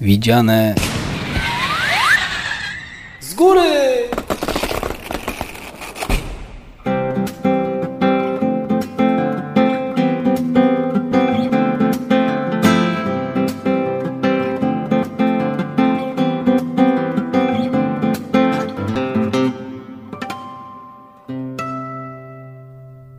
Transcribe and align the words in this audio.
Widziane 0.00 0.74
z 3.20 3.34
góry! 3.34 3.60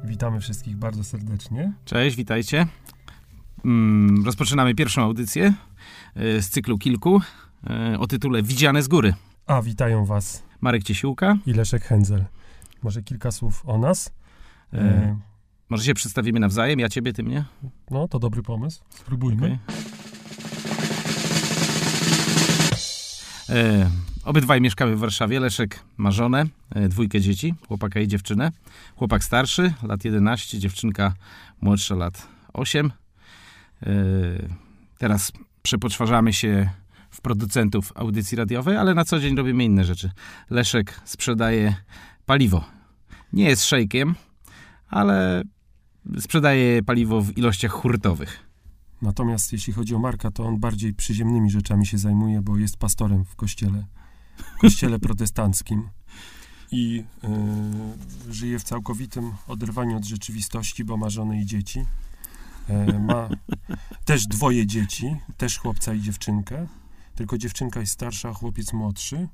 Witamy 0.04 0.40
wszystkich 0.40 0.78
bardzo 0.78 1.04
serdecznie. 1.04 1.74
Cześć, 1.86 2.16
witajcie. 2.16 2.68
Mm, 3.66 4.26
rozpoczynamy 4.26 4.76
pierwszą 4.76 5.04
audycję 5.04 5.54
e, 6.16 6.42
z 6.42 6.50
cyklu 6.50 6.78
kilku 6.78 7.22
e, 7.70 8.00
o 8.00 8.08
tytule 8.08 8.44
Widziane 8.44 8.84
z 8.84 8.88
góry. 8.88 9.14
A, 9.48 9.62
witają 9.62 10.06
Was 10.06 10.44
Marek 10.62 10.84
Ciesiłka. 10.84 11.38
i 11.46 11.54
Leszek 11.54 11.84
Hędzel. 11.84 12.26
Może 12.84 13.04
kilka 13.04 13.32
słów 13.32 13.64
o 13.66 13.78
nas. 13.78 14.12
E, 14.74 14.78
E, 14.80 15.18
może 15.70 15.84
się 15.84 15.94
przedstawimy 15.94 16.40
nawzajem, 16.40 16.80
ja 16.80 16.90
ciebie, 16.90 17.14
ty 17.14 17.24
mnie? 17.24 17.46
no, 17.92 18.08
to 18.08 18.20
dobry 18.20 18.42
pomysł. 18.44 18.82
Spróbujmy. 18.90 19.46
Okej. 19.46 19.60
E, 23.50 23.90
obydwaj 24.26 24.62
mieszkamy 24.62 24.96
w 24.96 25.00
Warszawie. 25.00 25.40
Leszek 25.40 25.80
ma 25.98 26.12
żonę, 26.12 26.46
e, 26.76 26.90
dwójkę 26.90 27.22
dzieci, 27.22 27.54
chłopaka 27.68 28.00
i 28.00 28.08
dziewczynę. 28.08 28.52
Chłopak 28.96 29.24
starszy, 29.24 29.74
lat 29.84 30.06
11, 30.06 30.60
dziewczynka 30.60 31.14
młodsza, 31.62 31.96
lat 31.96 32.28
8. 32.54 32.92
E, 33.84 33.88
teraz 34.98 35.32
przepoczwarzamy 35.62 36.34
się 36.34 36.70
w 37.12 37.22
producentów 37.22 37.92
audycji 37.96 38.38
radiowej, 38.38 38.78
ale 38.78 38.94
na 38.94 39.06
co 39.06 39.20
dzień 39.20 39.36
robimy 39.36 39.64
inne 39.64 39.84
rzeczy. 39.84 40.12
Leszek 40.50 41.02
sprzedaje 41.06 41.76
paliwo. 42.26 42.64
Nie 43.34 43.44
jest 43.44 43.66
szejkiem, 43.66 44.16
ale 44.90 45.44
sprzedaje 46.20 46.84
paliwo 46.84 47.22
w 47.22 47.38
ilościach 47.38 47.72
hurtowych. 47.72 48.40
Natomiast 49.02 49.54
jeśli 49.54 49.74
chodzi 49.74 49.96
o 49.96 50.00
Marka, 50.00 50.32
to 50.32 50.44
on 50.44 50.60
bardziej 50.60 50.94
przyziemnymi 50.94 51.52
rzeczami 51.52 51.86
się 51.86 51.98
zajmuje, 51.98 52.42
bo 52.42 52.58
jest 52.58 52.78
pastorem 52.78 53.26
w 53.26 53.36
kościele, 53.36 53.86
w 54.58 54.62
kościele 54.62 55.00
protestanckim 55.00 55.90
i 56.72 57.04
e, 57.24 58.34
żyje 58.34 58.60
w 58.60 58.64
całkowitym 58.64 59.32
oderwaniu 59.48 59.98
od 59.98 60.06
rzeczywistości, 60.06 60.84
bo 60.84 60.98
ma 60.98 61.10
żonę 61.10 61.42
i 61.42 61.46
dzieci. 61.46 61.86
E, 62.72 63.00
ma 63.00 63.30
też 64.06 64.28
dwoje 64.28 64.66
dzieci, 64.66 65.16
też 65.38 65.60
chłopca 65.60 65.94
i 65.94 66.02
dziewczynkę, 66.02 66.68
tylko 67.16 67.38
dziewczynka 67.38 67.80
jest 67.80 67.92
starsza, 67.92 68.30
a 68.30 68.34
chłopiec 68.34 68.74
młodszy. 68.74 69.28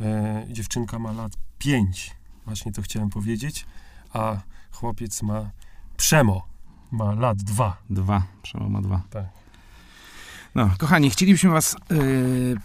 E, 0.00 0.46
dziewczynka 0.50 0.98
ma 0.98 1.12
lat 1.12 1.32
5, 1.58 2.16
właśnie 2.44 2.72
to 2.72 2.82
chciałem 2.82 3.10
powiedzieć, 3.10 3.66
a 4.12 4.36
chłopiec 4.70 5.22
ma 5.22 5.50
przemo, 5.96 6.46
ma 6.90 7.14
lat 7.14 7.42
2. 7.42 7.76
Dwa, 7.90 8.22
przełom 8.42 8.72
ma 8.72 8.82
dwa. 8.82 9.02
Tak. 9.10 9.24
No, 10.54 10.70
kochani, 10.78 11.10
chcielibyśmy 11.10 11.50
was, 11.50 11.76
yy, 11.90 12.56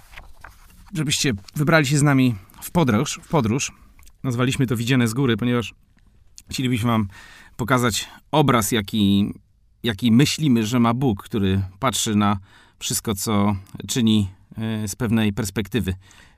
żebyście 0.94 1.34
wybrali 1.56 1.86
się 1.86 1.98
z 1.98 2.04
nami 2.04 2.36
w 2.62 2.72
podróż, 2.72 3.20
w 3.24 3.28
podróż. 3.28 3.72
Nazwaliśmy 4.24 4.68
to 4.68 4.78
Widziane 4.78 5.08
z 5.08 5.14
góry, 5.14 5.38
ponieważ 5.38 5.74
chcielibyśmy 6.50 6.90
wam 6.90 7.08
pokazać 7.58 8.10
obraz, 8.32 8.72
jaki, 8.72 9.34
jaki 9.84 10.12
myślimy, 10.12 10.66
że 10.66 10.80
ma 10.80 10.94
Bóg, 10.94 11.24
który 11.24 11.62
patrzy 11.80 12.16
na 12.16 12.40
wszystko, 12.80 13.16
co 13.16 13.56
czyni 13.88 14.30
yy, 14.58 14.88
z 14.88 14.96
pewnej 14.96 15.34
perspektywy. 15.34 15.94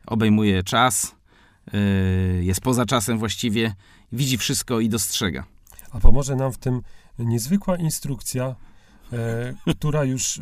Obejmuje 0.06 0.64
czas, 0.64 1.16
yy, 1.73 2.44
jest 2.44 2.62
poza 2.62 2.86
czasem 2.86 3.18
właściwie, 3.18 3.76
widzi 4.12 4.38
wszystko 4.38 4.80
i 4.80 4.90
dostrzega. 4.90 5.46
A 5.91 6.00
pomoże 6.00 6.36
nam 6.36 6.52
w 6.52 6.58
tym 6.58 6.81
niezwykła 7.19 7.78
instrukcja, 7.78 8.56
e, 9.13 9.74
która 9.75 10.03
już 10.03 10.42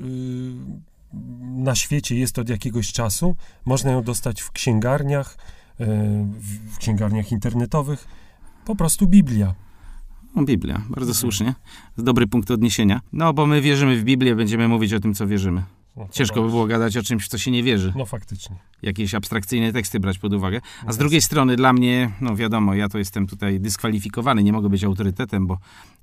na 1.41 1.75
świecie 1.75 2.15
jest 2.15 2.39
od 2.39 2.49
jakiegoś 2.49 2.91
czasu. 2.91 3.35
Można 3.65 3.91
ją 3.91 4.03
dostać 4.03 4.41
w 4.41 4.51
księgarniach, 4.51 5.37
e, 5.79 5.85
w 6.67 6.77
księgarniach 6.77 7.31
internetowych. 7.31 8.07
Po 8.65 8.75
prostu 8.75 9.07
Biblia. 9.07 9.55
No, 10.35 10.43
Biblia, 10.43 10.81
bardzo 10.89 11.13
słusznie. 11.13 11.53
To 11.95 12.03
dobry 12.03 12.27
punkt 12.27 12.51
odniesienia. 12.51 13.01
No, 13.13 13.33
bo 13.33 13.45
my 13.45 13.61
wierzymy 13.61 13.97
w 13.97 14.03
Biblię, 14.03 14.35
będziemy 14.35 14.67
mówić 14.67 14.93
o 14.93 14.99
tym, 14.99 15.13
co 15.13 15.27
wierzymy. 15.27 15.63
No, 15.97 16.07
Ciężko 16.11 16.41
by 16.41 16.49
było 16.49 16.67
gadać 16.67 16.97
o 16.97 17.03
czymś, 17.03 17.25
w 17.25 17.27
co 17.27 17.37
się 17.37 17.51
nie 17.51 17.63
wierzy. 17.63 17.93
No 17.95 18.05
faktycznie. 18.05 18.55
Jakieś 18.81 19.15
abstrakcyjne 19.15 19.73
teksty 19.73 19.99
brać 19.99 20.17
pod 20.17 20.33
uwagę. 20.33 20.61
A 20.85 20.93
z 20.93 20.95
No 20.95 20.99
drugiej 20.99 21.21
strony 21.21 21.55
dla 21.55 21.73
mnie, 21.73 22.11
no 22.21 22.35
wiadomo, 22.35 22.73
ja 22.73 22.89
to 22.89 22.97
jestem 22.97 23.27
tutaj 23.27 23.59
dyskwalifikowany, 23.59 24.43
nie 24.43 24.53
mogę 24.53 24.69
być 24.69 24.83
autorytetem, 24.83 25.47
bo 25.47 25.57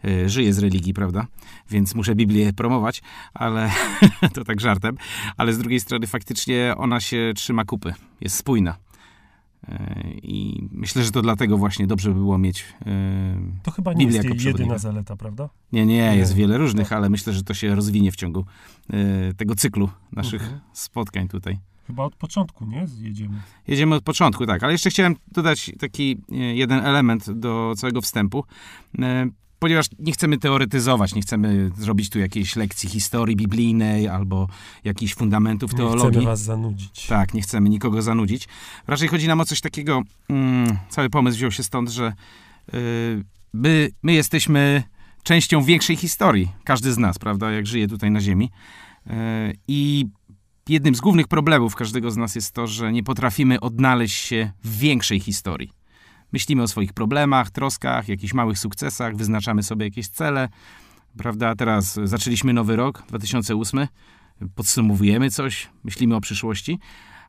e, 0.05 0.29
żyję 0.29 0.55
z 0.55 0.59
religii, 0.59 0.95
prawda? 0.95 1.27
Więc 1.71 1.95
muszę 1.95 2.15
Biblię 2.15 2.53
promować, 2.53 3.03
ale 3.35 3.71
to 4.35 4.45
tak 4.45 4.61
żartem. 4.61 4.97
Ale 5.37 5.53
z 5.53 5.59
drugiej 5.59 5.81
strony 5.81 6.06
faktycznie 6.06 6.75
ona 6.77 7.01
się 7.01 7.33
trzyma 7.37 7.65
kupy, 7.65 7.95
jest 8.21 8.37
spójna. 8.37 8.77
E, 9.69 10.05
I 10.23 10.69
myślę, 10.73 11.05
że 11.05 11.11
to 11.11 11.23
dlatego 11.23 11.59
właśnie 11.59 11.87
dobrze 11.87 12.09
by 12.11 12.15
było 12.15 12.39
mieć 12.39 12.65
e, 12.87 13.37
To 13.63 13.71
chyba 13.71 13.93
nie 13.93 13.99
Biblia 14.07 14.23
jest 14.23 14.45
jedyna 14.45 14.79
zaleta, 14.79 15.17
prawda? 15.17 15.49
Nie, 15.73 15.87
nie, 15.87 15.97
Nie. 15.97 16.17
jest 16.17 16.35
wiele 16.35 16.59
różnych, 16.59 16.93
ale 16.93 17.09
myślę, 17.09 17.33
że 17.33 17.43
to 17.43 17.55
się 17.55 17.75
rozwinie 17.75 18.13
w 18.13 18.17
ciągu 18.17 18.45
e, 18.91 19.35
tego 19.35 19.55
cyklu 19.55 19.89
naszych 20.13 20.43
Mhm. 20.43 20.61
spotkań 20.73 21.29
tutaj. 21.29 21.59
Chyba 21.87 22.05
od 22.05 22.17
początku, 22.17 22.67
nie? 22.67 22.87
Jedziemy. 23.01 23.35
Jedziemy 23.69 23.95
od 23.95 24.05
początku, 24.05 24.47
tak, 24.47 24.63
ale 24.63 24.73
jeszcze 24.73 24.91
chciałem 24.91 25.17
dodać 25.33 25.71
taki 25.79 26.17
jeden 26.55 26.81
element 26.87 27.31
do 27.31 27.75
całego 27.77 28.01
wstępu, 28.01 28.45
ponieważ 29.65 29.87
nie 29.99 30.13
chcemy 30.13 30.39
teoretyzować, 30.39 31.15
nie 31.15 31.23
chcemy 31.23 31.71
zrobić 31.79 32.11
tu 32.11 32.19
jakiejś 32.19 32.57
lekcji 32.57 32.89
historii 32.89 33.37
biblijnej 33.37 34.09
albo 34.09 34.49
jakichś 34.85 35.15
fundamentów 35.15 35.73
Nie 35.73 35.77
teologii. 35.79 36.11
chcemy 36.11 36.27
was 36.27 36.43
zanudzić. 36.43 37.07
Tak, 37.07 37.35
nie 37.35 37.43
chcemy 37.43 37.69
nikogo 37.69 38.03
zanudzić. 38.03 38.49
Raczej 38.87 39.09
chodzi 39.09 39.29
nam 39.29 39.41
o 39.41 39.45
coś 39.45 39.61
takiego, 39.61 40.03
mm, 40.29 40.79
cały 40.89 41.11
pomysł 41.11 41.37
wziął 41.37 41.51
się 41.51 41.63
stąd, 41.63 41.91
że 41.91 42.13
y, 42.75 43.25
my, 43.53 43.91
my 44.03 44.13
jesteśmy 44.13 44.83
częścią 45.23 45.63
większej 45.63 45.97
historii, 45.97 46.49
każdy 46.65 46.93
z 46.93 46.99
nas, 46.99 47.19
prawda, 47.19 47.51
jak 47.51 47.67
żyje 47.67 47.89
tutaj 47.89 48.11
na 48.11 48.21
ziemi. 48.21 48.51
Y, 49.07 49.11
I 49.69 50.07
jednym 50.69 50.95
z 50.95 51.01
głównych 51.01 51.29
problemów 51.29 51.75
każdego 51.75 52.11
z 52.11 52.17
nas 52.17 52.35
jest 52.35 52.53
to, 52.53 52.67
że 52.67 52.93
nie 52.93 53.03
potrafimy 53.03 53.61
odnaleźć 53.61 54.17
się 54.25 54.53
w 54.65 54.79
większej 54.79 55.21
historii. 55.21 55.84
Myślimy 56.34 56.62
o 56.62 56.69
swoich 56.69 56.93
problemach, 56.93 57.50
troskach, 57.50 58.09
jakichś 58.09 58.34
małych 58.34 58.59
sukcesach, 58.59 59.17
wyznaczamy 59.17 59.62
sobie 59.62 59.84
jakieś 59.84 60.09
cele, 60.09 60.49
prawda? 61.19 61.55
Teraz 61.55 62.00
zaczęliśmy 62.05 62.53
nowy 62.53 62.77
rok, 62.77 63.03
2008, 63.09 63.87
podsumowujemy 64.55 65.31
coś, 65.31 65.71
myślimy 65.84 66.17
o 66.17 66.21
przyszłości, 66.21 66.78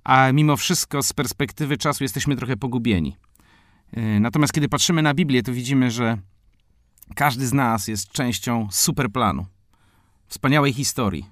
a 0.04 0.32
mimo 0.32 0.58
wszystko 0.58 1.04
z 1.04 1.14
perspektywy 1.14 1.78
czasu 1.78 2.04
jesteśmy 2.04 2.36
trochę 2.36 2.58
pogubieni. 2.58 3.16
Yy, 3.94 4.20
Natomiast 4.20 4.54
kiedy 4.54 4.70
patrzymy 4.70 5.02
na 5.02 5.14
Biblię, 5.14 5.44
to 5.44 5.54
widzimy, 5.54 5.92
że 5.92 6.18
każdy 7.16 7.48
z 7.48 7.54
nas 7.54 7.88
jest 7.88 8.12
częścią 8.12 8.68
superplanu, 8.72 9.46
wspaniałej 10.28 10.74
historii, 10.74 11.26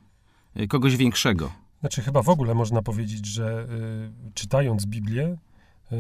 yy, 0.55 0.67
kogoś 0.67 0.97
większego. 0.97 1.51
Znaczy, 1.79 2.01
chyba 2.01 2.21
w 2.21 2.29
ogóle 2.29 2.53
można 2.55 2.81
powiedzieć, 2.81 3.25
że 3.25 3.67
y, 4.27 4.31
czytając 4.33 4.85
Biblię, 4.85 5.37
y, 5.91 5.95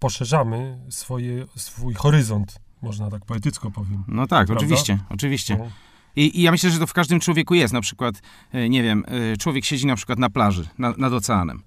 poszerzamy 0.00 0.78
swoje, 0.88 1.46
swój 1.56 1.94
horyzont, 1.94 2.60
można 2.82 3.10
tak 3.10 3.24
poetycko 3.24 3.70
powiem. 3.70 4.04
No 4.08 4.26
tak, 4.26 4.46
Prawda? 4.46 4.64
oczywiście, 4.64 4.98
oczywiście. 5.08 5.56
No, 5.56 5.70
I, 6.16 6.38
I 6.38 6.42
ja 6.42 6.50
myślę, 6.50 6.70
że 6.70 6.78
to 6.78 6.86
w 6.86 6.92
każdym 6.92 7.20
człowieku 7.20 7.54
jest. 7.54 7.74
Na 7.74 7.80
przykład, 7.80 8.22
e, 8.52 8.68
nie 8.68 8.82
wiem, 8.82 9.04
e, 9.06 9.36
człowiek 9.36 9.64
siedzi 9.64 9.86
na 9.86 9.96
przykład 9.96 10.18
na 10.18 10.30
plaży, 10.30 10.68
na, 10.78 10.94
nad 10.98 11.12
oceanem, 11.12 11.62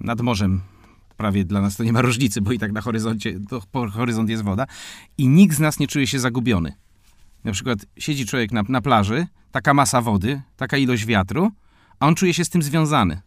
nad 0.00 0.20
morzem. 0.20 0.62
Prawie 1.16 1.44
dla 1.44 1.60
nas 1.60 1.76
to 1.76 1.84
nie 1.84 1.92
ma 1.92 2.02
różnicy, 2.02 2.40
bo 2.40 2.52
i 2.52 2.58
tak 2.58 2.72
na 2.72 2.80
horyzoncie, 2.80 3.40
to 3.48 3.62
horyzont 3.90 4.30
jest 4.30 4.42
woda. 4.42 4.66
I 5.18 5.28
nikt 5.28 5.56
z 5.56 5.60
nas 5.60 5.78
nie 5.78 5.86
czuje 5.86 6.06
się 6.06 6.18
zagubiony. 6.18 6.72
Na 7.44 7.52
przykład 7.52 7.78
siedzi 7.98 8.26
człowiek 8.26 8.52
na, 8.52 8.62
na 8.68 8.80
plaży, 8.80 9.26
taka 9.52 9.74
masa 9.74 10.00
wody, 10.00 10.42
taka 10.56 10.76
ilość 10.76 11.06
wiatru, 11.06 11.50
a 11.98 12.06
on 12.06 12.14
czuje 12.14 12.34
się 12.34 12.44
z 12.44 12.50
tym 12.50 12.62
związany. 12.62 13.20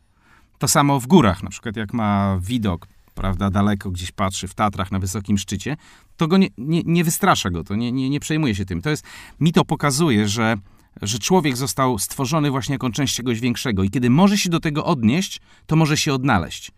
To 0.58 0.68
samo 0.68 1.00
w 1.00 1.08
górach, 1.08 1.44
na 1.44 1.50
przykład 1.50 1.76
jak 1.76 1.94
ma 1.94 2.38
widok, 2.42 2.88
prawda, 3.16 3.50
daleko 3.50 3.92
gdzieś 3.92 4.12
patrzy, 4.12 4.48
w 4.48 4.54
Tatrach 4.54 4.92
na 4.92 5.00
wysokim 5.00 5.38
szczycie, 5.38 5.78
to 6.18 6.28
go 6.28 6.38
nie, 6.38 6.48
nie, 6.58 6.82
nie 6.86 7.04
wystrasza 7.04 7.50
go, 7.50 7.64
to 7.64 7.76
nie, 7.76 7.92
nie, 7.92 8.10
nie 8.10 8.20
przejmuje 8.20 8.56
się 8.56 8.66
tym. 8.66 8.82
To 8.82 8.90
jest, 8.90 9.06
mi 9.40 9.52
to 9.52 9.66
pokazuje, 9.66 10.28
że, 10.28 10.58
że 11.02 11.20
człowiek 11.20 11.58
został 11.58 12.00
stworzony 12.00 12.52
właśnie 12.52 12.74
jako 12.74 12.90
część 12.90 13.16
czegoś 13.16 13.40
większego 13.40 13.84
i 13.84 13.90
kiedy 13.90 14.10
może 14.10 14.38
się 14.38 14.50
do 14.50 14.60
tego 14.60 14.86
odnieść, 14.86 15.42
to 15.68 15.76
może 15.76 15.98
się 15.98 16.14
odnaleźć. 16.14 16.72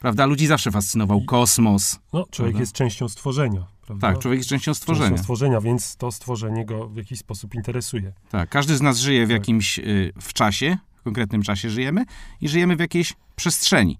Prawda? 0.00 0.26
Ludzi 0.26 0.46
zawsze 0.46 0.70
fascynował 0.70 1.20
kosmos. 1.20 1.98
no, 2.12 2.26
człowiek 2.30 2.52
Prawda? 2.52 2.60
jest 2.60 2.72
częścią 2.72 3.08
stworzenia, 3.08 3.66
prawda? 3.86 4.08
Tak, 4.08 4.18
człowiek 4.18 4.38
jest 4.38 4.48
częścią 4.50 4.64
Częścią 4.70 4.74
stworzenia. 4.74 5.18
stworzenia, 5.18 5.60
więc 5.60 5.96
to 5.96 6.12
stworzenie 6.12 6.64
go 6.66 6.88
w 6.88 6.96
jakiś 6.96 7.18
sposób 7.18 7.54
interesuje. 7.54 8.12
Tak, 8.30 8.48
każdy 8.48 8.76
z 8.76 8.80
nas 8.80 8.98
żyje 8.98 9.26
w 9.26 9.28
Tak. 9.28 9.38
jakimś, 9.38 9.78
y, 9.78 10.12
w 10.20 10.32
czasie, 10.32 10.78
konkretnym 11.04 11.42
czasie 11.42 11.70
żyjemy 11.70 12.04
i 12.40 12.48
żyjemy 12.48 12.76
w 12.76 12.80
jakiejś 12.80 13.12
przestrzeni. 13.36 13.98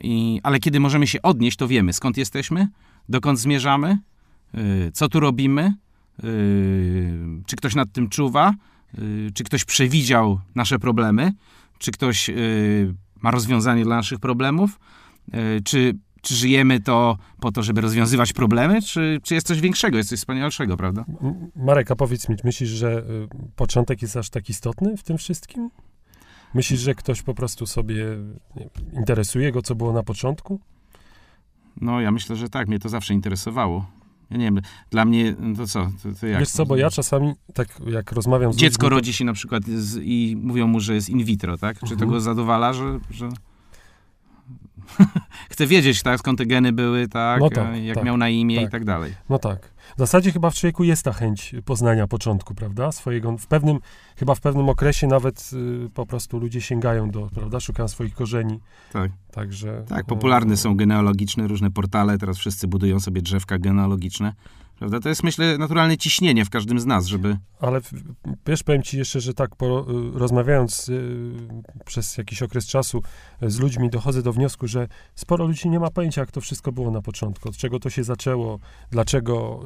I, 0.00 0.40
ale 0.42 0.58
kiedy 0.58 0.80
możemy 0.80 1.06
się 1.06 1.22
odnieść, 1.22 1.56
to 1.56 1.68
wiemy 1.68 1.92
skąd 1.92 2.16
jesteśmy, 2.16 2.68
dokąd 3.08 3.38
zmierzamy, 3.38 3.98
yy, 4.54 4.90
co 4.92 5.08
tu 5.08 5.20
robimy, 5.20 5.74
yy, 6.22 6.28
czy 7.46 7.56
ktoś 7.56 7.74
nad 7.74 7.92
tym 7.92 8.08
czuwa, 8.08 8.54
yy, 8.98 9.30
czy 9.34 9.44
ktoś 9.44 9.64
przewidział 9.64 10.40
nasze 10.54 10.78
problemy, 10.78 11.32
czy 11.78 11.90
ktoś 11.90 12.28
yy, 12.28 12.94
ma 13.22 13.30
rozwiązanie 13.30 13.84
dla 13.84 13.96
naszych 13.96 14.18
problemów, 14.18 14.80
yy, 15.32 15.60
czy, 15.64 15.94
czy 16.22 16.34
żyjemy 16.34 16.80
to 16.80 17.16
po 17.40 17.52
to, 17.52 17.62
żeby 17.62 17.80
rozwiązywać 17.80 18.32
problemy, 18.32 18.82
czy, 18.82 19.20
czy 19.22 19.34
jest 19.34 19.46
coś 19.46 19.60
większego, 19.60 19.96
jest 19.96 20.10
coś 20.10 20.18
wspanialszego, 20.18 20.76
prawda? 20.76 21.04
Marek, 21.56 21.90
a 21.90 21.96
powiedz 21.96 22.28
mi, 22.28 22.36
myślisz, 22.44 22.70
że 22.70 22.98
y, 22.98 23.28
początek 23.56 24.02
jest 24.02 24.16
aż 24.16 24.30
tak 24.30 24.48
istotny 24.48 24.96
w 24.96 25.02
tym 25.02 25.18
wszystkim? 25.18 25.70
Myślisz, 26.54 26.80
że 26.80 26.94
ktoś 26.94 27.22
po 27.22 27.34
prostu 27.34 27.66
sobie 27.66 27.94
wiem, 28.56 28.68
interesuje 28.92 29.52
go, 29.52 29.62
co 29.62 29.74
było 29.74 29.92
na 29.92 30.02
początku? 30.02 30.60
No, 31.80 32.00
ja 32.00 32.10
myślę, 32.10 32.36
że 32.36 32.48
tak, 32.48 32.68
mnie 32.68 32.78
to 32.78 32.88
zawsze 32.88 33.14
interesowało. 33.14 33.86
Ja 34.30 34.36
nie 34.36 34.44
wiem, 34.44 34.60
dla 34.90 35.04
mnie 35.04 35.34
no 35.38 35.56
to 35.56 35.66
co? 35.66 35.90
To, 36.02 36.08
to 36.20 36.26
jak? 36.26 36.40
Wiesz 36.40 36.50
co, 36.50 36.66
bo 36.66 36.76
ja 36.76 36.90
czasami, 36.90 37.32
tak 37.54 37.68
jak 37.86 38.12
rozmawiam 38.12 38.52
z 38.52 38.56
Dziecko 38.56 38.86
ludźmi, 38.86 38.94
rodzi 38.96 39.12
się 39.12 39.24
na 39.24 39.32
przykład 39.32 39.64
z, 39.64 39.96
i 40.02 40.36
mówią 40.42 40.66
mu, 40.66 40.80
że 40.80 40.94
jest 40.94 41.08
in 41.08 41.24
vitro, 41.24 41.58
tak? 41.58 41.76
Czy 41.80 41.86
to 41.86 41.92
Mhm. 41.92 42.10
go 42.10 42.20
zadowala, 42.20 42.72
że... 42.72 42.98
że... 43.10 43.28
Chce 45.50 45.66
wiedzieć, 45.66 46.02
tak, 46.02 46.18
skąd 46.18 46.38
te 46.38 46.46
geny 46.46 46.72
były, 46.72 47.08
tak, 47.08 47.40
No 47.40 47.50
tak, 47.50 47.84
jak 47.84 47.94
tak, 47.94 48.04
miał 48.04 48.16
na 48.16 48.28
imię 48.28 48.56
i 48.56 48.62
tak. 48.62 48.70
tak 48.70 48.84
dalej. 48.84 49.14
No 49.28 49.38
tak. 49.38 49.70
W 49.96 49.98
zasadzie 49.98 50.32
chyba 50.32 50.50
w 50.50 50.54
człowieku 50.54 50.84
jest 50.84 51.02
ta 51.02 51.12
chęć 51.12 51.54
poznania 51.64 52.06
początku, 52.06 52.54
prawda? 52.54 52.92
Swojego, 52.92 53.38
w 53.38 53.46
pewnym, 53.46 53.78
chyba 54.16 54.34
w 54.34 54.40
pewnym 54.40 54.68
okresie 54.68 55.06
nawet 55.06 55.50
y, 55.52 55.90
po 55.94 56.06
prostu 56.06 56.38
ludzie 56.38 56.60
sięgają 56.60 57.10
do, 57.10 57.28
prawda? 57.34 57.60
Szukają 57.60 57.88
swoich 57.88 58.14
korzeni. 58.14 58.60
Tak. 58.92 59.10
Także... 59.30 59.84
Tak, 59.88 60.00
y, 60.00 60.04
popularne 60.04 60.56
są 60.56 60.76
genealogiczne, 60.76 61.46
różne 61.46 61.70
portale, 61.70 62.18
teraz 62.18 62.38
wszyscy 62.38 62.68
budują 62.68 63.00
sobie 63.00 63.22
drzewka 63.22 63.58
genealogiczne, 63.58 64.32
prawda? 64.78 65.00
To 65.00 65.08
jest, 65.08 65.22
myślę, 65.22 65.58
naturalne 65.58 65.96
ciśnienie 65.96 66.44
w 66.44 66.50
każdym 66.50 66.80
z 66.80 66.86
nas, 66.86 67.06
żeby... 67.06 67.36
Ale 67.60 67.80
wiesz, 68.46 68.62
powiem 68.62 68.82
ci 68.82 68.98
jeszcze, 68.98 69.20
że 69.20 69.34
tak 69.34 69.56
po, 69.56 69.80
y, 69.80 70.18
rozmawiając 70.18 70.88
y, 70.88 71.32
przez 71.84 72.18
jakiś 72.18 72.42
okres 72.42 72.66
czasu 72.66 73.02
y, 73.42 73.50
z 73.50 73.58
ludźmi, 73.58 73.90
dochodzę 73.90 74.22
do 74.22 74.32
wniosku, 74.32 74.66
że 74.66 74.88
sporo 75.14 75.46
ludzi 75.46 75.68
nie 75.68 75.80
ma 75.80 75.90
pojęcia, 75.90 76.20
jak 76.20 76.30
to 76.30 76.40
wszystko 76.40 76.72
było 76.72 76.90
na 76.90 77.02
początku, 77.02 77.48
od 77.48 77.56
czego 77.56 77.80
to 77.80 77.90
się 77.90 78.04
zaczęło, 78.04 78.58
dlaczego 78.90 79.60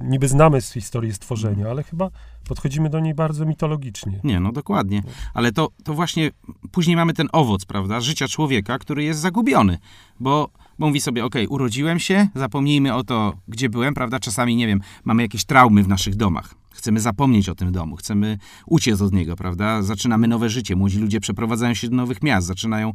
y, 0.00 0.04
niby 0.04 0.28
znamy 0.28 0.60
z 0.60 0.72
historii 0.72 1.12
stworzenia, 1.12 1.70
ale 1.70 1.82
chyba 1.82 2.10
podchodzimy 2.48 2.90
do 2.90 3.00
niej 3.00 3.14
bardzo 3.14 3.46
mitologicznie. 3.46 4.20
Nie, 4.24 4.40
no 4.40 4.52
dokładnie. 4.52 5.02
Ale 5.34 5.52
to, 5.52 5.68
to 5.84 5.94
właśnie 5.94 6.30
później 6.72 6.96
mamy 6.96 7.12
ten 7.12 7.28
owoc, 7.32 7.64
prawda, 7.64 8.00
życia 8.00 8.28
człowieka, 8.28 8.78
który 8.78 9.04
jest 9.04 9.20
zagubiony, 9.20 9.78
bo, 10.20 10.48
bo 10.82 10.86
mówi 10.86 11.00
sobie, 11.00 11.24
okej, 11.24 11.46
urodziłem 11.46 11.98
się, 11.98 12.28
zapomnijmy 12.34 12.94
o 12.94 13.04
to, 13.04 13.34
gdzie 13.48 13.68
byłem, 13.68 13.94
prawda, 13.94 14.20
czasami, 14.20 14.56
nie 14.56 14.66
wiem, 14.66 14.80
mamy 15.04 15.22
jakieś 15.22 15.44
traumy 15.44 15.82
w 15.82 15.88
naszych 15.88 16.16
domach. 16.16 16.54
Chcemy 16.70 17.00
zapomnieć 17.00 17.48
o 17.48 17.54
tym 17.54 17.72
domu, 17.72 17.96
chcemy 17.96 18.38
uciec 18.66 19.00
od 19.00 19.12
niego, 19.12 19.36
prawda? 19.36 19.82
Zaczynamy 19.82 20.28
nowe 20.28 20.50
życie. 20.50 20.76
Młodzi 20.76 20.98
ludzie 20.98 21.20
przeprowadzają 21.20 21.74
się 21.74 21.88
do 21.88 21.96
nowych 21.96 22.22
miast, 22.22 22.46
zaczynają 22.46 22.92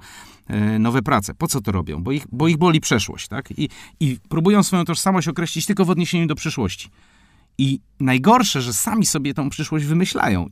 e, 0.48 0.80
nowe 0.80 1.02
prace. 1.02 1.34
Po 1.34 1.48
co 1.48 1.62
to 1.62 1.72
robią? 1.72 2.04
Bo 2.04 2.12
ich, 2.12 2.26
bo 2.32 2.48
ich 2.48 2.58
boli 2.58 2.80
przeszłość, 2.80 3.28
tak? 3.28 3.52
I, 3.58 3.70
I 4.00 4.18
próbują 4.30 4.64
swoją 4.64 4.86
tożsamość 4.86 5.28
określić 5.28 5.66
tylko 5.66 5.86
w 5.86 5.90
odniesieniu 5.90 6.28
do 6.28 6.36
przyszłości. 6.36 6.90
I 7.58 7.80
najgorsze, 8.00 8.62
że 8.62 8.74
sami 8.74 9.06
sobie 9.06 9.34
tą 9.34 9.50
przyszłość 9.50 9.86
wymyślają. 9.86 10.50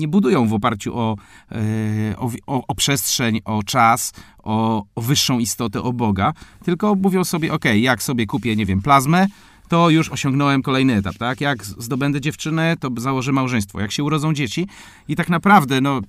Nie 0.00 0.08
budują 0.08 0.48
w 0.48 0.52
oparciu 0.52 0.98
o, 0.98 1.16
e, 1.52 2.16
o, 2.16 2.30
o, 2.46 2.66
o 2.66 2.74
przestrzeń, 2.74 3.40
o 3.44 3.62
czas, 3.62 4.12
o, 4.38 4.84
o 4.94 5.00
wyższą 5.00 5.38
istotę, 5.38 5.82
o 5.82 5.92
Boga, 5.92 6.32
tylko 6.64 6.94
mówią 6.94 7.24
sobie, 7.24 7.52
ok, 7.52 7.64
jak 7.74 8.02
sobie 8.02 8.26
kupię, 8.26 8.56
nie 8.56 8.66
wiem, 8.66 8.82
plazmę, 8.82 9.26
to 9.68 9.90
już 9.90 10.08
osiągnąłem 10.08 10.62
kolejny 10.62 10.96
etap, 10.96 11.18
tak? 11.18 11.40
Jak 11.40 11.64
zdobędę 11.64 12.20
dziewczynę, 12.20 12.76
to 12.80 12.88
założę 12.96 13.32
małżeństwo. 13.32 13.80
Jak 13.80 13.92
się 13.92 14.04
urodzą 14.04 14.34
dzieci 14.34 14.66
i 15.08 15.16
tak 15.16 15.28
naprawdę, 15.28 15.80
no, 15.80 16.00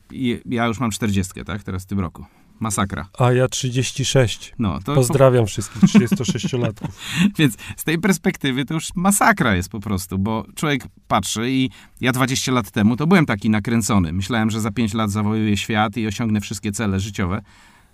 ja 0.45 0.65
już 0.65 0.79
mam 0.79 0.91
40, 0.91 1.45
tak? 1.45 1.63
Teraz 1.63 1.83
w 1.83 1.85
tym 1.85 1.99
roku. 1.99 2.25
Masakra. 2.61 3.09
A 3.19 3.31
ja 3.31 3.47
36. 3.47 4.53
No, 4.59 4.79
to 4.79 4.95
Pozdrawiam 4.95 5.45
wszystkich 5.45 5.81
36-latków. 5.81 6.87
Więc 7.37 7.57
z 7.77 7.83
tej 7.83 7.99
perspektywy 7.99 8.65
to 8.65 8.73
już 8.73 8.95
masakra 8.95 9.55
jest 9.55 9.69
po 9.69 9.79
prostu, 9.79 10.19
bo 10.19 10.45
człowiek 10.55 10.83
patrzy 11.07 11.51
i 11.51 11.69
ja 12.01 12.11
20 12.11 12.51
lat 12.51 12.71
temu 12.71 12.95
to 12.95 13.07
byłem 13.07 13.25
taki 13.25 13.49
nakręcony. 13.49 14.13
Myślałem, 14.13 14.49
że 14.49 14.61
za 14.61 14.71
5 14.71 14.93
lat 14.93 15.11
zawojuję 15.11 15.57
świat 15.57 15.97
i 15.97 16.07
osiągnę 16.07 16.41
wszystkie 16.41 16.71
cele 16.71 16.99
życiowe. 16.99 17.41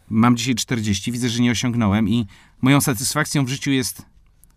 Mam 0.10 0.38
dzisiaj 0.38 0.56
40, 0.56 1.12
widzę, 1.12 1.30
że 1.30 1.42
nie 1.42 1.52
osiągnąłem 1.52 2.10
i 2.10 2.26
moją 2.62 2.82
satysfakcją 2.82 3.46
w 3.46 3.50
życiu 3.50 3.72
jest 3.72 4.06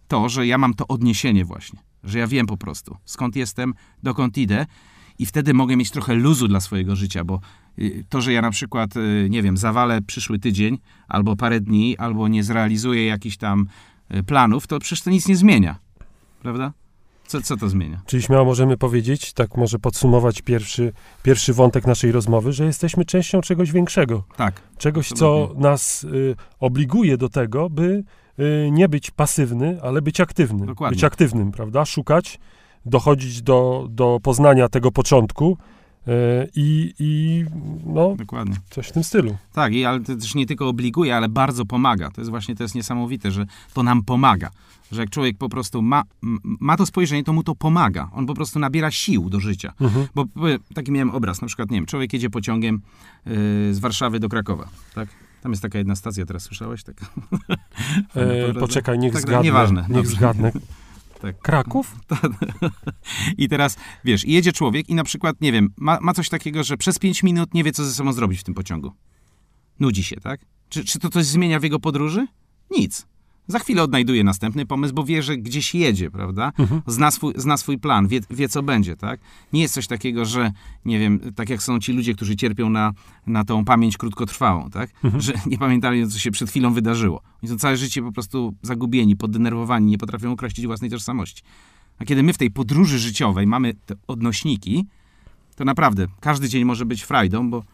to, 0.09 0.29
że 0.29 0.47
ja 0.47 0.59
mam 0.59 0.75
to 0.75 0.87
odniesienie 0.89 1.45
właśnie, 1.45 1.79
że 2.05 2.19
ja 2.19 2.27
wiem 2.27 2.47
po 2.47 2.57
prostu 2.57 2.97
skąd 3.05 3.37
jestem, 3.37 3.75
dokąd 4.03 4.39
idę 4.39 4.67
i 5.21 5.27
wtedy 5.27 5.55
mogę 5.55 5.77
mieć 5.77 5.91
trochę 5.91 6.15
luzu 6.15 6.49
dla 6.49 6.61
swojego 6.61 6.97
życia, 6.97 7.25
bo 7.25 7.41
y, 7.79 8.05
to, 8.09 8.21
że 8.21 8.33
ja 8.33 8.43
na 8.43 8.51
przykład, 8.51 8.97
y, 8.97 9.27
nie 9.31 9.43
wiem, 9.43 9.57
zawalę 9.57 10.03
przyszły 10.03 10.39
tydzień 10.39 10.79
albo 11.09 11.37
parę 11.37 11.61
dni, 11.61 11.97
albo 11.99 12.29
nie 12.29 12.45
zrealizuję 12.45 13.07
jakichś 13.07 13.37
tam 13.37 13.67
y, 14.15 14.23
planów, 14.23 14.67
to 14.67 14.79
przecież 14.79 15.03
to 15.03 15.11
nic 15.11 15.29
nie 15.29 15.37
zmienia. 15.37 15.79
Prawda? 16.43 16.73
Co, 17.27 17.43
co 17.43 17.57
to 17.57 17.69
zmienia? 17.69 18.01
Czyli 18.07 18.23
śmiało 18.23 18.45
możemy 18.45 18.77
powiedzieć, 18.77 19.33
tak 19.33 19.57
może 19.57 19.79
podsumować 19.79 20.43
pierwszy, 20.43 20.93
pierwszy 21.23 21.55
wątek 21.55 21.87
naszej 21.87 22.13
rozmowy, 22.13 22.53
że 22.53 22.65
jesteśmy 22.65 23.05
częścią 23.05 23.41
czegoś 23.41 23.73
większego. 23.73 24.25
Tak. 24.37 24.61
Czegoś, 24.79 25.09
co 25.09 25.55
nas 25.57 26.05
y, 26.05 26.37
obliguje 26.61 27.17
do 27.17 27.29
tego, 27.29 27.71
by 27.71 28.05
y, 28.39 28.71
nie 28.71 28.89
być 28.89 29.11
pasywny, 29.11 29.79
ale 29.83 30.03
być 30.03 30.21
aktywny. 30.21 30.67
Dokładnie. 30.67 30.97
Być 30.97 31.05
aktywnym, 31.05 31.53
prawda? 31.53 31.85
Szukać, 31.85 32.39
dochodzić 32.87 33.43
do, 33.43 33.87
do 33.91 34.19
poznania 34.23 34.69
tego 34.69 34.93
początku 34.93 35.57
y, 36.09 36.11
i, 36.57 36.95
i 36.99 37.45
no, 37.87 38.15
Dokładnie. 38.19 38.57
coś 38.71 38.89
w 38.89 38.93
tym 38.93 39.05
stylu. 39.05 39.37
Tak, 39.53 39.73
i 39.75 39.85
ale 39.85 40.01
to 40.01 40.17
też 40.17 40.35
nie 40.35 40.47
tylko 40.47 40.69
obliguje, 40.69 41.17
ale 41.17 41.29
bardzo 41.29 41.67
pomaga. 41.67 42.11
To 42.11 42.21
jest 42.21 42.31
właśnie, 42.31 42.57
to 42.57 42.63
jest 42.63 42.75
niesamowite, 42.75 43.31
że 43.31 43.47
to 43.75 43.83
nam 43.83 44.03
pomaga. 44.03 44.51
Że 44.93 45.01
jak 45.01 45.11
człowiek 45.11 45.39
po 45.39 45.49
prostu 45.49 45.83
ma, 45.83 46.03
ma 46.43 46.77
to 46.77 46.87
spojrzenie, 46.87 47.25
to 47.25 47.33
mu 47.33 47.43
to 47.43 47.55
pomaga. 47.55 48.11
On 48.15 48.27
po 48.27 48.35
prostu 48.35 48.59
nabiera 48.59 48.91
sił 48.91 49.31
do 49.31 49.41
życia. 49.41 49.73
Mhm. 49.81 50.07
Bo 50.15 50.25
taki 50.75 50.93
miałem 50.93 51.11
obraz, 51.11 51.41
na 51.41 51.47
przykład, 51.47 51.71
nie 51.71 51.77
wiem, 51.77 51.87
człowiek 51.87 52.13
jedzie 52.13 52.31
pociągiem 52.31 52.75
y, 53.27 53.31
z 53.75 53.79
Warszawy 53.79 54.21
do 54.21 54.29
Krakowa, 54.29 54.69
tak? 54.95 55.09
Tam 55.43 55.53
jest 55.53 55.63
taka 55.63 55.79
jedna 55.79 55.97
stacja, 55.97 56.27
teraz 56.27 56.43
słyszałeś? 56.43 56.83
Fajna 56.85 58.31
E, 58.51 58.55
poczekaj, 58.55 58.99
niech 58.99 59.13
Tak, 59.13 59.23
zgadnę. 59.23 59.45
nieważne, 59.45 59.81
Niech 59.81 59.91
dobrze. 59.91 60.11
zgadnę. 60.17 60.53
Tak. 61.21 61.39
Kraków? 61.39 61.97
I 63.39 63.49
teraz, 63.49 63.77
wiesz, 64.05 64.25
jedzie 64.25 64.53
człowiek 64.53 64.89
i 64.89 64.95
na 64.95 65.05
przykład, 65.05 65.41
nie 65.41 65.53
wiem, 65.53 65.73
ma, 65.77 65.99
ma 66.01 66.15
coś 66.15 66.29
takiego, 66.29 66.65
że 66.65 66.77
przez 66.77 66.99
5 66.99 67.23
minut 67.23 67.55
nie 67.55 67.65
wie, 67.65 67.73
co 67.73 67.85
ze 67.85 67.95
sobą 67.95 68.13
zrobić 68.13 68.41
w 68.41 68.45
tym 68.45 68.55
pociągu. 68.55 68.93
Nudzi 69.81 70.05
się, 70.05 70.17
tak? 70.17 70.41
Czy, 70.69 70.85
czy 70.85 70.99
to 70.99 71.11
coś 71.11 71.27
zmienia 71.27 71.61
w 71.61 71.63
jego 71.63 71.81
podróży? 71.81 72.27
Nic. 72.71 73.07
Za 73.51 73.59
chwilę 73.59 73.83
odnajduje 73.83 74.25
następny 74.25 74.67
pomysł, 74.67 74.95
bo 74.95 75.05
wie, 75.05 75.23
że 75.23 75.37
gdzieś 75.37 75.75
jedzie, 75.75 76.11
prawda? 76.11 76.53
Mhm. 76.59 76.83
Zna 76.87 77.11
swój, 77.11 77.35
zna 77.37 77.57
swój 77.57 77.79
plan, 77.79 78.09
wie, 78.09 78.21
wie, 78.31 78.49
co 78.49 78.63
będzie, 78.63 78.97
tak? 78.97 79.21
Nie 79.53 79.63
jest 79.63 79.75
coś 79.75 79.87
takiego, 79.87 80.25
że, 80.25 80.53
nie 80.85 80.99
wiem, 80.99 81.21
tak 81.35 81.49
jak 81.49 81.63
są 81.63 81.81
ci 81.81 81.93
ludzie, 81.93 82.15
którzy 82.15 82.37
cierpią 82.37 82.71
na, 82.71 82.93
na 83.27 83.45
tą 83.45 83.65
pamięć 83.65 83.97
krótkotrwałą, 83.97 84.71
tak? 84.71 84.91
Mhm. 85.05 85.23
Że 85.23 85.33
nie 85.47 85.59
pamiętali, 85.59 86.09
co 86.09 86.19
się 86.19 86.31
przed 86.31 86.51
chwilą 86.51 86.73
wydarzyło. 86.73 87.23
Oni 87.43 87.51
są 87.51 87.59
całe 87.59 87.77
życie 87.77 88.03
po 88.03 88.13
prostu 88.13 88.55
zagubieni, 88.63 89.17
poddenerwowani, 89.17 89.87
nie 89.87 89.99
potrafią 89.99 90.33
określić 90.33 90.67
własnej 90.67 90.91
tożsamości. 90.91 91.43
A 91.99 92.05
kiedy 92.05 92.23
my 92.23 92.33
w 92.33 92.39
tej 92.39 92.51
podróży 92.51 92.99
życiowej 92.99 93.47
mamy 93.47 93.75
te 93.75 93.95
odnośniki, 94.07 94.87
to 95.57 95.65
naprawdę 95.65 96.07
każdy 96.21 96.49
dzień 96.49 96.65
może 96.65 96.85
być 96.85 97.03
frajdą, 97.03 97.51
bo, 97.51 97.65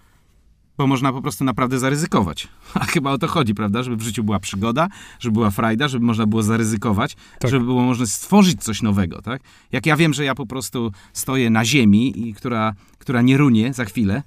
bo 0.79 0.87
można 0.87 1.13
po 1.13 1.23
prostu 1.23 1.45
naprawdę 1.45 1.79
zaryzykować. 1.79 2.49
A 2.75 2.85
chyba 2.85 3.11
o 3.11 3.19
to 3.19 3.27
chodzi, 3.29 3.55
prawda? 3.55 3.83
Żeby 3.83 3.97
w 3.97 4.03
życiu 4.03 4.25
była 4.25 4.39
przygoda, 4.39 4.89
żeby 5.21 5.33
była 5.33 5.51
frajda, 5.51 5.89
żeby 5.89 6.07
można 6.07 6.27
było 6.27 6.43
zaryzykować, 6.43 7.17
Tak. 7.39 7.51
żeby 7.51 7.65
było 7.65 7.83
można 7.83 8.07
stworzyć 8.07 8.63
coś 8.63 8.83
nowego, 8.83 9.23
tak? 9.23 9.43
Jak 9.73 9.87
ja 9.87 9.97
wiem, 9.97 10.15
że 10.15 10.25
ja 10.25 10.35
po 10.35 10.47
prostu 10.47 10.93
stoję 11.13 11.51
na 11.51 11.65
ziemi, 11.65 12.29
i 12.29 12.35
która, 12.35 12.75
która 12.99 13.23
nie 13.23 13.37
runie 13.37 13.73
za 13.75 13.85
chwilę, 13.85 14.23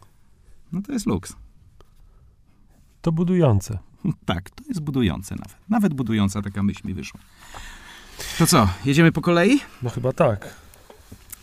no 0.71 0.81
to 0.81 0.91
jest 0.91 1.05
luks. 1.05 1.35
To 3.01 3.11
budujące. 3.11 3.79
Tak, 4.25 4.49
to 4.49 4.63
jest 4.67 4.81
budujące 4.81 5.35
nawet. 5.35 5.57
Nawet 5.69 5.93
budująca 5.93 6.41
taka 6.41 6.63
myśl 6.63 6.87
mi 6.87 6.93
wyszła. 6.93 7.19
To 8.37 8.47
co, 8.47 8.69
jedziemy 8.85 9.11
po 9.11 9.21
kolei? 9.21 9.59
No 9.83 9.89
chyba 9.89 10.13
tak. 10.13 10.55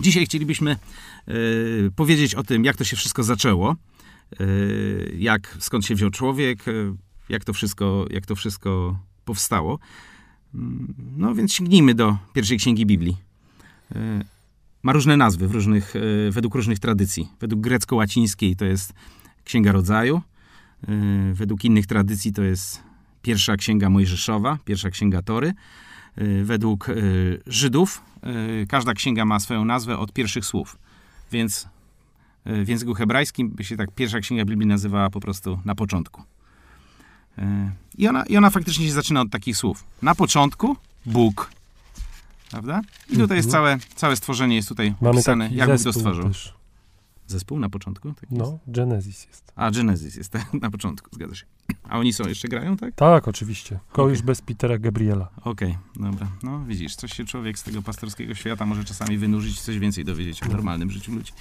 Dzisiaj 0.01 0.27
chcielibyśmy 0.27 0.71
e, 0.71 1.35
powiedzieć 1.97 2.35
o 2.35 2.43
tym, 2.43 2.65
jak 2.65 2.77
to 2.77 2.85
się 2.85 2.97
wszystko 2.97 3.23
zaczęło, 3.23 3.77
jak, 5.19 5.57
skąd 5.61 5.87
się 5.87 5.95
wziął 5.95 6.11
człowiek, 6.11 6.69
e, 6.69 6.73
jak, 7.29 7.45
to 7.45 7.53
wszystko, 7.53 8.07
jak 8.11 8.27
to 8.27 8.35
wszystko 8.35 8.99
powstało. 9.25 9.79
Mm, 10.55 10.95
No 11.17 11.35
więc 11.35 11.53
sięgnijmy 11.53 11.95
do 11.95 12.17
pierwszej 12.33 12.59
księgi 12.59 12.87
Biblii. 12.87 13.17
E, 13.95 14.25
ma 14.83 14.93
różne 14.93 15.17
nazwy 15.17 15.49
w 15.49 15.51
różnych, 15.51 15.95
według 16.31 16.55
różnych 16.55 16.79
tradycji. 16.79 17.29
Według 17.41 17.61
grecko-łacińskiej 17.61 18.57
to 18.57 18.65
jest 18.65 18.93
Księga 19.45 19.73
Rodzaju. 19.73 20.23
Y, 20.89 21.35
według 21.35 21.65
innych 21.65 21.87
tradycji 21.87 22.33
to 22.33 22.43
jest 22.43 22.83
pierwsza 23.23 23.57
księga 23.57 23.91
Mojżeszowa, 23.91 24.59
pierwsza 24.65 24.91
księga 24.91 25.23
Tory. 25.23 25.53
Y, 26.19 26.45
według 26.45 26.89
y, 26.89 27.43
Żydów 27.47 28.03
każda 28.69 28.95
księga 28.95 29.25
ma 29.25 29.41
swoją 29.41 29.65
nazwę 29.65 29.99
od 29.99 30.13
pierwszych 30.13 30.45
słów. 30.45 30.79
Więc 31.33 31.69
w 32.47 32.69
języku 32.69 32.95
hebrajskim 32.95 33.51
by 33.51 33.65
się 33.65 33.77
tak 33.77 33.91
pierwsza 33.91 34.21
księga 34.21 34.45
Biblii 34.45 34.69
nazywała 34.69 35.11
po 35.11 35.21
prostu 35.21 35.61
na 35.65 35.75
początku. 35.75 36.23
I 37.99 38.09
ona, 38.09 38.27
I 38.27 38.37
ona 38.37 38.51
faktycznie 38.51 38.87
się 38.87 38.93
zaczyna 38.93 39.21
od 39.21 39.31
takich 39.31 39.57
słów. 39.57 39.85
Na 40.03 40.15
początku 40.15 40.77
Bóg. 41.07 41.51
Prawda? 42.51 42.83
I 43.11 43.17
tutaj 43.17 43.37
jest 43.37 43.49
mhm. 43.49 43.79
całe, 43.79 43.95
całe 43.95 44.17
stworzenie 44.17 44.57
jest 44.57 44.69
tutaj 44.69 44.95
Mamy 45.01 45.15
opisane, 45.15 45.49
jak 45.53 45.71
Bóg 45.71 45.83
to 45.83 45.93
stworzył. 45.93 46.29
Też. 46.29 46.56
Zespół 47.27 47.59
na 47.59 47.69
początku? 47.69 48.13
Tak 48.13 48.31
no, 48.31 48.59
Genesis 48.67 49.27
jest. 49.27 49.53
A, 49.57 49.71
Genesis 49.71 50.17
jest 50.17 50.33
na 50.63 50.71
początku, 50.71 51.11
zgadza 51.13 51.35
się. 51.35 51.47
A 51.89 51.99
oni 51.99 52.13
są, 52.13 52.29
jeszcze 52.29 52.49
grają, 52.49 52.77
tak? 52.77 52.95
Tak, 52.95 53.29
oczywiście. 53.29 53.79
Kogoś 53.93 54.19
okay. 54.19 54.27
bez 54.27 54.43
Petera 54.43 54.79
Gabriela. 54.79 55.29
Okej, 55.45 55.71
okay, 55.71 56.11
dobra. 56.11 56.29
No 56.43 56.65
widzisz, 56.65 56.97
coś 56.97 57.13
się 57.13 57.25
człowiek 57.25 57.59
z 57.59 57.63
tego 57.63 57.83
pastorskiego 57.83 58.35
świata 58.35 58.67
może 58.67 58.85
czasami 58.85 59.19
wynurzyć, 59.19 59.61
coś 59.61 59.79
więcej 59.79 60.05
dowiedzieć 60.05 60.43
o 60.43 60.47
no. 60.47 60.53
normalnym 60.53 60.91
życiu 60.91 61.13
ludzi. 61.13 61.33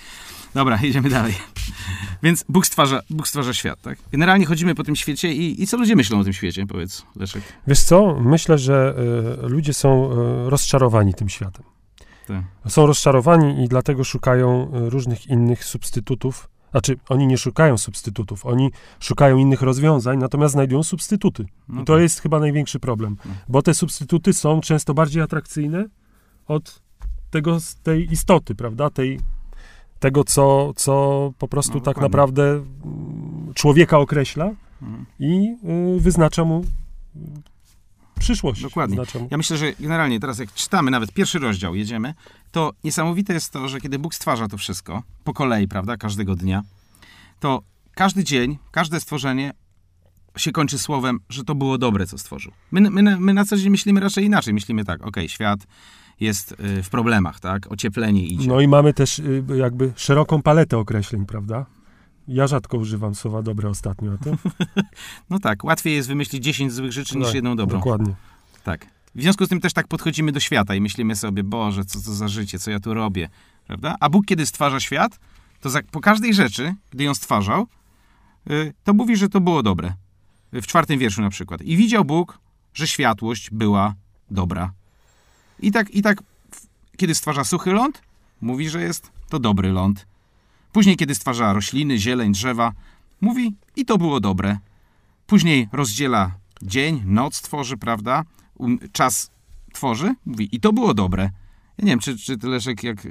Dobra, 0.53 0.79
jedziemy 0.83 1.09
dalej. 1.09 1.33
Więc 2.23 2.45
Bóg 2.49 2.65
stwarza, 2.65 3.01
Bóg 3.09 3.27
stwarza 3.27 3.53
świat, 3.53 3.81
tak? 3.81 3.99
Generalnie 4.11 4.45
chodzimy 4.45 4.75
po 4.75 4.83
tym 4.83 4.95
świecie 4.95 5.33
i, 5.33 5.63
i 5.63 5.67
co 5.67 5.77
ludzie 5.77 5.95
myślą 5.95 6.19
o 6.19 6.23
tym 6.23 6.33
świecie, 6.33 6.65
powiedz, 6.65 7.05
Leszek? 7.15 7.43
Wiesz 7.67 7.79
co, 7.79 8.19
myślę, 8.19 8.57
że 8.57 8.95
y, 9.43 9.47
ludzie 9.49 9.73
są 9.73 10.11
y, 10.11 10.49
rozczarowani 10.49 11.13
tym 11.13 11.29
światem. 11.29 11.63
Tak. 12.27 12.43
Są 12.67 12.85
rozczarowani 12.85 13.63
i 13.63 13.67
dlatego 13.67 14.03
szukają 14.03 14.71
e, 14.73 14.89
różnych 14.89 15.27
innych 15.27 15.65
substytutów. 15.65 16.49
Znaczy, 16.71 16.97
oni 17.09 17.27
nie 17.27 17.37
szukają 17.37 17.77
substytutów, 17.77 18.45
oni 18.45 18.71
szukają 18.99 19.37
innych 19.37 19.61
rozwiązań, 19.61 20.17
natomiast 20.17 20.51
znajdują 20.51 20.83
substytuty. 20.83 21.45
No 21.67 21.81
I 21.81 21.85
to 21.85 21.93
tak. 21.93 22.01
jest 22.01 22.21
chyba 22.21 22.39
największy 22.39 22.79
problem, 22.79 23.17
no. 23.25 23.31
bo 23.47 23.61
te 23.61 23.73
substytuty 23.73 24.33
są 24.33 24.61
często 24.61 24.93
bardziej 24.93 25.21
atrakcyjne 25.21 25.85
od 26.47 26.81
tego, 27.29 27.57
tej 27.83 28.11
istoty, 28.11 28.55
prawda? 28.55 28.89
Tej, 28.89 29.19
tego, 29.99 30.23
co, 30.23 30.73
co 30.75 31.33
po 31.37 31.47
prostu 31.47 31.73
no, 31.73 31.81
tak 31.81 31.97
naprawdę 31.97 32.43
mm, 32.43 32.65
człowieka 33.53 33.99
określa 33.99 34.51
mhm. 34.81 35.05
i 35.19 35.57
y, 35.97 35.99
wyznacza 35.99 36.43
mu 36.43 36.63
przyszłość. 38.19 38.61
Dokładnie. 38.61 38.95
Znaczą. 38.95 39.27
Ja 39.31 39.37
myślę, 39.37 39.57
że 39.57 39.73
generalnie 39.79 40.19
teraz 40.19 40.39
jak 40.39 40.53
czytamy 40.53 40.91
nawet 40.91 41.11
pierwszy 41.11 41.39
rozdział, 41.39 41.75
jedziemy, 41.75 42.13
to 42.51 42.73
niesamowite 42.83 43.33
jest 43.33 43.53
to, 43.53 43.67
że 43.67 43.81
kiedy 43.81 43.99
Bóg 43.99 44.15
stwarza 44.15 44.47
to 44.47 44.57
wszystko, 44.57 45.03
po 45.23 45.33
kolei, 45.33 45.67
prawda, 45.67 45.97
każdego 45.97 46.35
dnia, 46.35 46.63
to 47.39 47.61
każdy 47.95 48.23
dzień, 48.23 48.57
każde 48.71 48.99
stworzenie 48.99 49.53
się 50.37 50.51
kończy 50.51 50.77
słowem, 50.79 51.19
że 51.29 51.43
to 51.43 51.55
było 51.55 51.77
dobre, 51.77 52.05
co 52.05 52.17
stworzył. 52.17 52.51
My, 52.71 52.81
my, 52.81 53.19
my 53.19 53.33
na 53.33 53.45
co 53.45 53.57
dzień 53.57 53.69
myślimy 53.69 53.99
raczej 53.99 54.25
inaczej. 54.25 54.53
Myślimy 54.53 54.85
tak, 54.85 55.07
ok, 55.07 55.17
świat 55.27 55.59
jest 56.19 56.51
y, 56.51 56.83
w 56.83 56.89
problemach, 56.89 57.39
tak, 57.39 57.71
ocieplenie 57.71 58.27
idzie. 58.27 58.47
No 58.47 58.61
i 58.61 58.67
mamy 58.67 58.93
też 58.93 59.19
y, 59.19 59.43
jakby 59.55 59.93
szeroką 59.95 60.41
paletę 60.41 60.77
określeń, 60.77 61.25
prawda? 61.25 61.65
Ja 62.27 62.47
rzadko 62.47 62.77
używam 62.77 63.15
słowa 63.15 63.41
dobre 63.41 63.69
ostatnio, 63.69 64.11
a 64.13 64.23
ty? 64.23 64.37
no 65.29 65.39
tak, 65.39 65.63
łatwiej 65.63 65.95
jest 65.95 66.07
wymyślić 66.07 66.43
10 66.43 66.73
złych 66.73 66.91
rzeczy 66.91 67.17
niż 67.17 67.25
tak, 67.25 67.35
jedną 67.35 67.55
dobrą. 67.55 67.77
Dokładnie. 67.77 68.15
Tak. 68.63 68.87
W 69.15 69.21
związku 69.21 69.45
z 69.45 69.49
tym 69.49 69.61
też 69.61 69.73
tak 69.73 69.87
podchodzimy 69.87 70.31
do 70.31 70.39
świata 70.39 70.75
i 70.75 70.81
myślimy 70.81 71.15
sobie, 71.15 71.43
Boże, 71.43 71.85
co 71.85 72.01
to 72.01 72.13
za 72.13 72.27
życie, 72.27 72.59
co 72.59 72.71
ja 72.71 72.79
tu 72.79 72.93
robię, 72.93 73.29
prawda? 73.67 73.95
A 73.99 74.09
Bóg, 74.09 74.25
kiedy 74.25 74.45
stwarza 74.45 74.79
świat, 74.79 75.19
to 75.61 75.69
za, 75.69 75.81
po 75.91 76.01
każdej 76.01 76.33
rzeczy, 76.33 76.75
gdy 76.91 77.03
ją 77.03 77.15
stwarzał, 77.15 77.67
yy, 78.45 78.73
to 78.83 78.93
mówi, 78.93 79.17
że 79.17 79.29
to 79.29 79.41
było 79.41 79.63
dobre. 79.63 79.93
W 80.53 80.67
czwartym 80.67 80.99
wierszu 80.99 81.21
na 81.21 81.29
przykład. 81.29 81.61
I 81.61 81.77
widział 81.77 82.05
Bóg, 82.05 82.39
że 82.73 82.87
światłość 82.87 83.49
była 83.51 83.95
dobra. 84.31 84.71
I 85.59 85.71
tak, 85.71 85.91
i 85.91 86.01
tak 86.01 86.23
kiedy 86.97 87.15
stwarza 87.15 87.43
suchy 87.43 87.71
ląd, 87.71 88.01
mówi, 88.41 88.69
że 88.69 88.81
jest 88.81 89.11
to 89.29 89.39
dobry 89.39 89.71
ląd. 89.71 90.05
Później, 90.75 90.95
kiedy 90.95 91.15
stwarza 91.15 91.53
rośliny, 91.53 91.97
zieleń, 91.97 92.31
drzewa, 92.31 92.71
mówi 93.21 93.55
i 93.75 93.85
to 93.85 93.97
było 93.97 94.19
dobre. 94.19 94.57
Później 95.27 95.69
rozdziela 95.71 96.31
dzień, 96.61 97.03
noc 97.05 97.41
tworzy, 97.41 97.77
prawda? 97.77 98.23
Um, 98.57 98.79
czas 98.91 99.31
tworzy, 99.73 100.15
mówi 100.25 100.49
i 100.51 100.59
to 100.59 100.73
było 100.73 100.93
dobre. 100.93 101.23
Ja 101.77 101.85
nie 101.85 101.91
wiem, 101.91 101.99
czy, 101.99 102.17
czy 102.17 102.37
Leszek, 102.43 102.83
jak 102.83 103.07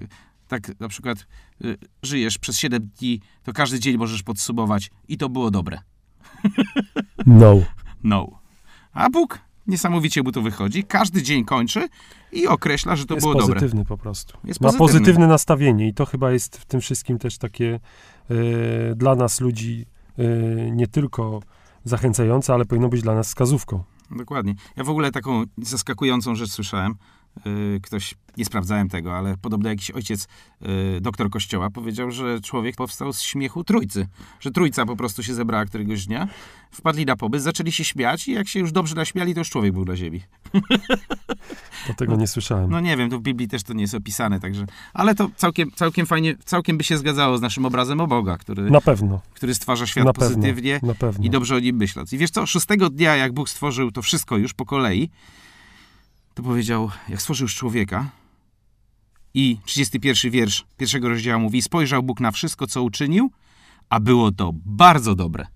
tak 0.49 0.81
na 0.81 0.89
przykład 0.89 1.27
y, 1.65 1.79
żyjesz 2.03 2.39
przez 2.39 2.59
7 2.59 2.91
dni, 2.99 3.21
to 3.43 3.53
każdy 3.53 3.81
dzień 3.81 3.97
możesz 3.97 4.23
podsumować 4.23 4.91
i 5.09 5.19
to 5.19 5.29
było 5.29 5.51
dobre. 5.51 5.79
No. 7.27 7.63
No. 8.03 8.41
A 8.93 9.11
Bóg 9.11 9.39
Niesamowicie 9.67 10.23
mu 10.23 10.33
to 10.33 10.43
wychodzi. 10.43 10.85
Każdy 10.85 11.23
dzień 11.23 11.45
kończy 11.45 11.89
i 12.33 12.47
określa, 12.47 12.97
że 12.97 13.07
to 13.07 13.15
jest 13.15 13.25
było 13.25 13.35
dobre. 13.35 13.47
Jest 13.47 13.55
pozytywny 13.55 13.85
po 13.85 13.99
prostu. 13.99 14.39
Jest 14.45 14.61
Ma 14.61 14.69
pozytywny. 14.69 14.89
pozytywne 14.89 15.27
nastawienie 15.27 15.89
i 15.89 15.95
to 15.95 16.07
chyba 16.07 16.33
jest 16.33 16.57
w 16.57 16.65
tym 16.65 16.81
wszystkim 16.81 17.19
też 17.19 17.39
takie 17.39 17.81
y, 18.31 18.95
dla 18.97 19.15
nas 19.15 19.41
ludzi 19.41 19.87
y, 20.19 20.71
nie 20.73 20.87
tylko 20.87 21.43
zachęcające, 21.85 22.55
ale 22.55 22.65
powinno 22.65 22.89
być 22.89 23.03
dla 23.03 23.15
nas 23.15 23.27
wskazówką. 23.27 23.85
Dokładnie. 24.11 24.55
Ja 24.77 24.85
w 24.85 24.91
ogóle 24.91 25.13
taką 25.13 25.45
zaskakującą 25.59 26.35
rzecz 26.35 26.51
słyszałem. 26.51 26.95
Y, 27.47 27.81
ktoś, 27.83 28.15
nie 28.37 28.45
sprawdzałem 28.45 28.89
tego, 28.89 29.17
ale 29.17 29.37
podobno 29.37 29.69
jakiś 29.69 29.91
ojciec, 29.91 30.29
y, 30.97 31.01
doktor 31.01 31.31
kościoła, 31.31 31.71
powiedział, 31.71 32.11
że 32.11 32.41
człowiek 32.41 32.77
powstał 32.77 33.13
z 33.13 33.21
śmiechu 33.21 33.65
trójcy. 33.65 34.07
Że 34.41 34.51
trójca 34.51 34.87
po 34.87 34.97
prostu 34.97 35.23
się 35.23 35.35
zebrała 35.35 35.65
któregoś 35.65 36.07
dnia, 36.07 36.29
wpadli 36.71 37.07
na 37.07 37.17
pobyt, 37.17 37.43
zaczęli 37.43 37.73
się 37.73 37.85
śmiać 37.85 38.29
i 38.29 38.33
jak 38.33 38.49
się 38.49 38.61
już 38.61 38.73
dobrze 38.73 38.95
naśmiali, 38.95 39.35
to 39.35 39.41
już 39.41 39.51
człowiek 39.51 39.73
był 39.73 39.85
na 39.85 39.97
ziemi. 39.97 40.21
O 41.91 41.95
tego 41.95 42.17
nie 42.17 42.27
słyszałem. 42.27 42.71
No 42.71 42.81
nie 42.81 42.97
wiem, 42.97 43.11
to 43.11 43.19
w 43.19 43.23
Biblii 43.23 43.49
też 43.49 43.63
to 43.63 43.73
nie 43.73 43.83
jest 43.83 43.95
opisane, 43.95 44.41
także... 44.41 44.67
Ale 44.95 45.15
to 45.15 45.31
całkiem, 45.37 45.71
całkiem 45.71 46.07
fajnie, 46.07 46.37
całkiem 46.45 46.79
by 46.79 46.85
się 46.85 46.99
zgadzało 46.99 47.39
z 47.39 47.41
naszym 47.41 47.65
obrazem 47.65 48.01
o 48.01 48.07
Boga, 48.07 48.37
który... 48.37 48.71
Na 48.71 48.81
pewno. 48.81 49.21
Który 49.35 49.55
stwarza 49.55 49.87
świat 49.87 50.05
na 50.05 50.13
pozytywnie 50.13 50.73
pewno, 50.73 50.89
na 50.89 50.95
pewno. 50.95 51.25
i 51.25 51.31
dobrze 51.31 51.57
o 51.57 51.59
nim 51.59 51.77
myśląc. 51.77 52.13
I 52.13 52.19
wiesz 52.19 52.31
co, 52.31 52.47
szóstego 52.47 52.91
dnia, 52.91 53.17
jak 53.17 53.33
Bóg 53.33 53.49
stworzył 53.49 53.91
to 53.91 54.03
wszystko 54.03 54.37
już 54.37 54.55
po 54.55 54.65
kolei, 54.65 55.11
to 56.35 56.43
powiedział, 56.43 56.91
jak 57.09 57.23
stworzył 57.23 57.45
już 57.45 57.55
człowieka 57.55 58.11
i 59.35 59.59
31 59.65 60.31
wiersz 60.31 60.65
pierwszego 60.77 61.09
rozdziału 61.09 61.43
mówi, 61.43 61.63
spojrzał 61.63 62.03
Bóg 62.03 62.21
na 62.21 62.31
wszystko, 62.31 62.67
co 62.67 62.83
uczynił, 62.83 63.31
a 63.89 64.01
było 64.01 64.33
to 64.33 64.53
bardzo 64.65 65.15
dobre. 65.15 65.47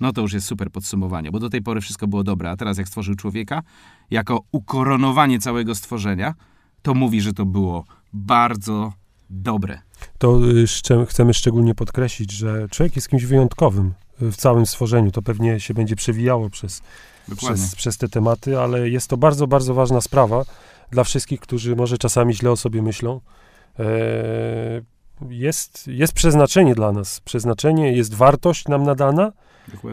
No 0.00 0.12
to 0.12 0.20
już 0.20 0.32
jest 0.32 0.46
super 0.46 0.70
podsumowanie, 0.70 1.30
bo 1.30 1.38
do 1.38 1.50
tej 1.50 1.62
pory 1.62 1.80
wszystko 1.80 2.06
było 2.06 2.24
dobre, 2.24 2.50
a 2.50 2.56
teraz 2.56 2.78
jak 2.78 2.88
stworzył 2.88 3.14
człowieka, 3.14 3.62
jako 4.10 4.40
ukoronowanie 4.52 5.38
całego 5.38 5.74
stworzenia, 5.74 6.34
to 6.82 6.94
mówi, 6.94 7.20
że 7.20 7.32
to 7.32 7.46
było 7.46 7.84
bardzo 8.12 8.92
dobre. 9.30 9.80
To 10.18 10.46
jeszcze 10.46 11.06
chcemy 11.06 11.34
szczególnie 11.34 11.74
podkreślić, 11.74 12.32
że 12.32 12.68
człowiek 12.70 12.96
jest 12.96 13.08
kimś 13.08 13.24
wyjątkowym 13.24 13.94
w 14.20 14.36
całym 14.36 14.66
stworzeniu. 14.66 15.10
To 15.10 15.22
pewnie 15.22 15.60
się 15.60 15.74
będzie 15.74 15.96
przewijało 15.96 16.50
przez 16.50 16.82
przez, 17.36 17.74
przez 17.74 17.98
te 17.98 18.08
tematy, 18.08 18.60
ale 18.60 18.90
jest 18.90 19.08
to 19.08 19.16
bardzo, 19.16 19.46
bardzo 19.46 19.74
ważna 19.74 20.00
sprawa 20.00 20.44
dla 20.90 21.04
wszystkich, 21.04 21.40
którzy 21.40 21.76
może 21.76 21.98
czasami 21.98 22.34
źle 22.34 22.50
o 22.50 22.56
sobie 22.56 22.82
myślą. 22.82 23.20
E, 23.78 23.84
jest, 25.28 25.86
jest 25.86 26.12
przeznaczenie 26.12 26.74
dla 26.74 26.92
nas, 26.92 27.20
przeznaczenie, 27.20 27.92
jest 27.92 28.14
wartość 28.14 28.68
nam 28.68 28.82
nadana 28.82 29.32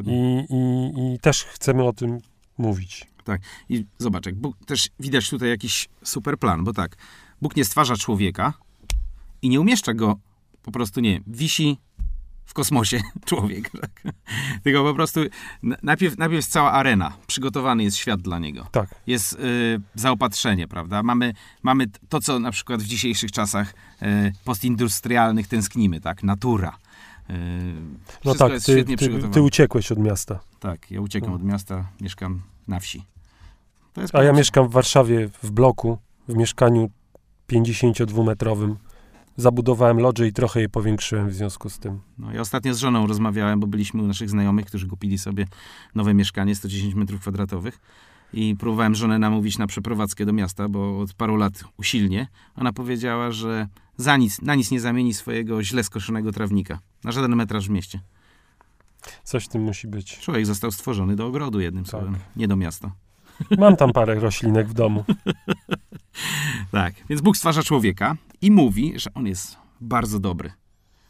i, 0.05 0.45
i, 0.49 1.13
i 1.13 1.19
też 1.19 1.43
chcemy 1.43 1.83
o 1.83 1.93
tym 1.93 2.19
mówić. 2.57 3.07
Tak. 3.23 3.41
I 3.69 3.85
zobacz, 3.97 4.25
jak 4.25 4.35
Bóg, 4.35 4.57
też 4.65 4.89
widać 4.99 5.29
tutaj 5.29 5.49
jakiś 5.49 5.89
super 6.03 6.37
plan, 6.37 6.63
bo 6.63 6.73
tak, 6.73 6.97
Bóg 7.41 7.55
nie 7.55 7.65
stwarza 7.65 7.95
człowieka 7.95 8.53
i 9.41 9.49
nie 9.49 9.61
umieszcza 9.61 9.93
go 9.93 10.17
po 10.63 10.71
prostu, 10.71 10.99
nie, 10.99 11.21
wisi 11.27 11.77
w 12.45 12.53
kosmosie 12.53 13.01
człowiek. 13.25 13.69
Tak? 13.69 14.13
Tylko 14.63 14.83
po 14.83 14.93
prostu 14.93 15.19
najpierw, 15.83 16.17
najpierw 16.17 16.35
jest 16.35 16.51
cała 16.51 16.71
arena, 16.71 17.13
przygotowany 17.27 17.83
jest 17.83 17.97
świat 17.97 18.21
dla 18.21 18.39
niego. 18.39 18.67
Tak. 18.71 18.95
Jest 19.07 19.33
y, 19.33 19.81
zaopatrzenie, 19.95 20.67
prawda? 20.67 21.03
Mamy, 21.03 21.33
mamy 21.63 21.85
to, 22.09 22.19
co 22.19 22.39
na 22.39 22.51
przykład 22.51 22.81
w 22.81 22.85
dzisiejszych 22.85 23.31
czasach 23.31 23.73
y, 24.01 24.33
postindustrialnych 24.45 25.47
tęsknimy, 25.47 26.01
tak? 26.01 26.23
Natura. 26.23 26.77
Y, 27.29 27.33
no 28.25 28.35
tak, 28.35 28.51
ty, 28.65 28.83
ty, 28.83 28.97
ty, 29.31 29.41
uciekłeś 29.41 29.91
od 29.91 29.99
miasta. 29.99 30.39
Tak, 30.59 30.91
ja 30.91 31.01
uciekam 31.01 31.29
no. 31.29 31.35
od 31.35 31.43
miasta, 31.43 31.87
mieszkam 32.01 32.41
na 32.67 32.79
wsi. 32.79 33.03
A 34.13 34.23
ja 34.23 34.33
mieszkam 34.33 34.67
w 34.67 34.71
Warszawie 34.71 35.29
w 35.43 35.51
bloku, 35.51 35.97
w 36.27 36.35
mieszkaniu 36.35 36.89
52-metrowym 37.51 38.75
zabudowałem 39.37 39.99
lodzie 39.99 40.27
i 40.27 40.33
trochę 40.33 40.61
je 40.61 40.69
powiększyłem 40.69 41.29
w 41.29 41.33
związku 41.33 41.69
z 41.69 41.79
tym. 41.79 41.99
No, 42.17 42.31
ja 42.31 42.41
ostatnio 42.41 42.73
z 42.73 42.77
żoną 42.77 43.07
rozmawiałem, 43.07 43.59
bo 43.59 43.67
byliśmy 43.67 44.03
u 44.03 44.07
naszych 44.07 44.29
znajomych, 44.29 44.65
którzy 44.65 44.87
kupili 44.87 45.17
sobie 45.17 45.47
nowe 45.95 46.13
mieszkanie, 46.13 46.55
110 46.55 46.93
metrów 46.95 47.21
kwadratowych. 47.21 47.79
I 48.33 48.55
próbowałem 48.59 48.95
żonę 48.95 49.19
namówić 49.19 49.57
na 49.57 49.67
przeprowadzkę 49.67 50.25
do 50.25 50.33
miasta, 50.33 50.69
bo 50.69 50.99
od 50.99 51.13
paru 51.13 51.35
lat 51.35 51.63
usilnie. 51.77 52.27
Ona 52.55 52.73
powiedziała, 52.73 53.31
że 53.31 53.67
za 53.97 54.17
nic, 54.17 54.41
na 54.41 54.55
nic 54.55 54.71
nie 54.71 54.79
zamieni 54.79 55.13
swojego 55.13 55.63
źle 55.63 55.83
skoszonego 55.83 56.31
trawnika. 56.31 56.79
Na 57.03 57.11
żaden 57.11 57.35
metraż 57.35 57.67
w 57.67 57.69
mieście. 57.69 57.99
Coś 59.23 59.45
w 59.45 59.47
tym 59.47 59.61
musi 59.61 59.87
być. 59.87 60.19
Człowiek 60.19 60.45
został 60.45 60.71
stworzony 60.71 61.15
do 61.15 61.25
ogrodu, 61.25 61.59
jednym 61.59 61.83
Tak. 61.83 61.91
słowem, 61.91 62.15
nie 62.35 62.47
do 62.47 62.55
miasta. 62.55 62.91
Mam 63.57 63.75
tam 63.75 63.91
parę 63.93 64.15
roślinek 64.15 64.67
w 64.67 64.73
domu. 64.73 65.03
Tak, 66.71 66.93
więc 67.09 67.21
Bóg 67.21 67.37
stwarza 67.37 67.63
człowieka 67.63 68.15
i 68.43 68.51
mówi, 68.51 68.93
że 68.95 69.13
on 69.13 69.27
jest 69.27 69.57
bardzo 69.81 70.19
dobry. 70.19 70.51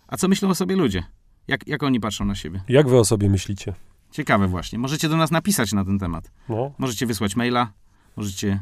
A 0.08 0.18
co 0.18 0.28
myślą 0.28 0.50
o 0.50 0.56
sobie 0.56 0.76
ludzie? 0.76 1.04
Jak, 1.48 1.68
jak 1.68 1.84
oni 1.84 2.00
patrzą 2.00 2.26
na 2.26 2.36
siebie? 2.36 2.62
Jak 2.70 2.90
wy 2.90 3.00
o 3.00 3.06
sobie 3.06 3.30
myślicie? 3.30 3.74
Ciekawe 4.12 4.48
właśnie. 4.48 4.80
Możecie 4.80 5.10
do 5.10 5.18
nas 5.18 5.32
napisać 5.32 5.74
na 5.74 5.86
ten 5.86 6.00
temat. 6.00 6.32
No, 6.50 6.72
Możecie 6.78 7.06
wysłać 7.06 7.36
maila, 7.36 7.74
możecie 8.18 8.60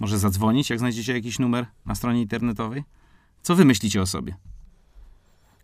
może 0.00 0.18
zadzwonić, 0.18 0.70
jak 0.70 0.78
znajdziecie 0.78 1.12
jakiś 1.12 1.38
numer 1.38 1.66
na 1.86 1.94
stronie 1.94 2.22
internetowej. 2.22 2.84
Co 3.42 3.56
wy 3.56 3.64
myślicie 3.64 4.02
o 4.02 4.06
sobie? 4.06 4.36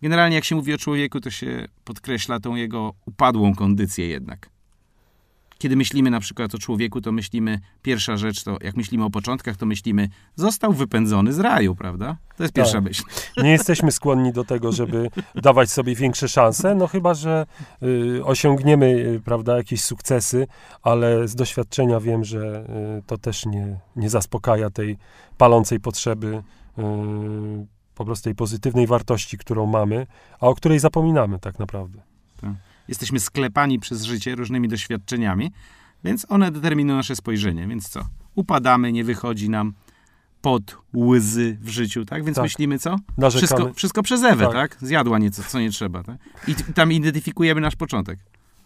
Generalnie 0.03 0.37
jak 0.37 0.45
się 0.45 0.57
mówi 0.57 0.75
o 0.75 0.79
człowieku, 0.79 1.21
to 1.21 1.31
się 1.31 1.69
podkreśla 1.85 2.41
tą 2.41 2.55
jego 2.55 2.95
upadłą 3.07 3.55
kondycję 3.55 4.09
jednak. 4.09 4.51
Kiedy 5.61 5.77
myślimy 5.77 6.11
na 6.11 6.21
przykład 6.21 6.55
o 6.55 6.59
człowieku, 6.59 7.01
to 7.01 7.13
myślimy, 7.13 7.61
pierwsza 7.83 8.17
rzecz 8.17 8.45
to, 8.45 8.57
jak 8.61 8.77
myślimy 8.77 9.05
o 9.05 9.11
początkach, 9.11 9.57
to 9.57 9.67
myślimy, 9.67 10.09
został 10.37 10.73
wypędzony 10.73 11.33
z 11.33 11.39
raju, 11.39 11.75
prawda? 11.75 12.17
To 12.37 12.43
jest 12.43 12.55
pierwsza 12.55 12.73
Tak. 12.73 12.85
myśl. 12.85 13.03
nie 13.43 13.51
jesteśmy 13.51 13.93
skłonni 13.93 14.33
do 14.33 14.45
tego, 14.45 14.73
żeby 14.73 15.11
dawać 15.35 15.71
sobie 15.71 15.95
większe 15.95 16.29
szanse, 16.29 16.75
no 16.75 16.87
chyba, 16.87 17.15
że 17.15 17.47
y, 17.83 18.25
osiągniemy, 18.25 18.87
y, 18.87 19.21
prawda, 19.25 19.57
jakieś 19.57 19.85
sukcesy, 19.85 20.47
ale 20.83 21.29
z 21.29 21.35
doświadczenia 21.35 22.01
wiem, 22.01 22.25
że 22.25 22.65
y, 22.99 23.03
to 23.07 23.19
też 23.19 23.47
nie, 23.47 23.81
nie 23.97 24.11
zaspokaja 24.11 24.71
tej 24.71 24.99
palącej 25.39 25.81
potrzeby, 25.81 26.43
y, 26.79 26.83
po 27.95 28.05
prostu 28.05 28.25
tej 28.25 28.35
pozytywnej 28.35 28.87
wartości, 28.87 29.39
którą 29.39 29.67
mamy, 29.67 30.07
a 30.41 30.47
o 30.47 30.55
której 30.55 30.79
zapominamy 30.79 31.39
tak 31.39 31.59
naprawdę. 31.59 32.01
Jesteśmy 32.91 33.21
sklepani 33.21 33.79
przez 33.79 34.03
życie 34.05 34.35
różnymi 34.35 34.69
doświadczeniami, 34.69 35.53
więc 36.05 36.27
one 36.29 36.51
determinują 36.51 36.97
nasze 36.97 37.17
spojrzenie. 37.17 37.67
Więc 37.67 37.89
co? 37.89 38.01
Upadamy, 38.35 38.93
nie 38.93 39.05
wychodzi 39.05 39.51
nam 39.51 39.73
pod 40.43 40.77
łzy 40.97 41.59
w 41.61 41.69
życiu, 41.69 42.05
tak? 42.05 42.25
Więc 42.25 42.37
Tak. 42.37 42.43
myślimy 42.43 42.79
co? 42.79 42.97
Narzekamy. 43.19 43.47
Wszystko, 43.47 43.75
wszystko 43.75 44.03
przez 44.03 44.25
Ewę, 44.25 44.45
Tak. 44.45 44.53
tak. 44.53 44.89
Zjadła 44.89 45.19
nieco, 45.19 45.43
co 45.43 45.61
nie 45.61 45.71
trzeba, 45.71 46.03
tak? 46.03 46.17
I 46.49 46.55
tam 46.75 46.93
identyfikujemy 46.93 47.61
nasz 47.61 47.77
początek. 47.77 48.19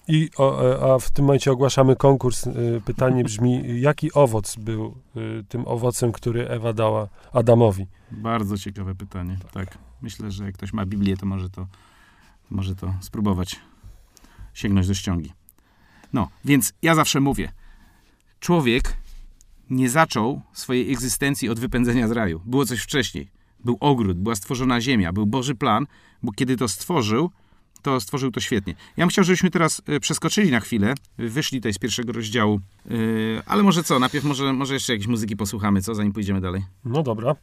I, 0.09 0.31
o, 0.37 0.75
e, 0.89 0.95
a 0.95 0.99
w 0.99 1.11
tym 1.11 1.25
momencie 1.25 1.53
ogłaszamy 1.53 1.97
konkurs. 1.97 2.47
Y, 2.47 2.83
Pytanie 2.85 3.25
brzmi, 3.25 3.81
jaki 3.81 4.13
owoc 4.13 4.57
był 4.57 4.95
y, 5.17 5.45
tym 5.49 5.69
owocem, 5.69 6.13
który 6.13 6.49
Ewa 6.49 6.73
dała 6.73 7.09
Adamowi? 7.33 7.87
Bardzo 8.11 8.59
ciekawe 8.59 8.95
pytanie. 8.95 9.39
Tak. 9.53 9.79
Myślę, 10.03 10.31
że 10.31 10.45
jak 10.45 10.55
ktoś 10.55 10.73
ma 10.73 10.87
Biblię, 10.87 11.17
to 11.17 11.27
może 11.27 11.51
to, 11.51 11.67
może 12.51 12.75
to 12.75 12.95
spróbować 13.01 13.61
sięgnąć 14.55 14.87
do 14.89 14.95
ściągi. 14.95 15.33
No, 16.13 16.29
więc 16.45 16.73
ja 16.83 16.95
zawsze 16.95 17.21
mówię, 17.21 17.53
człowiek 18.41 18.97
nie 19.71 19.91
zaczął 19.91 20.43
swojej 20.53 20.93
egzystencji 20.93 21.49
od 21.49 21.61
wypędzenia 21.61 22.09
z 22.09 22.11
raju. 22.11 22.41
Było 22.45 22.67
coś 22.67 22.81
wcześniej. 22.81 23.29
Był 23.65 23.77
ogród, 23.81 24.19
była 24.19 24.37
stworzona 24.37 24.81
ziemia, 24.81 25.13
był 25.13 25.27
Boży 25.27 25.55
plan, 25.55 25.87
bo 26.23 26.33
kiedy 26.33 26.57
to 26.57 26.69
stworzył, 26.69 27.31
to 27.83 28.01
stworzył 28.01 28.31
to 28.31 28.41
świetnie. 28.41 28.75
Ja 28.97 29.03
bym 29.05 29.09
chciał, 29.09 29.25
żebyśmy 29.25 29.51
teraz 29.51 29.83
e, 29.87 30.01
przeskoczyli 30.01 30.51
na 30.51 30.61
chwilę, 30.61 30.95
wyszli 31.19 31.59
tutaj 31.59 31.73
z 31.73 31.79
pierwszego 31.79 32.13
rozdziału, 32.13 32.61
e, 32.87 32.91
ale 33.47 33.63
może 33.63 33.85
co, 33.85 33.99
najpierw 33.99 34.25
może, 34.25 34.53
może 34.53 34.75
jeszcze 34.75 34.93
jakieś 34.93 35.07
muzyki 35.09 35.37
posłuchamy, 35.37 35.83
co, 35.83 35.95
zanim 35.95 36.13
pójdziemy 36.13 36.41
dalej. 36.41 36.65
No 36.85 37.03
dobra, 37.03 37.35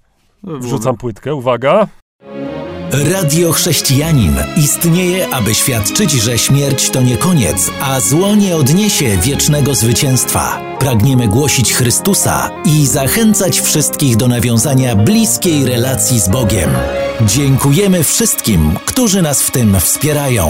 No, 0.44 0.60
wrzucam 0.60 0.98
płytkę, 0.98 1.36
uwaga. 1.36 1.88
Radio 2.94 3.52
Chrześcijanin 3.52 4.36
istnieje, 4.58 5.28
aby 5.30 5.56
świadczyć, 5.56 6.12
że 6.12 6.38
śmierć 6.38 6.90
to 6.90 7.02
nie 7.02 7.18
koniec, 7.18 7.72
a 7.82 8.00
zło 8.00 8.36
nie 8.36 8.56
odniesie 8.56 9.18
wiecznego 9.18 9.76
zwycięstwa. 9.76 10.62
Pragniemy 10.80 11.28
głosić 11.28 11.74
Chrystusa 11.74 12.52
i 12.66 12.88
zachęcać 12.88 13.62
wszystkich 13.62 14.18
do 14.18 14.28
nawiązania 14.28 14.96
bliskiej 14.96 15.66
relacji 15.66 16.20
z 16.20 16.30
Bogiem. 16.30 16.70
Dziękujemy 17.22 18.04
wszystkim, 18.04 18.76
którzy 18.86 19.22
nas 19.22 19.42
w 19.42 19.52
tym 19.52 19.80
wspierają. 19.80 20.50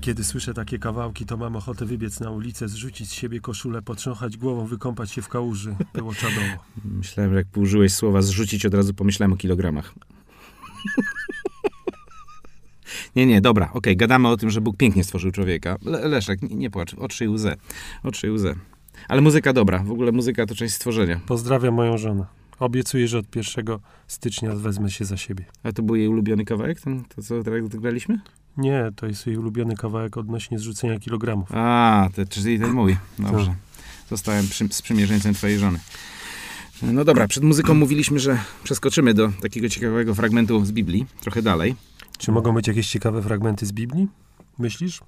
Kiedy 0.00 0.24
słyszę 0.24 0.54
takie 0.54 0.78
kawałki, 0.78 1.26
to 1.26 1.36
mam 1.36 1.56
ochotę 1.56 1.86
wybiec 1.86 2.20
na 2.20 2.30
ulicę, 2.30 2.68
zrzucić 2.68 3.08
z 3.08 3.12
siebie 3.12 3.40
koszulę, 3.40 3.82
potrząchać 3.82 4.36
głową, 4.36 4.66
wykąpać 4.66 5.10
się 5.10 5.22
w 5.22 5.28
kałuży. 5.28 5.76
Było 5.94 6.14
czadowo. 6.14 6.64
Myślałem, 6.84 7.32
że 7.32 7.38
jak 7.38 7.56
użyłeś 7.56 7.94
słowa 7.94 8.22
zrzucić, 8.22 8.66
od 8.66 8.74
razu 8.74 8.94
pomyślałem 8.94 9.32
o 9.32 9.36
kilogramach. 9.36 9.94
nie, 13.16 13.26
nie, 13.26 13.40
dobra, 13.40 13.70
okej, 13.72 13.96
gadamy 13.96 14.28
o 14.28 14.36
tym, 14.36 14.50
że 14.50 14.60
Bóg 14.60 14.76
pięknie 14.76 15.04
stworzył 15.04 15.30
człowieka. 15.30 15.76
Le 15.84 16.08
Leszek, 16.08 16.42
nie, 16.42 16.56
nie 16.56 16.70
płacz, 16.70 16.94
otrzyj 16.94 17.28
łzę, 17.28 17.56
otrzyj 18.02 18.30
łzę. 18.30 18.54
Ale 19.08 19.20
muzyka 19.20 19.52
dobra, 19.52 19.78
w 19.78 19.90
ogóle 19.90 20.12
muzyka 20.12 20.46
to 20.46 20.54
część 20.54 20.74
stworzenia. 20.74 21.20
Pozdrawiam 21.26 21.74
moją 21.74 21.98
żonę. 21.98 22.26
Obiecuję, 22.58 23.08
że 23.08 23.18
od 23.18 23.36
1 23.36 23.64
stycznia 24.06 24.54
wezmę 24.54 24.90
się 24.90 25.04
za 25.04 25.16
siebie. 25.16 25.44
A 25.62 25.72
to 25.72 25.82
był 25.82 25.96
jej 25.96 26.08
ulubiony 26.08 26.44
kawałek, 26.44 26.80
ten, 26.80 27.04
to 27.04 27.22
co 27.22 27.42
teraz 27.42 27.68
graliśmy? 27.68 28.20
Nie, 28.56 28.90
to 28.96 29.06
jest 29.06 29.26
jej 29.26 29.36
ulubiony 29.36 29.76
kawałek 29.76 30.16
odnośnie 30.16 30.58
zrzucenia 30.58 30.98
kilogramów. 30.98 31.48
A, 31.52 32.08
te, 32.14 32.26
czyli 32.26 32.58
ten 32.58 32.70
mój. 32.72 32.96
Dobrze. 33.18 33.54
Zostałem 34.10 34.48
przy, 34.48 34.68
sprzymierzeńcem 34.70 35.34
twojej 35.34 35.58
żony. 35.58 35.78
No 36.82 37.04
dobra, 37.04 37.28
przed 37.28 37.44
muzyką 37.44 37.74
mówiliśmy, 37.74 38.18
że 38.18 38.38
przeskoczymy 38.64 39.14
do 39.14 39.28
takiego 39.42 39.68
ciekawego 39.68 40.14
fragmentu 40.14 40.64
z 40.64 40.72
Biblii, 40.72 41.06
trochę 41.20 41.42
dalej. 41.42 41.74
Czy 42.18 42.32
mogą 42.32 42.54
być 42.54 42.68
jakieś 42.68 42.90
ciekawe 42.90 43.22
fragmenty 43.22 43.66
z 43.66 43.72
Biblii? 43.72 44.08
Myślisz? 44.58 45.00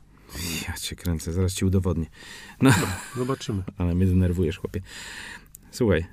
Ja 0.69 0.75
cię 0.75 0.97
kręcę, 0.97 1.33
zaraz 1.33 1.55
ci 1.55 1.65
udowodnię. 1.65 2.07
Zobaczymy. 3.17 3.63
Ale 3.79 3.95
mnie 3.95 4.07
denerwujesz, 4.07 4.59
chłopie. 4.59 4.81
Słuchaj. 5.71 6.07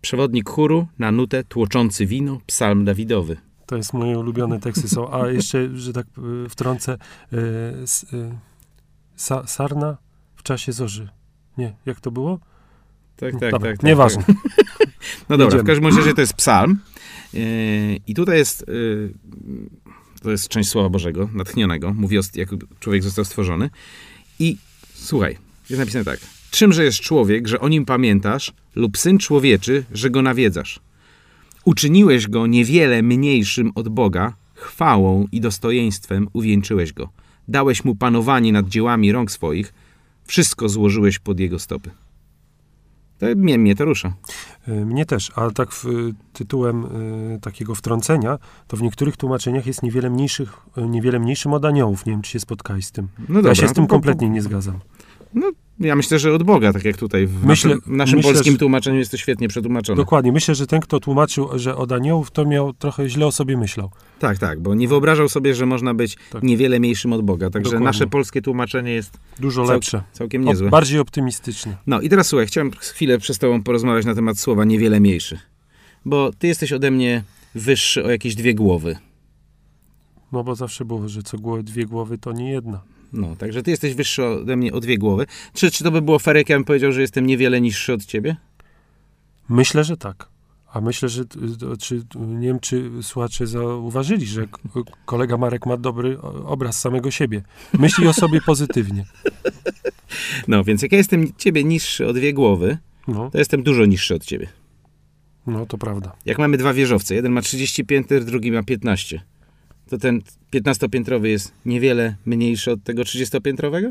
Przewodnik 0.00 0.48
chóru 0.48 0.86
na 0.98 1.12
nutę 1.12 1.44
tłoczący 1.44 2.06
wino, 2.06 2.40
psalm 2.46 2.84
Dawidowy. 2.84 3.36
To 3.70 3.76
jest 3.76 3.92
moje 3.92 4.18
ulubione 4.18 4.60
teksty 4.60 4.88
są. 4.88 5.12
A 5.12 5.28
jeszcze, 5.28 5.76
że 5.76 5.92
tak 5.92 6.06
y, 6.46 6.48
wtrącę, 6.48 6.98
s, 7.82 8.06
y, 8.12 8.30
sa, 9.16 9.46
sarna 9.46 9.96
w 10.36 10.42
czasie 10.42 10.72
zorzy. 10.72 11.08
Nie, 11.58 11.74
jak 11.86 12.00
to 12.00 12.10
było? 12.10 12.38
Tak, 13.16 13.32
tak, 13.40 13.50
Dobra, 13.50 13.70
tak. 13.70 13.78
tak 13.78 13.82
Nieważne. 13.82 14.24
Tak. 14.24 14.36
No 15.28 15.36
dobra, 15.36 15.58
w 15.58 15.64
każdym 15.64 15.96
razie 15.96 16.14
to 16.14 16.20
jest 16.20 16.34
psalm. 16.34 16.78
Yy, 17.32 17.42
I 18.06 18.14
tutaj 18.14 18.38
jest, 18.38 18.64
yy, 18.68 19.12
to 20.22 20.30
jest 20.30 20.48
część 20.48 20.68
Słowa 20.68 20.88
Bożego, 20.88 21.28
natchnionego. 21.34 21.94
Mówi 21.94 22.18
o, 22.18 22.22
jak 22.34 22.48
człowiek 22.80 23.02
został 23.02 23.24
stworzony. 23.24 23.70
I 24.38 24.56
słuchaj, 24.94 25.38
jest 25.70 25.80
napisane 25.80 26.04
tak. 26.04 26.20
Czymże 26.50 26.84
jest 26.84 27.00
człowiek, 27.00 27.48
że 27.48 27.60
o 27.60 27.68
nim 27.68 27.84
pamiętasz, 27.84 28.52
lub 28.74 28.98
syn 28.98 29.18
człowieczy, 29.18 29.84
że 29.92 30.10
go 30.10 30.22
nawiedzasz? 30.22 30.80
Uczyniłeś 31.64 32.28
go 32.28 32.46
niewiele 32.46 33.02
mniejszym 33.02 33.70
od 33.74 33.88
Boga, 33.88 34.32
chwałą 34.54 35.26
i 35.32 35.40
dostojeństwem 35.40 36.28
uwieńczyłeś 36.32 36.92
go. 36.92 37.08
Dałeś 37.48 37.84
mu 37.84 37.94
panowanie 37.96 38.52
nad 38.52 38.68
dziełami 38.68 39.12
rąk 39.12 39.30
swoich, 39.30 39.74
wszystko 40.24 40.68
złożyłeś 40.68 41.18
pod 41.18 41.40
jego 41.40 41.58
stopy. 41.58 41.90
To 43.18 43.26
mnie, 43.36 43.58
mnie 43.58 43.74
to 43.76 43.84
rusza. 43.84 44.12
Y, 44.68 44.86
Mnie 44.86 45.06
też, 45.06 45.32
a 45.36 45.50
tak 45.50 45.72
w, 45.72 45.84
tytułem 46.32 46.84
y, 47.34 47.38
takiego 47.42 47.74
wtrącenia, 47.74 48.38
to 48.68 48.76
w 48.76 48.82
niektórych 48.82 49.16
tłumaczeniach 49.16 49.66
jest 49.66 49.82
niewiele, 49.82 50.10
mniejszych, 50.10 50.52
y, 50.78 50.88
niewiele 50.88 51.18
mniejszym 51.18 51.52
od 51.52 51.64
aniołów. 51.64 52.06
Nie 52.06 52.12
wiem, 52.12 52.22
czy 52.22 52.30
się 52.30 52.40
spotkałeś 52.40 52.86
z 52.86 52.92
tym. 52.92 53.08
No 53.28 53.34
dobra, 53.34 53.50
ja 53.50 53.54
się 53.54 53.68
z 53.68 53.72
tym 53.72 53.84
to- 53.86 53.90
kompletnie 53.90 54.30
nie 54.30 54.42
zgadzam. 54.42 54.78
No, 55.34 55.50
ja 55.80 55.96
myślę, 55.96 56.18
że 56.18 56.32
od 56.34 56.42
Boga, 56.42 56.72
tak 56.72 56.84
jak 56.84 56.96
tutaj 56.96 57.26
w 57.26 57.44
Myślę- 57.44 57.70
naszym, 57.76 57.96
naszym 57.96 58.16
myślę, 58.16 58.32
polskim 58.32 58.52
że- 58.52 58.58
tłumaczeniu 58.58 58.98
jest 58.98 59.10
to 59.10 59.16
świetnie 59.16 59.48
przetłumaczone. 59.48 59.96
Dokładnie. 59.96 60.32
Myślę, 60.32 60.54
że 60.54 60.66
ten, 60.66 60.80
kto 60.80 61.00
tłumaczył, 61.00 61.48
że 61.58 61.76
od 61.76 61.92
aniołów, 61.92 62.30
to 62.30 62.44
miał 62.44 62.72
trochę 62.72 63.08
źle 63.08 63.26
o 63.26 63.32
sobie 63.32 63.56
myślał. 63.56 63.90
Tak, 64.18 64.38
tak, 64.38 64.60
bo 64.60 64.74
nie 64.74 64.88
wyobrażał 64.88 65.28
sobie, 65.28 65.54
że 65.54 65.66
można 65.66 65.94
być 65.94 66.16
Tak. 66.30 66.42
niewiele 66.42 66.80
mniejszym 66.80 67.12
od 67.12 67.22
Boga. 67.22 67.50
Także 67.50 67.64
Dokładnie. 67.70 67.84
nasze 67.84 68.06
polskie 68.06 68.42
tłumaczenie 68.42 68.92
jest 68.92 69.18
Dużo 69.38 69.64
Cał- 69.66 69.74
lepsze. 69.74 70.02
całkiem 70.12 70.42
O, 70.42 70.50
niezłe. 70.50 70.70
bardziej 70.70 70.98
optymistyczne. 70.98 71.76
No 71.86 72.00
i 72.00 72.08
teraz 72.08 72.26
słuchaj, 72.26 72.46
chciałem 72.46 72.70
chwilę 72.70 73.18
przez 73.18 73.38
tobą 73.38 73.62
porozmawiać 73.62 74.04
na 74.06 74.14
temat 74.14 74.38
słowa 74.38 74.64
niewiele 74.64 75.00
mniejszy. 75.00 75.38
Bo 76.04 76.30
ty 76.38 76.46
jesteś 76.46 76.72
ode 76.72 76.90
mnie 76.90 77.24
wyższy 77.54 78.04
o 78.04 78.10
jakieś 78.10 78.34
dwie 78.34 78.54
głowy. 78.54 78.96
No 80.32 80.44
bo 80.44 80.54
zawsze 80.54 80.84
było, 80.84 81.08
że 81.08 81.22
co 81.22 81.38
głowy, 81.38 81.62
dwie 81.62 81.86
głowy, 81.86 82.18
to 82.18 82.32
nie 82.32 82.50
jedna. 82.50 82.80
No, 83.12 83.36
także 83.36 83.62
ty 83.62 83.70
jesteś 83.70 83.94
wyższy 83.94 84.24
ode 84.24 84.56
mnie 84.56 84.72
o 84.72 84.80
dwie 84.80 84.98
głowy. 84.98 85.26
Czy, 85.54 85.70
czy 85.70 85.84
to 85.84 85.90
by 85.90 86.02
było 86.02 86.18
fair, 86.18 86.36
jak 86.36 86.48
ja 86.48 86.56
bym 86.56 86.64
powiedział, 86.64 86.92
że 86.92 87.00
jestem 87.00 87.26
niewiele 87.26 87.60
niższy 87.60 87.92
od 87.92 88.04
ciebie? 88.04 88.36
Myślę, 89.48 89.84
że 89.84 89.96
tak. 89.96 90.28
A 90.72 90.80
myślę, 90.80 91.08
że 91.08 91.22
y, 91.22 91.26
czy, 91.80 92.02
nie 92.16 92.46
wiem, 92.46 92.60
czy 92.60 92.90
słuchacze 93.02 93.46
zauważyli, 93.46 94.26
że 94.26 94.46
k- 94.46 94.58
kolega 95.04 95.36
Marek 95.36 95.66
ma 95.66 95.76
dobry 95.76 96.20
obraz 96.44 96.80
samego 96.80 97.10
siebie. 97.10 97.42
Myśli 97.78 98.06
o 98.08 98.12
sobie 98.12 98.40
pozytywnie. 98.40 99.04
No, 100.48 100.64
więc 100.64 100.82
jak 100.82 100.92
ja 100.92 100.98
jestem 100.98 101.32
ciebie 101.38 101.64
niższy 101.64 102.06
o 102.06 102.12
dwie 102.12 102.32
głowy, 102.34 102.78
No, 103.08 103.30
to 103.30 103.38
jestem 103.38 103.62
dużo 103.62 103.86
niższy 103.86 104.14
od 104.14 104.24
ciebie. 104.24 104.48
no 105.46 105.66
to 105.66 105.78
prawda. 105.78 106.12
Jak 106.26 106.38
mamy 106.38 106.56
dwa 106.56 106.72
wieżowce, 106.74 107.14
jeden 107.14 107.32
ma 107.32 107.42
30 107.42 107.84
pięter, 107.84 108.24
drugi 108.24 108.52
ma 108.52 108.62
15, 108.62 109.22
to 109.90 109.98
ten 109.98 110.20
15-piętrowy 110.52 111.24
jest 111.24 111.52
niewiele 111.66 112.16
mniejszy 112.26 112.72
od 112.72 112.82
tego 112.84 113.02
30-piętrowego? 113.02 113.90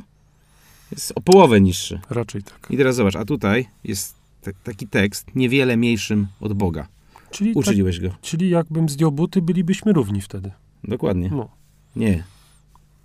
Jest 0.91 1.11
o 1.15 1.21
połowę 1.21 1.61
niższy. 1.61 1.99
Raczej 2.09 2.43
tak. 2.43 2.67
I 2.69 2.77
teraz 2.77 2.95
zobacz, 2.95 3.15
a 3.15 3.25
tutaj 3.25 3.67
jest 3.83 4.15
t- 4.41 4.51
taki 4.63 4.87
tekst 4.87 5.35
niewiele 5.35 5.77
mniejszym 5.77 6.27
od 6.41 6.53
Boga. 6.53 6.87
Czyli, 7.31 7.49
tak, 7.49 7.57
Uczyliłeś 7.57 7.99
go. 7.99 8.09
czyli 8.21 8.49
jakbym 8.49 8.89
zdjął 8.89 9.11
buty, 9.11 9.41
bylibyśmy 9.41 9.93
równi 9.93 10.21
wtedy. 10.21 10.51
Dokładnie. 10.83 11.29
No. 11.31 11.49
Nie. 11.95 12.23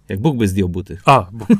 Jak 0.08 0.20
Bóg 0.20 0.36
by 0.36 0.48
zdjął 0.48 0.68
buty. 0.68 0.98
A, 1.04 1.26
bo, 1.32 1.46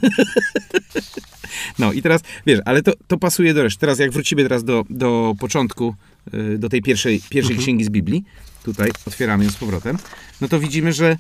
No 1.79 1.93
i 1.93 2.03
teraz, 2.03 2.21
wiesz, 2.47 2.61
ale 2.65 2.83
to, 2.83 2.93
to 3.07 3.19
pasuje 3.19 3.55
do 3.55 3.63
reszty. 3.63 3.81
Teraz 3.81 3.99
jak 3.99 4.11
wrócimy 4.13 4.43
teraz 4.43 4.65
do, 4.65 4.85
do 4.91 5.35
początku, 5.41 5.95
y, 6.35 6.59
do 6.59 6.69
tej 6.69 6.83
pierwszej, 6.83 7.21
pierwszej 7.31 7.53
Mhm. 7.55 7.61
księgi 7.63 7.85
z 7.85 7.89
Biblii, 7.91 8.25
tutaj 8.65 8.91
otwieramy 9.07 9.45
ją 9.45 9.51
z 9.51 9.57
powrotem, 9.57 9.99
no 10.41 10.49
to 10.49 10.61
widzimy, 10.61 10.93
że 10.93 11.17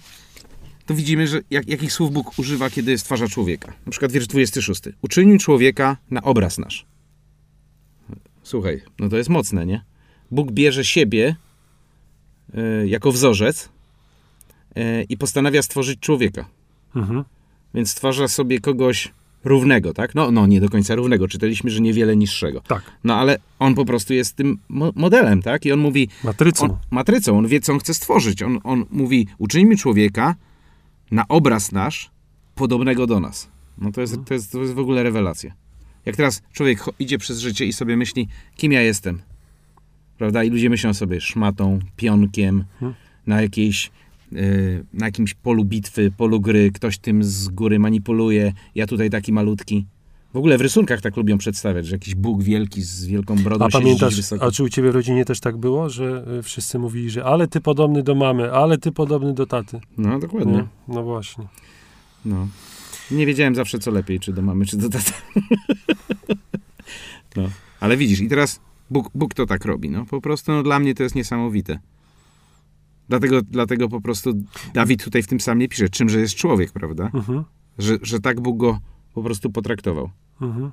to 0.86 0.94
widzimy, 0.94 1.26
że 1.26 1.40
jak, 1.50 1.68
jakich 1.68 1.92
słów 1.92 2.12
Bóg 2.12 2.38
używa, 2.38 2.70
kiedy 2.70 2.98
stwarza 2.98 3.28
człowieka. 3.28 3.72
Na 3.86 3.90
przykład 3.90 4.12
wiersz 4.12 4.26
26. 4.26 4.82
Uczynił 5.02 5.38
człowieka 5.38 5.96
na 6.10 6.22
obraz 6.22 6.58
nasz. 6.58 6.86
Słuchaj, 8.42 8.82
no 8.98 9.08
to 9.08 9.16
jest 9.16 9.30
mocne, 9.30 9.66
nie? 9.66 9.84
Bóg 10.30 10.52
bierze 10.52 10.84
siebie 10.84 11.36
y, 12.82 12.88
jako 12.88 13.12
wzorzec 13.12 13.68
y, 14.78 15.06
i 15.08 15.16
postanawia 15.16 15.62
stworzyć 15.62 16.00
człowieka. 16.00 16.48
mhm. 16.96 17.24
Więc 17.74 17.90
stwarza 17.90 18.28
sobie 18.28 18.60
kogoś 18.60 19.12
równego, 19.44 19.92
tak? 19.94 20.14
No, 20.14 20.30
no, 20.30 20.46
nie 20.46 20.60
do 20.60 20.68
końca 20.68 20.94
równego. 20.94 21.28
Czytaliśmy, 21.28 21.70
że 21.70 21.80
niewiele 21.80 22.16
niższego. 22.16 22.60
tak, 22.60 22.82
No, 23.04 23.14
ale 23.16 23.36
on 23.58 23.74
po 23.74 23.84
prostu 23.84 24.14
jest 24.14 24.36
tym 24.36 24.58
mo- 24.68 24.92
modelem, 24.94 25.42
tak? 25.42 25.66
I 25.66 25.72
on 25.72 25.80
mówi, 25.80 26.08
matrycą. 26.24 26.64
on, 26.64 26.76
matrycą, 26.90 27.38
on 27.38 27.46
wie, 27.48 27.60
co 27.60 27.72
on 27.72 27.78
chce 27.78 27.94
stworzyć. 27.94 28.42
On, 28.42 28.58
on 28.64 28.84
mówi, 28.90 29.26
uczyńmy 29.38 29.76
człowieka 29.76 30.34
na 31.10 31.28
obraz 31.28 31.72
nasz, 31.72 32.10
podobnego 32.54 33.06
do 33.06 33.20
nas. 33.20 33.48
No 33.78 33.92
to 33.92 34.00
jest, 34.00 34.16
to 34.26 34.34
jest, 34.34 34.52
to 34.52 34.60
jest 34.60 34.72
w 34.74 34.78
ogóle 34.78 35.02
rewelacja. 35.02 35.52
Jak 36.06 36.16
teraz 36.16 36.42
człowiek 36.52 36.78
idzie 36.98 37.18
przez 37.18 37.38
życie 37.40 37.66
i 37.66 37.72
sobie 37.72 37.96
myśli, 37.96 38.28
kim 38.56 38.72
ja 38.72 38.82
jestem, 38.82 39.22
prawda? 40.18 40.44
I 40.44 40.50
ludzie 40.50 40.70
myślą 40.70 40.94
sobie 40.94 41.20
szmatą, 41.20 41.78
pionkiem, 41.96 42.64
Mhm. 42.74 42.94
na 43.26 43.42
jakiejś, 43.42 43.90
na 44.92 45.06
jakimś 45.06 45.34
polu 45.34 45.64
bitwy, 45.64 46.10
polu 46.16 46.40
gry, 46.40 46.70
ktoś 46.72 46.98
tym 46.98 47.24
z 47.24 47.48
góry 47.48 47.78
manipuluje, 47.78 48.52
ja 48.74 48.86
tutaj 48.86 49.10
taki 49.10 49.32
malutki. 49.32 49.86
W 50.34 50.36
ogóle 50.36 50.58
w 50.58 50.60
rysunkach 50.60 51.00
tak 51.00 51.16
lubią 51.16 51.38
przedstawiać, 51.38 51.86
że 51.86 51.94
jakiś 51.94 52.14
Bóg 52.14 52.42
wielki 52.42 52.82
z 52.82 53.06
wielką 53.06 53.36
brodą 53.36 53.64
A 53.64 53.68
pamiętasz, 53.68 54.16
wysoko. 54.16 54.44
a 54.44 54.50
czy 54.50 54.62
u 54.62 54.68
ciebie 54.68 54.90
w 54.90 54.94
rodzinie 54.94 55.24
też 55.24 55.40
tak 55.40 55.56
było, 55.56 55.90
że 55.90 56.24
y, 56.38 56.42
wszyscy 56.42 56.78
mówili, 56.78 57.10
że 57.10 57.24
ale 57.24 57.48
ty 57.48 57.60
podobny 57.60 58.02
do 58.02 58.14
mamy, 58.14 58.52
ale 58.52 58.78
ty 58.78 58.92
podobny 58.92 59.34
do 59.34 59.46
taty. 59.46 59.80
No, 59.98 60.18
dokładnie. 60.18 60.52
Nie? 60.52 60.66
No 60.88 61.02
właśnie. 61.02 61.44
No. 62.24 62.48
Nie 63.10 63.26
wiedziałem 63.26 63.54
zawsze, 63.54 63.78
co 63.78 63.90
lepiej, 63.90 64.20
czy 64.20 64.32
do 64.32 64.42
mamy, 64.42 64.66
czy 64.66 64.76
do 64.76 64.88
taty. 64.88 65.12
no. 67.36 67.48
Ale 67.80 67.96
widzisz, 67.96 68.20
i 68.20 68.28
teraz 68.28 68.60
Bóg, 68.90 69.10
Bóg 69.14 69.34
to 69.34 69.46
tak 69.46 69.64
robi. 69.64 69.90
No. 69.90 70.06
Po 70.06 70.20
prostu 70.20 70.52
no, 70.52 70.62
dla 70.62 70.78
mnie 70.78 70.94
to 70.94 71.02
jest 71.02 71.14
niesamowite. 71.14 71.78
Dlatego, 73.08 73.42
dlatego 73.42 73.88
po 73.88 74.00
prostu 74.00 74.32
Dawid 74.74 75.04
tutaj 75.04 75.22
w 75.22 75.26
tym 75.26 75.40
samie 75.40 75.68
pisze, 75.68 75.88
czymże 75.88 76.20
jest 76.20 76.34
człowiek, 76.34 76.72
prawda? 76.72 77.10
Mhm. 77.14 77.44
Że, 77.78 77.98
że 78.02 78.20
tak 78.20 78.40
Bóg 78.40 78.56
go 78.56 78.78
po 79.14 79.22
prostu 79.22 79.50
potraktował. 79.50 80.10
Mhm. 80.40 80.70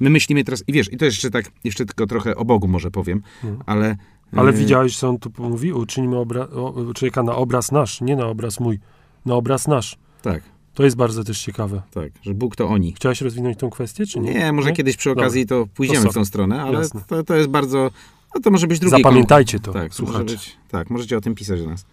My 0.00 0.10
myślimy 0.10 0.44
teraz, 0.44 0.64
i 0.66 0.72
wiesz, 0.72 0.92
i 0.92 0.96
to 0.96 1.04
jeszcze 1.04 1.30
tak, 1.30 1.50
jeszcze 1.64 1.84
tylko 1.86 2.06
trochę 2.06 2.36
o 2.36 2.44
Bogu 2.44 2.68
może 2.68 2.90
powiem, 2.90 3.22
Mhm. 3.44 3.62
ale... 3.66 3.96
Ale 4.36 4.50
e, 4.50 4.52
widziałeś, 4.52 4.96
co 4.98 5.08
on 5.08 5.18
tu 5.18 5.30
mówi? 5.38 5.72
Uczyńmy 5.72 6.16
obra- 6.16 6.48
o, 6.52 6.94
człowieka 6.94 7.22
na 7.22 7.34
obraz 7.34 7.72
nasz, 7.72 8.00
nie 8.00 8.16
na 8.16 8.26
obraz 8.26 8.60
mój. 8.60 8.78
Na 9.26 9.34
obraz 9.34 9.68
nasz. 9.68 9.96
Tak, 10.22 10.42
To 10.74 10.84
jest 10.84 10.96
bardzo 10.96 11.24
też 11.24 11.42
ciekawe. 11.42 11.82
tak, 11.90 12.12
że 12.22 12.34
Bóg 12.34 12.56
to 12.56 12.68
oni. 12.68 12.92
Chciałeś 12.92 13.20
rozwinąć 13.20 13.58
tą 13.58 13.70
kwestię, 13.70 14.06
czy 14.06 14.20
nie? 14.20 14.34
Nie, 14.34 14.52
może 14.52 14.72
kiedyś 14.72 14.96
przy 14.96 15.10
okazji 15.10 15.46
to 15.46 15.66
pójdziemy 15.74 16.04
To 16.04 16.10
w 16.10 16.14
tą 16.14 16.24
stronę, 16.24 16.62
ale 16.62 16.88
to, 17.08 17.24
to 17.24 17.36
jest 17.36 17.48
bardzo... 17.48 17.90
No 18.34 18.40
to 18.40 18.50
może 18.50 18.66
być 18.66 18.78
drugi 18.78 18.96
Zapamiętajcie 19.02 19.60
to, 19.60 19.72
Tak, 19.72 19.94
słuchacze. 19.94 20.24
być, 20.24 20.56
tak, 20.70 20.90
możecie 20.90 21.16
o 21.16 21.20
tym 21.20 21.34
pisać 21.34 21.60
do 21.60 21.66
nas. 21.70 21.86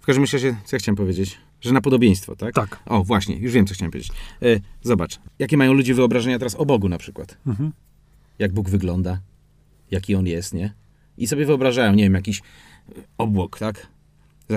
W 0.00 0.06
każdym 0.06 0.24
razie, 0.32 0.56
co 0.64 0.76
ja 0.76 0.80
chciałem 0.80 0.96
powiedzieć? 0.96 1.38
Że 1.60 1.72
na 1.72 1.80
podobieństwo, 1.80 2.36
tak? 2.36 2.54
Tak. 2.54 2.82
O, 2.86 3.04
właśnie, 3.04 3.36
już 3.36 3.52
wiem, 3.52 3.66
co 3.66 3.74
chciałem 3.74 3.90
powiedzieć. 3.92 4.12
E, 4.42 4.46
zobacz, 4.82 5.20
jakie 5.38 5.56
mają 5.56 5.72
ludzie 5.72 5.94
wyobrażenia 5.94 6.38
teraz 6.38 6.54
o 6.54 6.66
Bogu 6.66 6.88
na 6.88 6.98
przykład. 6.98 7.38
Mhm. 7.46 7.72
Jak 8.38 8.52
Bóg 8.52 8.70
wygląda, 8.70 9.20
jaki 9.90 10.14
On 10.14 10.26
jest, 10.26 10.54
nie? 10.54 10.74
I 11.18 11.26
sobie 11.26 11.46
wyobrażają, 11.46 11.94
nie 11.94 12.02
wiem, 12.02 12.14
jakiś 12.14 12.42
obłok, 13.18 13.58
tak? 13.58 13.86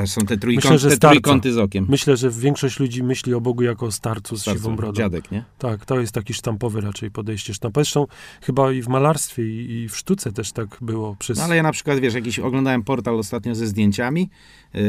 Są 0.06 0.22
te, 0.22 0.38
trójkąt, 0.38 0.66
Myślę, 0.66 0.78
że 0.78 0.98
te 0.98 1.08
trójkąty 1.08 1.54
z 1.54 1.58
okiem. 1.58 1.86
Myślę, 1.90 2.18
że 2.18 2.30
większość 2.32 2.80
ludzi 2.80 3.04
myśli 3.04 3.34
o 3.34 3.42
Bogu 3.42 3.64
jako 3.64 3.86
o 3.86 3.92
starcu 3.92 4.36
z 4.38 4.42
Starcu, 4.42 4.60
siwą 4.60 4.76
brodą. 4.76 4.94
Dziadek, 4.94 5.32
nie? 5.32 5.44
Tak, 5.58 5.86
to 5.86 6.00
jest 6.00 6.14
taki 6.14 6.34
sztampowy 6.34 6.82
raczej 6.82 7.12
podejście. 7.12 7.54
Sztamp- 7.54 7.72
Zresztą 7.76 8.08
chyba 8.42 8.72
i 8.72 8.82
w 8.82 8.88
malarstwie, 8.88 9.44
i, 9.44 9.72
i 9.72 9.90
w 9.90 9.98
sztuce 9.98 10.32
też 10.32 10.52
tak 10.52 10.78
było. 10.82 11.16
Przez... 11.20 11.38
No 11.38 11.44
ale 11.44 11.56
ja 11.56 11.64
na 11.64 11.72
przykład, 11.72 12.00
wiesz, 12.00 12.14
jakiś 12.14 12.40
oglądałem 12.40 12.84
portal 12.84 13.20
ostatnio 13.20 13.56
ze 13.56 13.68
zdjęciami, 13.68 14.30
yy, 14.74 14.82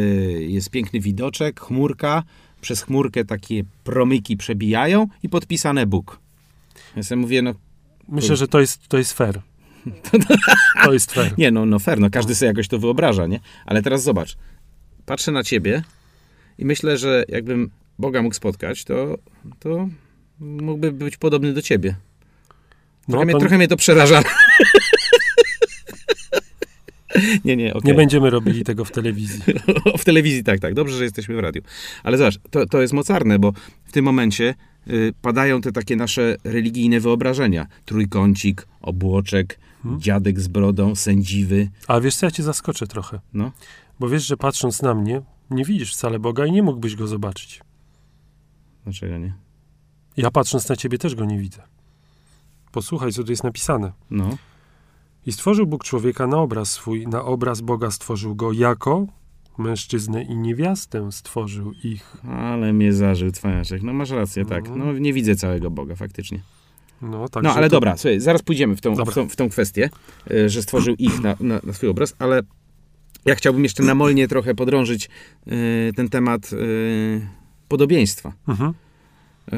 jest 0.43 0.71
piękny 0.71 1.01
widoczek, 1.01 1.61
chmurka, 1.61 2.23
przez 2.61 2.83
chmurkę 2.83 3.25
takie 3.25 3.65
promyki 3.85 4.37
przebijają 4.37 5.07
i 5.23 5.29
podpisane 5.29 5.87
Bóg. 5.87 6.21
Ja 6.97 7.03
sobie 7.03 7.21
mówię, 7.21 7.43
no 7.43 7.55
Myślę, 8.09 8.37
że 8.37 8.49
to 8.49 8.61
jest, 8.61 8.89
to 8.89 8.99
jest 8.99 9.13
fair. 9.13 9.41
To 10.85 10.93
jest 10.93 11.13
fair. 11.13 11.39
nie, 11.39 11.51
no, 11.51 11.67
no 11.67 11.79
fair, 11.79 12.01
no 12.01 12.11
każdy 12.11 12.35
sobie 12.35 12.47
jakoś 12.47 12.69
to 12.69 12.79
wyobraża, 12.79 13.27
nie? 13.27 13.41
Ale 13.67 13.83
teraz 13.83 14.03
zobacz, 14.03 14.37
patrzę 15.09 15.33
na 15.33 15.43
ciebie 15.43 15.83
i 16.59 16.65
myślę, 16.65 16.99
że 16.99 17.25
jakbym 17.29 17.71
Boga 17.99 18.23
mógł 18.23 18.35
spotkać, 18.35 18.85
to, 18.85 19.19
to 19.59 19.89
mógłby 20.41 20.93
być 20.93 21.17
podobny 21.17 21.53
do 21.53 21.63
ciebie. 21.63 21.95
Trochę, 23.07 23.19
No, 23.19 23.25
mnie, 23.25 23.33
to 23.33 23.39
trochę 23.39 23.57
mnie 23.57 23.69
to 23.69 23.77
przeraża. 23.77 24.23
nie, 27.45 27.57
nie, 27.57 27.75
okej. 27.75 27.89
nie 27.89 27.95
będziemy 27.95 28.31
robili 28.31 28.65
tego 28.65 28.85
w 28.85 28.91
telewizji. 28.91 29.41
w 29.99 30.05
telewizji 30.05 30.45
tak, 30.45 30.61
tak. 30.61 30.75
Dobrze, 30.75 30.97
że 30.97 31.05
jesteśmy 31.05 31.37
w 31.37 31.39
radiu. 31.39 31.63
Ale 32.03 32.19
zobacz, 32.19 32.39
to, 32.51 32.67
to 32.67 32.81
jest 32.81 32.93
mocarne, 32.93 33.39
bo 33.39 33.53
w 33.85 33.93
tym 33.93 34.05
momencie 34.05 34.55
y, 34.89 35.13
padają 35.23 35.61
te 35.61 35.73
takie 35.73 35.97
nasze 35.97 36.37
religijne 36.45 37.01
wyobrażenia. 37.01 37.67
Trójkącik, 37.85 38.67
obłoczek, 38.81 39.59
Hmm. 39.83 40.01
dziadek 40.01 40.41
z 40.41 40.49
brodą, 40.49 40.95
sędziwy. 40.95 41.69
Ale 41.87 42.01
wiesz 42.01 42.17
co, 42.17 42.27
ja 42.27 42.31
cię 42.31 42.43
zaskoczę 42.43 42.87
trochę. 42.87 43.21
No. 43.35 43.53
Bo 44.01 44.09
wiesz, 44.09 44.27
że 44.27 44.37
patrząc 44.37 44.83
na 44.83 44.95
mnie, 44.95 45.23
nie 45.51 45.65
widzisz 45.65 45.93
wcale 45.93 46.19
Boga 46.19 46.47
i 46.47 46.53
nie 46.53 46.63
mógłbyś 46.63 46.97
go 46.97 47.07
zobaczyć. 47.07 47.61
Dlaczego 48.85 49.19
nie? 49.19 49.33
Ja 50.17 50.31
patrząc 50.31 50.69
na 50.69 50.77
ciebie 50.77 50.99
też 50.99 51.15
go 51.15 51.25
nie 51.25 51.39
widzę. 51.39 51.63
Posłuchaj, 52.73 53.13
co 53.13 53.25
tu 53.25 53.33
jest 53.33 53.45
napisane. 53.45 53.93
No. 54.11 54.37
I 55.27 55.33
stworzył 55.33 55.67
Bóg 55.67 55.85
człowieka 55.85 56.27
na 56.27 56.39
obraz 56.39 56.71
swój, 56.71 57.07
na 57.07 57.25
obraz 57.25 57.61
Boga 57.61 57.91
stworzył 57.91 58.35
go 58.35 58.53
jako 58.53 59.07
mężczyznę 59.59 60.23
i 60.23 60.37
niewiastę 60.37 61.13
stworzył 61.13 61.73
ich. 61.85 62.17
Ale 62.29 62.73
mnie 62.73 62.93
zażył 62.93 63.31
cwaniaczek. 63.31 63.83
No 63.83 63.93
masz 63.93 64.11
rację, 64.11 64.45
tak. 64.45 64.67
Mhm. 64.69 64.79
No 64.79 64.99
nie 64.99 65.13
widzę 65.13 65.37
całego 65.37 65.71
Boga, 65.71 65.97
faktycznie. 65.97 66.41
No, 67.03 67.29
tak, 67.29 67.43
No 67.43 67.55
ale 67.55 67.69
dobra, 67.69 67.97
słuchaj, 67.97 68.21
zaraz 68.21 68.43
pójdziemy 68.43 68.77
w 68.77 68.81
tą, 68.81 68.95
w 68.95 69.15
tą, 69.15 69.29
w 69.29 69.37
tą 69.37 69.49
kwestię, 69.49 69.91
y, 70.31 70.49
że 70.49 70.63
stworzył 70.63 70.95
ich 70.95 71.21
na, 71.21 71.37
na, 71.41 71.61
na 71.65 71.73
swój 71.73 71.89
obraz, 71.89 72.15
ale 72.19 72.43
ja 73.29 73.35
chciałbym 73.35 73.63
jeszcze 73.63 73.83
namolnie 73.83 74.29
trochę 74.29 74.55
podrążyć 74.55 75.09
y, 75.47 75.93
ten 75.97 76.09
temat 76.09 76.53
y, 76.53 77.27
podobieństwa. 77.69 78.33
Mhm. 78.49 78.75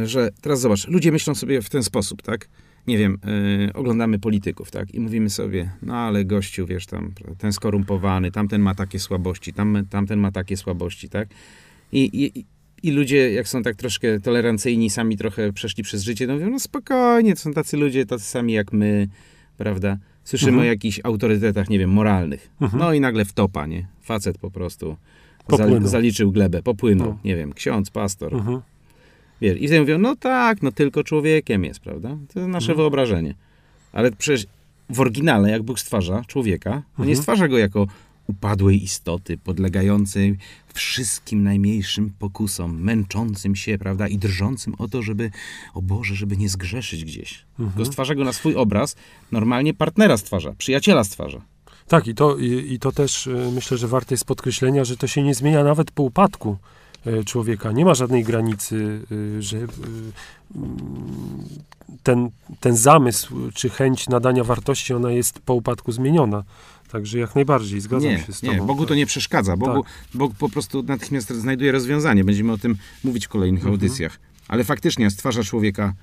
że 0.07 0.31
teraz 0.41 0.61
zobacz, 0.61 0.89
ludzie 0.89 1.13
myślą 1.13 1.35
sobie 1.35 1.63
w 1.63 1.71
ten 1.71 1.83
sposób, 1.83 2.23
tak? 2.23 2.49
Nie 2.87 2.99
wiem, 2.99 3.19
yy, 3.67 3.73
oglądamy 3.73 4.19
polityków, 4.19 4.71
tak? 4.71 4.95
I 4.95 5.01
mówimy 5.01 5.31
sobie, 5.31 5.71
no 5.83 5.97
ale 5.97 6.25
gościu, 6.25 6.67
wiesz, 6.67 6.87
tam, 6.87 7.13
ten 7.39 7.53
skorumpowany, 7.53 8.31
tamten 8.31 8.61
ma 8.61 8.75
takie 8.75 8.99
słabości, 8.99 9.53
tam, 9.53 9.87
tamten 9.91 10.19
ma 10.19 10.33
takie 10.33 10.57
słabości, 10.57 11.09
tak? 11.09 11.29
I, 11.93 12.11
i, 12.25 12.45
I 12.83 12.91
ludzie, 12.91 13.33
jak 13.33 13.49
są 13.49 13.63
tak 13.63 13.77
troszkę 13.77 14.21
tolerancyjni, 14.21 14.91
sami 14.91 15.17
trochę 15.17 15.53
przeszli 15.53 15.83
przez 15.83 16.03
życie, 16.03 16.27
no 16.27 16.35
mówią, 16.35 16.51
no 16.51 16.59
spokojnie, 16.59 17.35
to 17.35 17.41
są 17.41 17.53
tacy 17.53 17.77
ludzie, 17.77 18.07
tacy 18.07 18.25
sami 18.25 18.53
jak 18.53 18.73
my, 18.73 19.09
prawda? 19.57 19.99
Słyszymy 20.25 20.51
Mhm. 20.53 20.67
o 20.69 20.71
jakichś 20.71 21.01
autorytetach, 21.05 21.69
nie 21.71 21.79
wiem, 21.79 21.91
moralnych. 21.91 22.51
Mhm. 22.61 22.83
No 22.83 22.93
i 22.93 23.01
nagle 23.01 23.25
wtopa, 23.25 23.67
nie? 23.67 23.87
Facet 24.03 24.39
po 24.39 24.51
prostu 24.51 24.97
zaliczył 25.83 26.33
glebę, 26.33 26.63
popłynął, 26.63 27.09
No. 27.09 27.19
nie 27.25 27.37
wiem, 27.37 27.53
ksiądz, 27.53 27.91
pastor, 27.91 28.35
Mhm. 28.35 28.61
Wiesz, 29.41 29.59
i 29.61 29.67
wtedy 29.67 29.81
mówią, 29.81 29.99
no 29.99 30.17
tak, 30.17 30.63
no 30.63 30.73
tylko 30.73 31.05
człowiekiem 31.05 31.65
jest, 31.65 31.81
prawda? 31.81 32.09
To 32.09 32.41
jest 32.41 32.51
nasze 32.53 32.73
Mhm. 32.73 32.77
wyobrażenie. 32.77 33.35
Ale 33.93 34.11
przecież 34.13 34.47
w 34.91 35.01
oryginale, 35.01 35.51
jak 35.51 35.63
Bóg 35.63 35.81
stwarza 35.81 36.23
człowieka, 36.27 36.71
to 36.71 37.03
nie 37.05 37.09
Mhm. 37.09 37.17
stwarza 37.17 37.49
go 37.49 37.59
jako 37.59 37.87
upadłej 38.31 38.83
istoty, 38.83 39.39
podlegającej 39.39 40.39
wszystkim 40.75 41.43
najmniejszym 41.43 42.13
pokusom, 42.19 42.83
męczącym 42.83 43.57
się, 43.57 43.79
prawda, 43.79 44.09
i 44.09 44.19
drżącym 44.19 44.75
o 44.79 44.89
to, 44.89 45.03
żeby, 45.03 45.31
o 45.75 45.83
Boże, 45.83 46.15
żeby 46.15 46.37
nie 46.37 46.49
zgrzeszyć 46.49 47.05
gdzieś. 47.05 47.45
Mhm. 47.51 47.71
Tylko 47.71 47.93
stwarza 47.93 48.15
go 48.15 48.25
na 48.25 48.33
swój 48.33 48.57
obraz, 48.57 48.97
normalnie 49.33 49.75
partnera 49.75 50.17
stwarza, 50.17 50.53
przyjaciela 50.59 51.05
stwarza. 51.05 51.41
Tak, 51.89 52.07
i 52.07 52.15
to, 52.15 52.39
i, 52.39 52.73
i 52.73 52.79
to 52.79 52.93
też 52.93 53.27
y, 53.27 53.51
myślę, 53.55 53.77
że 53.79 53.89
warte 53.89 54.15
jest 54.15 54.25
podkreślenia, 54.25 54.85
że 54.85 54.97
to 54.97 55.07
się 55.07 55.23
nie 55.23 55.35
zmienia 55.35 55.65
nawet 55.65 55.91
po 55.91 56.03
upadku. 56.03 56.57
e, 57.07 57.25
człowieka. 57.25 57.73
Nie 57.73 57.85
ma 57.85 57.95
żadnej 57.95 58.25
granicy, 58.25 59.01
y, 59.13 59.43
że 59.43 59.59
ten, 62.03 62.31
ten 62.61 62.77
zamysł 62.77 63.51
czy 63.55 63.71
chęć 63.71 64.09
nadania 64.09 64.45
wartości, 64.45 64.95
ona 64.95 65.11
jest 65.11 65.39
po 65.39 65.55
upadku 65.55 65.93
zmieniona. 65.93 66.45
Także 66.93 67.19
jak 67.19 67.35
najbardziej, 67.35 67.81
zgadzam 67.81 68.11
nie, 68.11 68.19
się 68.19 68.33
z 68.33 68.43
nie, 68.43 68.51
tobą. 68.51 68.67
Bogu 68.67 68.83
to 68.83 68.89
tak. 68.89 68.97
nie 68.97 69.07
przeszkadza. 69.07 69.57
Bogu, 69.57 69.85
Bóg 70.15 70.35
po 70.35 70.49
prostu 70.49 70.83
natychmiast 70.83 71.31
znajduje 71.31 71.73
rozwiązanie. 71.73 72.25
Będziemy 72.25 72.53
o 72.53 72.59
tym 72.59 72.77
mówić 73.05 73.27
w 73.27 73.29
kolejnych 73.29 73.61
Mhm. 73.61 73.75
audycjach. 73.75 74.21
Ale 74.49 74.65
faktycznie 74.65 75.11
stwarza 75.11 75.43
człowieka, 75.43 75.95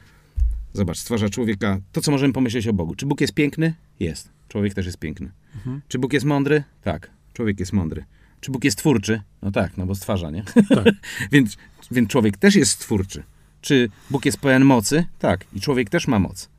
zobacz, 0.74 0.98
stwarza 0.98 1.30
człowieka, 1.30 1.80
to 1.92 2.02
co 2.02 2.12
możemy 2.12 2.34
pomyśleć 2.34 2.68
o 2.68 2.74
Bogu. 2.74 2.96
Czy 2.96 3.06
Bóg 3.06 3.22
jest 3.22 3.34
piękny? 3.34 3.74
Jest. 4.00 4.30
Człowiek 4.48 4.74
też 4.74 4.86
jest 4.86 4.98
piękny. 4.98 5.32
Mhm. 5.56 5.82
Czy 5.88 6.00
Bóg 6.00 6.14
jest 6.14 6.26
mądry? 6.26 6.64
Tak. 6.84 7.12
Człowiek 7.34 7.60
jest 7.60 7.74
mądry. 7.74 8.06
Czy 8.42 8.52
Bóg 8.52 8.64
jest 8.64 8.78
twórczy? 8.78 9.22
No 9.42 9.52
tak, 9.52 9.78
no 9.78 9.86
bo 9.86 9.96
stwarza, 9.96 10.32
nie? 10.32 10.44
Tak. 10.70 10.86
więc, 11.32 11.58
więc 11.92 12.10
człowiek 12.10 12.38
też 12.38 12.56
jest 12.56 12.80
twórczy. 12.80 13.24
Czy 13.62 13.90
Bóg 14.10 14.26
jest 14.26 14.38
pełen 14.38 14.66
mocy? 14.66 15.06
Tak. 15.20 15.46
I 15.54 15.62
człowiek 15.62 15.90
też 15.90 16.08
ma 16.08 16.20
moc. 16.20 16.50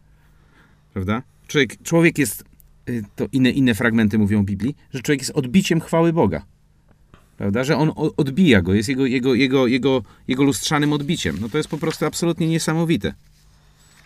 Prawda? 0.93 1.23
Człowiek, 1.49 1.83
człowiek 1.83 2.19
jest, 2.19 2.45
to 3.17 3.27
inne, 3.33 3.51
inne 3.51 3.75
fragmenty 3.75 4.19
mówią 4.19 4.45
Biblii, 4.45 4.77
że 4.95 5.03
człowiek 5.03 5.21
jest 5.21 5.31
odbiciem 5.35 5.81
chwały 5.81 6.13
Boga. 6.13 6.43
Prawda? 7.37 7.65
Że 7.65 7.77
on 7.77 7.93
odbija 8.17 8.63
go, 8.63 8.75
jest 8.75 8.89
jego, 8.89 9.07
jego, 9.07 9.35
jego, 9.35 9.67
jego, 9.67 10.03
jego 10.29 10.45
lustrzanym 10.45 10.93
odbiciem. 10.93 11.37
No 11.41 11.49
to 11.49 11.59
jest 11.59 11.69
po 11.71 11.79
prostu 11.79 12.07
absolutnie 12.07 12.49
niesamowite. 12.49 13.15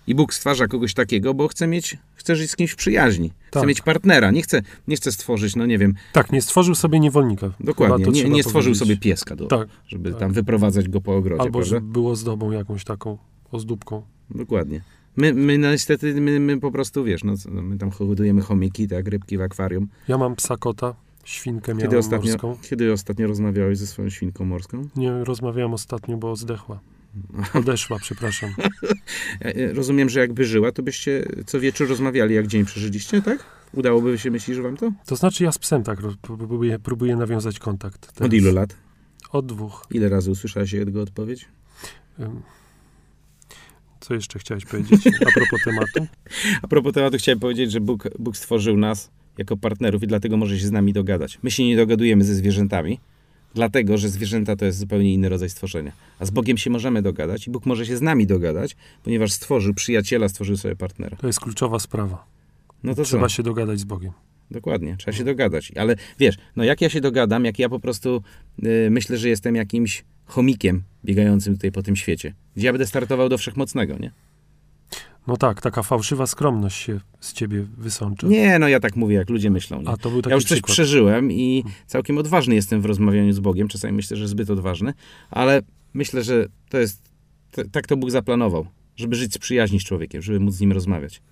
I 0.07 0.15
Bóg 0.15 0.35
stwarza 0.35 0.67
kogoś 0.69 0.95
takiego, 0.95 1.35
bo 1.35 1.49
chce 1.49 1.67
mieć, 1.67 1.97
chce 2.15 2.37
żyć 2.37 2.51
z 2.51 2.57
kimś 2.57 2.71
w 2.71 2.77
przyjaźni. 2.77 3.29
Chce 3.29 3.61
Tak. 3.61 3.69
mieć 3.69 3.81
partnera. 3.81 4.31
Nie 4.31 4.43
chce, 4.43 4.63
nie 4.89 4.97
chce 4.97 5.13
stworzyć, 5.13 5.57
no 5.57 5.67
nie 5.67 5.79
wiem, 5.79 5.95
Tak, 6.13 6.33
nie 6.33 6.43
stworzył 6.43 6.75
sobie 6.75 7.01
niewolnika. 7.01 7.51
dokładnie. 7.61 8.07
Nie, 8.07 8.25
nie 8.25 8.43
stworzył 8.43 8.75
sobie 8.75 8.97
pieska, 8.97 9.37
do, 9.37 9.47
Tak, 9.47 9.69
żeby 9.89 10.11
tak. 10.11 10.21
tam 10.21 10.33
wyprowadzać 10.33 10.89
go 10.89 11.01
po 11.01 11.17
ogrodzie, 11.17 11.43
albo 11.43 11.59
prawda? 11.59 11.71
że 11.71 11.81
było 11.81 12.17
zdobą 12.17 12.51
jakąś 12.51 12.85
taką 12.85 13.19
ozdóbką. 13.51 14.03
Dokładnie. 14.31 14.81
My, 15.17 15.35
my 15.35 15.59
no, 15.59 15.71
niestety, 15.71 16.21
my, 16.21 16.41
my 16.41 16.61
po 16.61 16.71
prostu, 16.71 17.05
wiesz, 17.05 17.25
no, 17.25 17.35
my 17.49 17.79
tam 17.79 17.91
hodujemy 17.91 18.43
chomiki, 18.43 18.89
tak, 18.89 19.09
rybki 19.09 19.39
w 19.39 19.41
akwarium. 19.41 19.89
Ja 20.09 20.19
mam 20.19 20.37
psa 20.37 20.57
kota, 20.57 20.95
świnkę 21.25 21.73
Kiedy 21.73 21.85
miałem 21.85 21.99
ostatnio, 21.99 22.31
morską. 22.31 22.57
kiedy 22.63 22.93
ostatnio 22.93 23.27
rozmawiałeś 23.27 23.79
ze 23.79 23.87
swoją 23.87 24.11
świnką 24.11 24.45
morską? 24.45 24.89
Nie 24.97 25.25
rozmawiałem 25.25 25.75
ostatnio, 25.75 26.17
bo 26.17 26.37
zdechła. 26.37 26.81
Odeszła, 27.55 27.99
przepraszam. 27.99 28.51
Rozumiem, 29.75 30.09
że 30.09 30.21
jakby 30.21 30.45
żyła, 30.45 30.73
to 30.73 30.83
byście 30.83 31.25
co 31.47 31.61
wieczór 31.61 31.89
rozmawiali, 31.89 32.35
jak 32.35 32.47
dzień 32.47 32.65
przeżyliście, 32.65 33.23
tak? 33.23 33.45
Udałoby 33.75 34.19
się, 34.19 34.31
myślisz, 34.31 34.61
wam 34.61 34.77
to? 34.77 34.93
To 35.07 35.17
znaczy 35.17 35.45
ja 35.45 35.53
z 35.53 35.59
psem 35.59 35.83
tak 35.83 35.99
próbuję, 36.23 36.79
próbuję 36.79 37.17
nawiązać 37.17 37.59
kontakt. 37.59 38.09
Od 38.09 38.15
Teraz. 38.15 38.33
ilu 38.33 38.53
lat? 38.53 38.77
Od 39.31 39.47
dwóch. 39.47 39.87
Ile 39.91 40.09
razy 40.09 40.31
usłyszałeś 40.31 40.73
jego 40.73 41.03
odpowiedź? 41.03 41.49
Ym. 42.21 42.43
Co 44.03 44.15
jeszcze 44.15 44.39
chciałeś 44.39 44.65
powiedzieć 44.65 45.07
a 45.07 45.33
propos 45.33 45.65
tematu? 45.65 46.07
A 46.63 46.69
propos 46.69 46.93
tematu 46.93 47.17
chciałem 47.17 47.41
powiedzieć, 47.41 47.73
że 47.73 47.81
Bóg, 47.81 48.09
Bóg 48.19 48.37
stworzył 48.37 48.77
nas 48.77 49.11
jako 49.39 49.57
partnerów 49.57 50.03
i 50.03 50.07
dlatego 50.07 50.37
może 50.37 50.59
się 50.59 50.67
z 50.67 50.71
nami 50.71 50.93
dogadać. 50.93 51.39
My 51.43 51.51
się 51.51 51.65
nie 51.65 51.77
dogadujemy 51.77 52.25
ze 52.25 52.35
zwierzętami, 52.35 53.01
dlatego, 53.55 53.99
że 53.99 54.09
zwierzęta 54.09 54.57
to 54.57 54.65
jest 54.65 54.79
zupełnie 54.79 55.15
inny 55.15 55.29
rodzaj 55.29 55.51
stworzenia. 55.51 55.93
A 56.19 56.25
z 56.25 56.31
Bogiem 56.31 56.59
się 56.59 56.71
możemy 56.71 57.03
dogadać 57.03 57.47
i 57.47 57.51
Bóg 57.51 57.67
może 57.67 57.87
się 57.87 57.97
z 57.97 58.01
nami 58.01 58.27
dogadać, 58.27 58.77
ponieważ 59.05 59.33
stworzył 59.33 59.75
przyjaciela, 59.75 60.29
stworzył 60.29 60.57
sobie 60.57 60.77
partnera. 60.77 61.17
To 61.17 61.27
jest 61.27 61.41
kluczowa 61.41 61.79
sprawa. 61.79 62.25
No 62.83 62.95
to 62.95 63.05
Trzeba 63.05 63.23
co? 63.23 63.29
się 63.29 63.43
dogadać 63.43 63.81
z 63.81 63.85
Bogiem. 63.85 64.13
Dokładnie, 64.51 64.97
trzeba 64.99 65.17
się 65.17 65.25
dogadać. 65.25 65.73
Ale 65.77 65.97
wiesz, 66.19 66.37
no 66.57 66.65
jak 66.65 66.81
ja 66.81 66.89
się 66.89 67.01
dogadam, 67.01 67.45
jak 67.45 67.59
ja 67.59 67.69
po 67.69 67.81
prostu 67.81 68.23
y, 68.65 68.89
myślę, 68.91 69.19
że 69.19 69.29
jestem 69.29 69.57
jakimś 69.57 70.05
chomikiem 70.25 70.83
biegającym 71.05 71.55
tutaj 71.55 71.73
po 71.73 71.83
tym 71.83 71.97
świecie, 71.97 72.35
gdzie 72.57 72.67
ja 72.67 72.73
będę 72.73 72.87
startował 72.87 73.29
do 73.29 73.39
wszechmocnego, 73.39 73.97
nie? 74.01 74.11
No 75.27 75.37
tak, 75.37 75.61
taka 75.61 75.83
fałszywa 75.83 76.27
skromność 76.27 76.77
się 76.83 77.01
z 77.21 77.33
ciebie 77.33 77.67
wysącza. 77.79 78.27
Nie, 78.27 78.59
no 78.59 78.69
ja 78.69 78.81
tak 78.81 78.97
mówię, 78.97 79.15
jak 79.17 79.31
ludzie 79.31 79.51
myślą. 79.51 79.83
Nie? 79.83 79.89
A 79.89 79.97
to 79.97 80.11
był 80.11 80.23
taki 80.23 80.31
Ja 80.31 80.35
już 80.35 80.45
coś 80.45 80.53
przykład. 80.59 80.73
przeżyłem 80.73 81.33
i 81.33 81.65
całkiem 81.87 82.19
odważny 82.19 82.55
jestem 82.55 82.81
w 82.83 82.85
rozmawianiu 82.85 83.33
z 83.33 83.41
Bogiem. 83.41 83.69
Czasami 83.69 83.93
myślę, 83.95 84.17
że 84.17 84.29
zbyt 84.29 84.51
odważny, 84.51 84.95
ale 85.31 85.63
myślę, 85.95 86.23
że 86.25 86.47
to 86.71 86.79
jest. 86.79 87.03
t- 87.51 87.65
tak 87.65 87.87
to 87.87 87.97
Bóg 87.97 88.11
zaplanował, 88.11 88.67
żeby 88.97 89.17
żyć 89.17 89.35
z 89.35 89.39
przyjaźni 89.39 89.81
z 89.81 89.85
człowiekiem, 89.85 90.23
żeby 90.23 90.41
móc 90.41 90.55
z 90.55 90.61
nim 90.61 90.73
rozmawiać. 90.73 91.23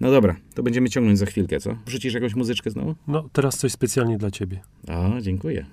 No 0.00 0.10
dobra, 0.10 0.36
to 0.54 0.62
będziemy 0.62 0.88
ciągnąć 0.90 1.18
za 1.18 1.26
chwilkę, 1.26 1.60
co? 1.60 1.76
Wrzucisz 1.86 2.14
jakąś 2.14 2.34
muzyczkę 2.34 2.70
znowu? 2.70 2.94
No, 3.08 3.28
teraz 3.32 3.58
coś 3.58 3.72
specjalnie 3.72 4.18
dla 4.18 4.30
ciebie. 4.30 4.60
O, 4.88 5.20
dziękuję. 5.20 5.66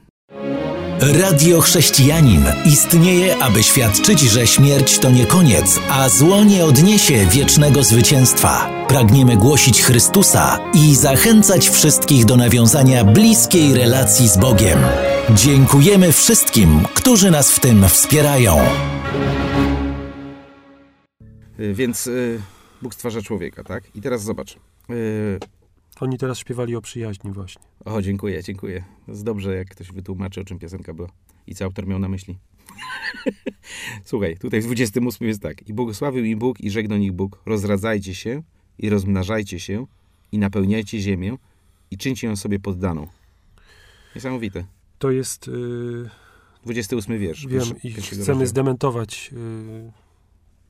Radio 1.02 1.62
Chrześcijanin 1.62 2.46
istnieje, 2.66 3.38
aby 3.38 3.64
świadczyć, 3.64 4.20
że 4.20 4.48
śmierć 4.48 5.00
to 5.00 5.12
nie 5.12 5.26
koniec, 5.26 5.80
a 5.90 6.10
zło 6.10 6.44
nie 6.44 6.66
odniesie 6.66 7.26
wiecznego 7.26 7.84
zwycięstwa. 7.84 8.70
Pragniemy 8.88 9.38
głosić 9.38 9.82
Chrystusa 9.84 10.60
i 10.74 10.96
zachęcać 10.96 11.70
wszystkich 11.70 12.26
do 12.26 12.38
nawiązania 12.38 13.04
bliskiej 13.04 13.74
relacji 13.74 14.30
z 14.30 14.38
Bogiem. 14.38 14.80
Dziękujemy 15.30 16.12
wszystkim, 16.12 16.84
którzy 16.94 17.32
nas 17.32 17.52
w 17.52 17.60
tym 17.60 17.90
wspierają. 17.90 18.60
Y, 21.60 21.74
Więc 21.74 22.08
y, 22.08 22.42
Bóg 22.82 22.94
stwarza 22.94 23.22
człowieka, 23.22 23.64
tak? 23.64 23.84
I 23.96 24.02
teraz 24.02 24.24
zobacz. 24.24 24.56
Oni 26.02 26.18
teraz 26.18 26.38
śpiewali 26.38 26.76
o 26.76 26.82
przyjaźni 26.82 27.32
właśnie. 27.32 27.62
O, 27.86 28.02
dziękuję, 28.02 28.44
dziękuję. 28.44 28.84
To 29.06 29.12
jest 29.12 29.24
dobrze, 29.24 29.56
jak 29.56 29.70
ktoś 29.70 29.92
wytłumaczy, 29.92 30.42
o 30.42 30.44
czym 30.44 30.60
piosenka 30.60 30.94
była 30.94 31.10
i 31.48 31.56
co 31.56 31.66
autor 31.66 31.88
miał 31.88 32.00
na 32.00 32.10
myśli. 32.10 32.38
Słuchaj, 34.06 34.38
tutaj 34.38 34.62
w 34.62 34.66
28 34.66 35.28
jest 35.28 35.42
tak. 35.42 35.70
I 35.70 35.74
błogosławił 35.74 36.26
im 36.26 36.40
Bóg 36.40 36.62
i 36.62 36.70
rzekł 36.70 36.90
do 36.90 36.98
nich 36.98 37.12
Bóg, 37.12 37.42
rozradzajcie 37.46 38.16
się 38.16 38.44
i 38.80 38.90
rozmnażajcie 38.90 39.60
się 39.60 39.86
i 40.32 40.38
napełniajcie 40.38 41.00
ziemię 41.00 41.38
i 41.92 41.98
czyńcie 41.98 42.28
ją 42.28 42.36
sobie 42.36 42.60
poddaną. 42.60 43.08
Niesamowite. 44.16 44.66
To 45.00 45.12
jest, 45.12 45.48
yy, 45.48 46.10
28 46.64 47.20
wiersz. 47.20 47.48
wiem, 47.48 47.64
i 47.84 47.92
chcemy 47.92 48.18
rozdziału. 48.18 48.46
zdementować 48.46 49.32
yy, 49.32 49.92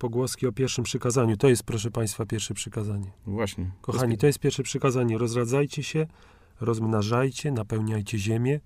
pogłoski 0.02 0.48
o 0.48 0.52
pierwszym 0.52 0.84
przykazaniu. 0.84 1.38
To 1.38 1.50
jest, 1.50 1.64
proszę 1.64 1.92
Państwa, 1.92 2.26
pierwsze 2.26 2.54
przykazanie. 2.54 3.12
Właśnie. 3.26 3.72
Kochani, 3.82 4.18
to 4.18 4.28
jest 4.28 4.40
pierwsze 4.40 4.64
przykazanie. 4.64 5.18
Rozradzajcie 5.18 5.84
się, 5.84 6.08
rozmnażajcie, 6.62 7.52
napełniajcie 7.52 8.18
ziemię. 8.18 8.60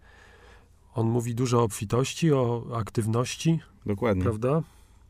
On 0.93 1.09
mówi 1.09 1.35
dużo 1.35 1.59
o 1.59 1.63
obfitości, 1.63 2.31
o 2.33 2.67
aktywności, 2.75 3.59
Dokładnie. 3.85 4.23
prawda? 4.23 4.63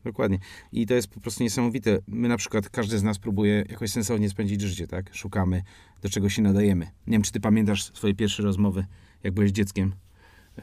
Dokładnie. 0.03 0.39
I 0.71 0.85
to 0.85 0.93
jest 0.93 1.07
po 1.07 1.19
prostu 1.19 1.43
niesamowite. 1.43 1.99
My 2.07 2.27
na 2.27 2.37
przykład, 2.37 2.69
każdy 2.69 2.97
z 2.99 3.03
nas 3.03 3.19
próbuje 3.19 3.65
jakoś 3.69 3.91
sensownie 3.91 4.29
spędzić 4.29 4.61
życie, 4.61 4.87
tak? 4.87 5.15
Szukamy, 5.15 5.61
do 6.01 6.09
czego 6.09 6.29
się 6.29 6.41
nadajemy. 6.41 6.85
Nie 6.85 7.11
wiem, 7.11 7.21
czy 7.21 7.31
ty 7.31 7.39
pamiętasz 7.39 7.83
swoje 7.83 8.13
pierwsze 8.15 8.43
rozmowy, 8.43 8.85
jak 9.23 9.33
byłeś 9.33 9.51
dzieckiem. 9.51 9.93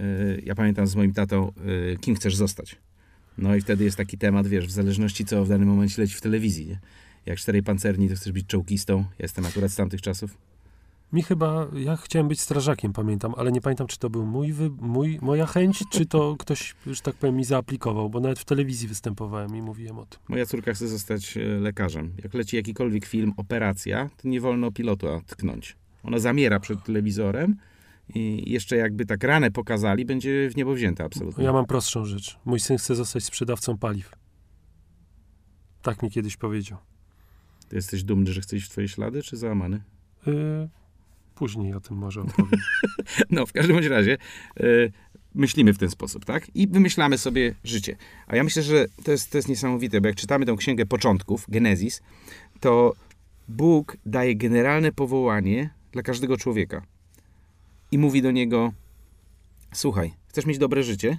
Yy, 0.01 0.42
Ja 0.44 0.55
pamiętam 0.55 0.87
z 0.87 0.96
moim 0.96 1.12
tatą, 1.12 1.53
yy, 1.64 1.96
kim 2.01 2.14
chcesz 2.14 2.37
zostać. 2.37 2.77
No 3.38 3.57
i 3.57 3.61
wtedy 3.61 3.85
jest 3.85 3.97
taki 3.97 4.18
temat, 4.18 4.47
wiesz, 4.47 4.66
w 4.66 4.71
zależności 4.71 5.25
co 5.25 5.45
w 5.45 5.49
danym 5.49 5.68
momencie 5.68 6.03
leci 6.03 6.14
w 6.14 6.21
telewizji, 6.21 6.66
nie? 6.66 6.79
Jak 7.27 7.38
czterej 7.38 7.62
pancerni, 7.62 8.09
to 8.09 8.14
chcesz 8.14 8.33
być 8.33 8.47
czołgistą. 8.47 8.99
Ja 8.99 9.05
jestem 9.25 9.47
akurat 9.47 9.71
z 9.71 9.77
tamtych 9.77 10.03
czasów. 10.03 10.37
Mi 11.12 11.23
chyba, 11.23 11.66
ja 11.75 11.97
chciałem 11.97 12.29
być 12.29 12.40
strażakiem, 12.40 12.92
pamiętam, 12.92 13.35
ale 13.37 13.53
nie 13.53 13.61
pamiętam, 13.61 13.87
czy 13.87 13.99
to 13.99 14.11
był 14.11 14.27
mój, 14.27 14.53
wy, 14.53 14.71
mój 14.81 15.18
moja 15.23 15.47
chęć, 15.47 15.85
czy 15.90 16.07
to 16.07 16.35
ktoś, 16.38 16.75
że 16.87 17.01
tak 17.03 17.14
powiem, 17.14 17.37
mi 17.37 17.45
zaaplikował, 17.45 18.11
bo 18.11 18.21
nawet 18.21 18.38
w 18.38 18.45
telewizji 18.45 18.88
występowałem 18.88 19.57
i 19.57 19.62
mówiłem 19.62 19.99
o 19.99 20.07
tym. 20.07 20.21
Moja 20.29 20.47
córka 20.47 20.75
chce 20.75 20.88
zostać 20.88 21.37
e, 21.37 21.40
lekarzem. 21.45 22.12
Jak 22.23 22.35
leci 22.35 22.57
jakikolwiek 22.57 23.07
film, 23.07 23.33
operacja, 23.37 24.11
to 24.23 24.29
nie 24.29 24.40
wolno 24.40 24.73
pilota 24.73 25.21
tknąć. 25.27 25.77
Ona 26.03 26.18
zamiera 26.18 26.61
przed 26.61 26.85
telewizorem 26.85 27.57
i 28.15 28.53
jeszcze 28.53 28.77
jakby 28.77 29.07
tak 29.07 29.25
ranę 29.25 29.51
pokazali, 29.51 30.05
będzie 30.05 30.51
w 30.51 30.57
niebo 30.57 30.75
wzięta 30.75 31.05
absolutnie. 31.05 31.45
Ja 31.45 31.53
mam 31.53 31.67
prostszą 31.67 32.05
rzecz. 32.05 32.38
Mój 32.45 32.61
syn 32.61 32.79
chce 32.79 32.95
zostać 32.95 33.25
sprzedawcą 33.25 33.79
paliw. 33.79 34.15
Tak 35.83 36.03
mi 36.03 36.11
kiedyś 36.11 36.37
powiedział. 36.37 36.79
Ty 37.69 37.77
jesteś 37.77 38.03
dumny, 38.03 38.33
że 38.33 38.41
chce 38.41 38.57
iść 38.57 38.67
w 38.67 38.71
twoje 38.71 38.88
ślady, 38.88 39.23
czy 39.23 39.37
załamany? 39.37 39.83
Yy, 40.27 40.69
później 41.35 41.75
o 41.75 41.81
tym 41.81 41.97
może 41.97 42.21
opowiem. 42.21 42.61
No, 43.31 43.47
w 43.47 43.53
każdym 43.53 43.79
razie 43.79 44.19
e, 44.61 44.65
myślimy 45.35 45.73
w 45.73 45.79
ten 45.79 45.91
sposób, 45.91 46.25
tak? 46.25 46.57
I 46.57 46.69
wymyślamy 46.69 47.19
sobie 47.19 47.55
życie. 47.65 47.97
A 48.27 48.37
ja 48.37 48.45
myślę, 48.45 48.62
że 48.62 48.87
to 49.05 49.12
jest, 49.12 49.31
to 49.31 49.38
jest 49.38 49.49
niesamowite, 49.49 50.01
bo 50.01 50.09
jak 50.09 50.17
czytamy 50.17 50.47
tę 50.47 50.57
księgę 50.57 50.87
początków, 50.87 51.47
Genezis, 51.49 52.03
to 52.61 52.95
Bóg 53.49 53.97
daje 54.07 54.37
generalne 54.37 54.93
powołanie 54.93 55.71
dla 55.93 56.03
każdego 56.03 56.37
człowieka. 56.37 56.83
I 57.92 57.98
mówi 57.98 58.22
do 58.22 58.31
niego: 58.31 58.72
Słuchaj, 59.74 60.12
chcesz 60.28 60.46
mieć 60.46 60.59
dobre 60.59 60.83
życie? 60.83 61.18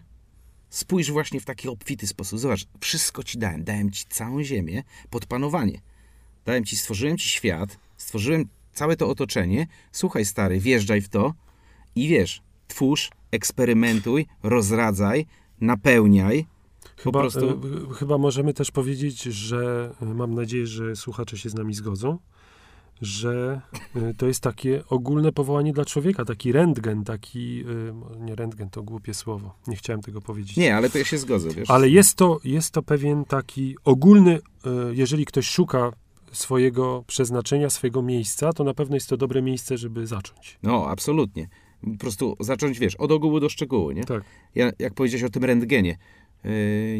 Spójrz 0.69 1.11
właśnie 1.11 1.39
w 1.39 1.45
taki 1.45 1.69
obfity 1.69 2.07
sposób. 2.07 2.39
Zobacz, 2.39 2.65
wszystko 2.81 3.23
ci 3.23 3.37
dałem. 3.37 3.63
Dałem 3.63 3.91
ci 3.91 4.05
całą 4.09 4.43
ziemię 4.43 4.83
pod 5.09 5.25
panowanie. 5.25 5.81
Dałem 6.45 6.65
ci, 6.65 6.77
stworzyłem 6.77 7.17
ci 7.17 7.29
świat, 7.29 7.79
stworzyłem 7.97 8.45
całe 8.73 8.95
to 8.95 9.09
otoczenie. 9.09 9.67
Słuchaj, 9.91 10.25
stary, 10.25 10.59
wjeżdżaj 10.59 11.01
w 11.01 11.09
to 11.09 11.33
i 11.95 12.07
wiesz, 12.07 12.41
twórz, 12.67 13.09
eksperymentuj, 13.31 14.25
rozradzaj, 14.43 15.25
napełniaj. 15.61 16.45
Chyba, 16.97 17.19
prostu- 17.19 17.61
e, 17.91 17.93
chyba 17.93 18.17
możemy 18.17 18.53
też 18.53 18.71
powiedzieć, 18.71 19.23
że 19.23 19.91
e, 20.01 20.05
mam 20.05 20.33
nadzieję, 20.33 20.67
że 20.67 20.95
słuchacze 20.95 21.37
się 21.37 21.49
z 21.49 21.53
nami 21.53 21.73
zgodzą, 21.73 22.19
że 23.01 23.61
e, 23.95 24.13
to 24.13 24.27
jest 24.27 24.39
takie 24.39 24.83
ogólne 24.89 25.31
powołanie 25.31 25.73
dla 25.73 25.85
człowieka, 25.85 26.25
taki 26.25 26.51
rentgen, 26.51 27.03
taki, 27.03 27.63
e, 28.19 28.19
nie 28.19 28.35
rentgen, 28.35 28.69
to 28.69 28.83
głupie 28.83 29.13
słowo, 29.13 29.55
nie 29.67 29.75
chciałem 29.75 30.01
tego 30.01 30.21
powiedzieć. 30.21 30.57
Nie, 30.57 30.75
ale 30.75 30.89
to 30.89 30.97
ja 30.97 31.03
się 31.03 31.17
zgodzę, 31.17 31.49
wiesz. 31.49 31.69
Ale 31.69 31.89
jest 31.89 32.15
to, 32.15 32.39
jest 32.43 32.71
to 32.71 32.83
pewien 32.83 33.25
taki 33.25 33.75
ogólny, 33.85 34.39
e, 34.65 34.69
jeżeli 34.93 35.25
ktoś 35.25 35.47
szuka 35.47 35.91
swojego 36.31 37.03
przeznaczenia, 37.07 37.69
swojego 37.69 38.01
miejsca, 38.01 38.53
to 38.53 38.63
na 38.63 38.73
pewno 38.73 38.95
jest 38.95 39.09
to 39.09 39.17
dobre 39.17 39.41
miejsce, 39.41 39.77
żeby 39.77 40.07
zacząć. 40.07 40.59
No, 40.63 40.87
absolutnie. 40.87 41.47
Po 41.91 41.97
prostu 41.97 42.35
zacząć, 42.39 42.79
wiesz, 42.79 42.95
od 42.95 43.11
ogółu 43.11 43.39
do 43.39 43.49
szczegółu, 43.49 43.91
nie? 43.91 44.03
Tak. 44.03 44.23
Ja, 44.55 44.71
jak 44.79 44.93
powiedziałeś 44.93 45.23
o 45.23 45.29
tym 45.29 45.43
rentgenie, 45.43 45.97
yy, 46.43 46.51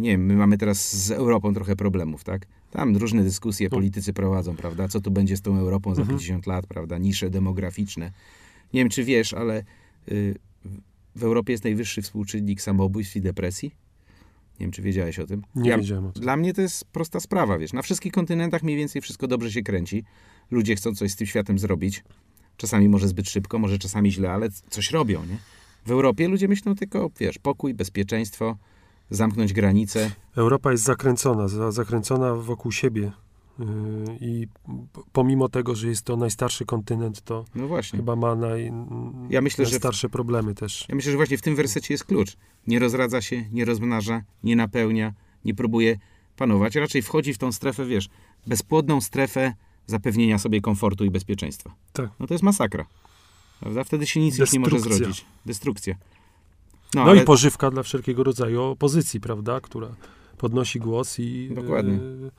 nie 0.01 0.09
wiem, 0.09 0.25
my 0.25 0.35
mamy 0.35 0.57
teraz 0.57 0.95
z 0.95 1.11
Europą 1.11 1.53
trochę 1.53 1.75
problemów, 1.75 2.23
tak? 2.23 2.47
Tam 2.73 2.97
różne 2.97 3.23
dyskusje 3.23 3.69
politycy 3.69 4.13
prowadzą, 4.13 4.55
prawda? 4.55 4.87
Co 4.87 5.01
tu 5.01 5.11
będzie 5.11 5.37
z 5.37 5.41
tą 5.41 5.57
Europą 5.57 5.95
za 5.95 6.01
Mhm. 6.01 6.17
50 6.19 6.47
lat, 6.47 6.67
prawda? 6.67 6.97
Nisze 6.97 7.29
demograficzne. 7.29 8.11
Nie 8.73 8.81
wiem, 8.81 8.89
czy 8.89 9.03
wiesz, 9.03 9.33
ale 9.33 9.63
yy, 10.07 10.35
w 11.15 11.23
Europie 11.23 11.51
jest 11.53 11.63
najwyższy 11.63 12.01
współczynnik 12.01 12.61
samobójstw 12.61 13.15
i 13.15 13.21
depresji. 13.21 13.71
Nie 14.59 14.65
wiem, 14.65 14.71
czy 14.71 14.81
wiedziałeś 14.81 15.19
o 15.19 15.27
tym. 15.27 15.41
Nie 15.55 15.69
Ja- 15.69 15.77
wiedziałem 15.77 16.05
o 16.05 16.11
tym. 16.11 16.21
Dla 16.21 16.37
mnie 16.37 16.53
to 16.53 16.61
jest 16.61 16.85
prosta 16.85 17.19
sprawa, 17.19 17.57
wiesz. 17.57 17.73
Na 17.73 17.81
wszystkich 17.81 18.11
kontynentach 18.13 18.63
mniej 18.63 18.77
więcej 18.77 19.01
wszystko 19.01 19.27
dobrze 19.27 19.51
się 19.51 19.61
kręci. 19.63 20.03
Ludzie 20.51 20.75
chcą 20.75 20.95
coś 20.95 21.11
z 21.11 21.15
tym 21.15 21.27
światem 21.27 21.59
zrobić. 21.59 22.03
Czasami 22.57 22.89
może 22.89 23.07
zbyt 23.07 23.29
szybko, 23.29 23.59
może 23.59 23.77
czasami 23.77 24.11
źle, 24.11 24.31
ale 24.31 24.49
coś 24.69 24.91
robią, 24.91 25.25
nie? 25.25 25.37
W 25.85 25.91
Europie 25.91 26.27
ludzie 26.27 26.47
myślą 26.47 26.75
tylko, 26.75 27.09
wiesz, 27.19 27.37
pokój, 27.39 27.73
bezpieczeństwo, 27.73 28.57
zamknąć 29.15 29.53
granice. 29.53 30.11
Europa 30.35 30.71
jest 30.71 30.83
zakręcona, 30.83 31.47
za, 31.47 31.71
zakręcona 31.71 32.35
wokół 32.35 32.71
siebie. 32.71 33.11
Yy, 33.59 33.65
I 34.21 34.47
pomimo 35.11 35.49
tego, 35.49 35.75
że 35.75 35.87
jest 35.87 36.01
to 36.01 36.17
najstarszy 36.17 36.65
kontynent, 36.65 37.21
to 37.21 37.45
No 37.55 37.67
chyba 37.91 38.15
ma 38.15 38.35
naj, 38.35 38.71
Ja 39.29 39.41
myślę, 39.41 39.65
najstarsze 39.65 40.09
problemy 40.09 40.55
też. 40.55 40.85
Ja 40.89 40.95
myślę, 40.95 41.11
że 41.11 41.17
właśnie 41.17 41.37
w 41.37 41.41
tym 41.41 41.55
wersecie 41.55 41.93
jest 41.93 42.03
klucz. 42.03 42.37
Nie 42.67 42.79
rozradza 42.79 43.21
się, 43.21 43.45
nie 43.51 43.65
rozmnaża, 43.65 44.23
nie 44.43 44.55
napełnia, 44.55 45.13
nie 45.45 45.53
próbuje 45.53 45.99
panować. 46.37 46.75
Raczej 46.75 47.01
wchodzi 47.01 47.33
w 47.33 47.37
tą 47.37 47.51
strefę, 47.51 47.85
wiesz, 47.85 48.09
bezpłodną 48.47 49.01
strefę 49.01 49.53
zapewnienia 49.87 50.39
sobie 50.39 50.61
komfortu 50.61 51.05
i 51.05 51.09
bezpieczeństwa. 51.09 51.75
Tak. 51.93 52.09
No 52.19 52.27
to 52.27 52.33
jest 52.33 52.43
masakra. 52.43 52.85
Prawda? 53.59 53.83
Wtedy 53.83 54.05
się 54.05 54.19
nic 54.19 54.37
już 54.37 54.53
nie 54.53 54.59
może 54.59 54.79
zrodzić. 54.79 55.25
Destrukcja. 55.45 55.95
No, 56.95 57.01
ale- 57.03 57.21
i 57.21 57.25
pożywka 57.25 57.71
dla 57.71 57.83
wszelkiego 57.83 58.23
rodzaju 58.23 58.61
opozycji, 58.61 59.19
prawda, 59.19 59.61
która 59.61 59.95
podnosi 60.37 60.79
głos 60.79 61.19
i, 61.19 61.49
Dokładnie. 61.55 61.93
yy, 61.93 62.31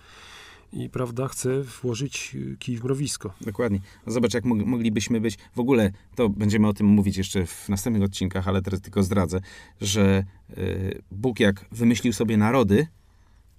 i 0.72 0.90
prawda, 0.90 1.28
chce 1.28 1.62
włożyć 1.62 2.36
kij 2.58 2.76
w 2.76 2.84
mrowisko. 2.84 3.34
Dokładnie. 3.40 3.80
No 4.06 4.12
Zobacz, 4.12 4.34
jak 4.34 4.44
mog- 4.44 4.66
moglibyśmy 4.66 5.20
być. 5.20 5.38
W 5.54 5.58
ogóle 5.60 5.90
to 6.14 6.28
będziemy 6.28 6.68
o 6.68 6.72
tym 6.72 6.86
mówić 6.86 7.16
jeszcze 7.16 7.46
w 7.46 7.68
następnych 7.68 8.02
odcinkach, 8.04 8.48
ale 8.48 8.62
teraz 8.62 8.80
tylko 8.80 9.02
zdradzę, 9.02 9.40
że 9.80 10.24
y, 10.58 11.02
Bóg, 11.10 11.40
jak 11.40 11.64
wymyślił 11.72 12.12
sobie 12.12 12.36
narody, 12.36 12.86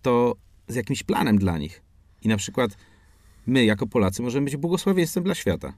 to 0.01 0.35
z 0.67 0.75
jakimś 0.75 1.03
planem 1.03 1.37
dla 1.37 1.57
nich. 1.57 1.81
I 2.21 2.27
na 2.27 2.37
przykład 2.37 2.77
my, 3.47 3.65
jako 3.65 3.87
Polacy, 3.87 4.21
możemy 4.21 4.45
być 4.45 4.57
błogosławieństwem 4.57 5.23
dla 5.23 5.35
świata. 5.35 5.73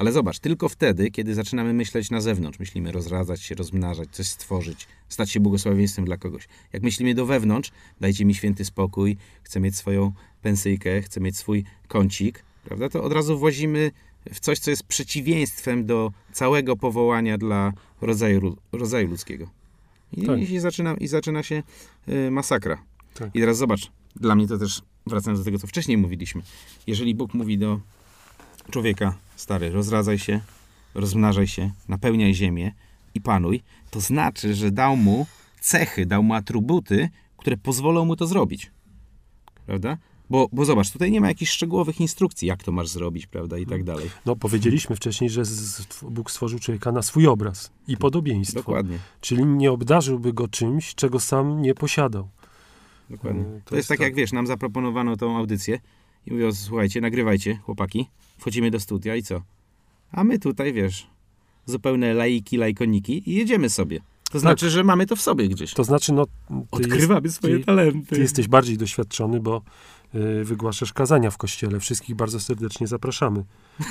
Ale 0.00 0.12
zobacz, 0.12 0.38
tylko 0.38 0.68
wtedy, 0.68 1.10
kiedy 1.10 1.34
zaczynamy 1.34 1.72
myśleć 1.72 2.10
na 2.10 2.20
zewnątrz, 2.20 2.58
myślimy 2.58 2.92
rozradzać 2.92 3.42
się, 3.42 3.54
rozmnażać, 3.54 4.08
coś 4.12 4.26
stworzyć, 4.26 4.88
stać 5.08 5.30
się 5.30 5.40
błogosławieństwem 5.40 6.04
dla 6.04 6.16
kogoś. 6.16 6.48
Jak 6.72 6.82
myślimy 6.82 7.14
do 7.14 7.26
wewnątrz, 7.26 7.70
dajcie 8.00 8.24
mi 8.24 8.34
święty 8.34 8.64
spokój, 8.64 9.16
chcę 9.42 9.60
mieć 9.60 9.76
swoją 9.76 10.12
pensyjkę, 10.42 11.02
chcę 11.02 11.20
mieć 11.20 11.36
swój 11.36 11.64
kącik, 11.88 12.44
prawda? 12.64 12.88
To 12.88 13.04
od 13.04 13.12
razu 13.12 13.38
włazimy 13.38 13.90
w 14.32 14.40
coś, 14.40 14.58
co 14.58 14.70
jest 14.70 14.82
przeciwieństwem 14.82 15.86
do 15.86 16.12
całego 16.32 16.76
powołania 16.76 17.38
dla 17.38 17.72
rodzaju, 18.00 18.56
rodzaju 18.72 19.08
ludzkiego. 19.08 19.50
I, 20.12 20.26
Tak. 20.26 20.50
i, 20.50 20.58
zaczyna, 20.58 20.94
I 20.94 21.08
zaczyna 21.08 21.42
się 21.42 21.62
y, 22.08 22.30
masakra. 22.30 22.82
Tak. 23.14 23.36
I 23.36 23.40
teraz 23.40 23.58
zobacz, 23.58 23.90
dla 24.16 24.34
mnie 24.34 24.48
to 24.48 24.58
też, 24.58 24.82
wracając 25.06 25.40
do 25.40 25.44
tego, 25.44 25.58
co 25.58 25.66
wcześniej 25.66 25.96
mówiliśmy, 25.96 26.42
jeżeli 26.86 27.14
Bóg 27.14 27.34
mówi 27.34 27.58
do 27.58 27.80
człowieka, 28.70 29.18
stary, 29.40 29.70
rozradzaj 29.70 30.18
się, 30.18 30.40
rozmnażaj 30.94 31.46
się, 31.46 31.70
napełniaj 31.88 32.34
ziemię 32.34 32.72
i 33.14 33.20
panuj, 33.20 33.62
to 33.90 34.00
znaczy, 34.00 34.54
że 34.54 34.70
dał 34.70 34.96
mu 34.96 35.26
cechy, 35.60 36.06
dał 36.06 36.22
mu 36.22 36.34
atrybuty, 36.34 37.08
które 37.36 37.56
pozwolą 37.56 38.04
mu 38.04 38.16
to 38.16 38.26
zrobić. 38.26 38.70
Prawda? 39.66 39.96
Bo, 40.30 40.48
bo 40.52 40.64
zobacz, 40.64 40.90
tutaj 40.90 41.10
nie 41.10 41.20
ma 41.20 41.28
jakichś 41.28 41.50
szczegółowych 41.52 42.00
instrukcji, 42.00 42.48
jak 42.48 42.62
to 42.62 42.72
masz 42.72 42.88
zrobić, 42.88 43.26
prawda, 43.26 43.58
i 43.58 43.66
tak 43.66 43.84
dalej. 43.84 44.10
No, 44.26 44.36
powiedzieliśmy 44.36 44.96
wcześniej, 44.96 45.30
że 45.30 45.42
Bóg 46.02 46.30
stworzył 46.30 46.58
człowieka 46.58 46.92
na 46.92 47.02
swój 47.02 47.26
obraz 47.26 47.70
i 47.88 47.96
podobieństwo. 47.96 48.60
Dokładnie, 48.60 48.98
Czyli 49.20 49.44
nie 49.46 49.72
obdarzyłby 49.72 50.32
go 50.32 50.48
czymś, 50.48 50.94
czego 50.94 51.20
sam 51.20 51.62
nie 51.62 51.74
posiadał. 51.74 52.28
dokładnie. 53.10 53.42
Yy, 53.42 53.62
To, 53.64 53.76
jest 53.76 53.88
tak, 53.88 54.00
jak 54.00 54.14
wiesz, 54.14 54.32
nam 54.32 54.46
zaproponowano 54.46 55.16
tą 55.16 55.36
audycję 55.38 55.80
i 56.26 56.32
mówią, 56.32 56.52
słuchajcie, 56.52 57.00
nagrywajcie, 57.00 57.56
chłopaki, 57.56 58.06
wchodzimy 58.38 58.70
do 58.70 58.80
studia 58.80 59.16
i 59.16 59.22
co? 59.22 59.42
A 60.12 60.24
my 60.24 60.38
tutaj, 60.38 60.72
wiesz, 60.72 61.06
zupełne 61.66 62.14
laiki, 62.14 62.56
lajkoniki 62.56 63.30
i 63.30 63.34
jedziemy 63.34 63.70
sobie. 63.70 64.00
To 64.30 64.38
znaczy, 64.38 64.70
że 64.70 64.84
mamy 64.84 65.06
to 65.06 65.16
w 65.16 65.20
sobie 65.20 65.48
gdzieś. 65.48 65.74
To 65.74 65.84
znaczy, 65.84 66.12
no, 66.12 66.26
Odkrywamy 66.70 67.20
jest, 67.24 67.36
swoje 67.36 67.58
ty, 67.58 67.64
talenty. 67.64 68.14
ty 68.14 68.20
jesteś 68.20 68.48
bardziej 68.48 68.78
doświadczony, 68.78 69.40
bo 69.40 69.62
y, 70.14 70.44
wygłaszasz 70.44 70.92
kazania 70.92 71.30
w 71.30 71.36
kościele. 71.36 71.80
Wszystkich 71.80 72.16
bardzo 72.16 72.40
serdecznie 72.40 72.86
zapraszamy. 72.86 73.44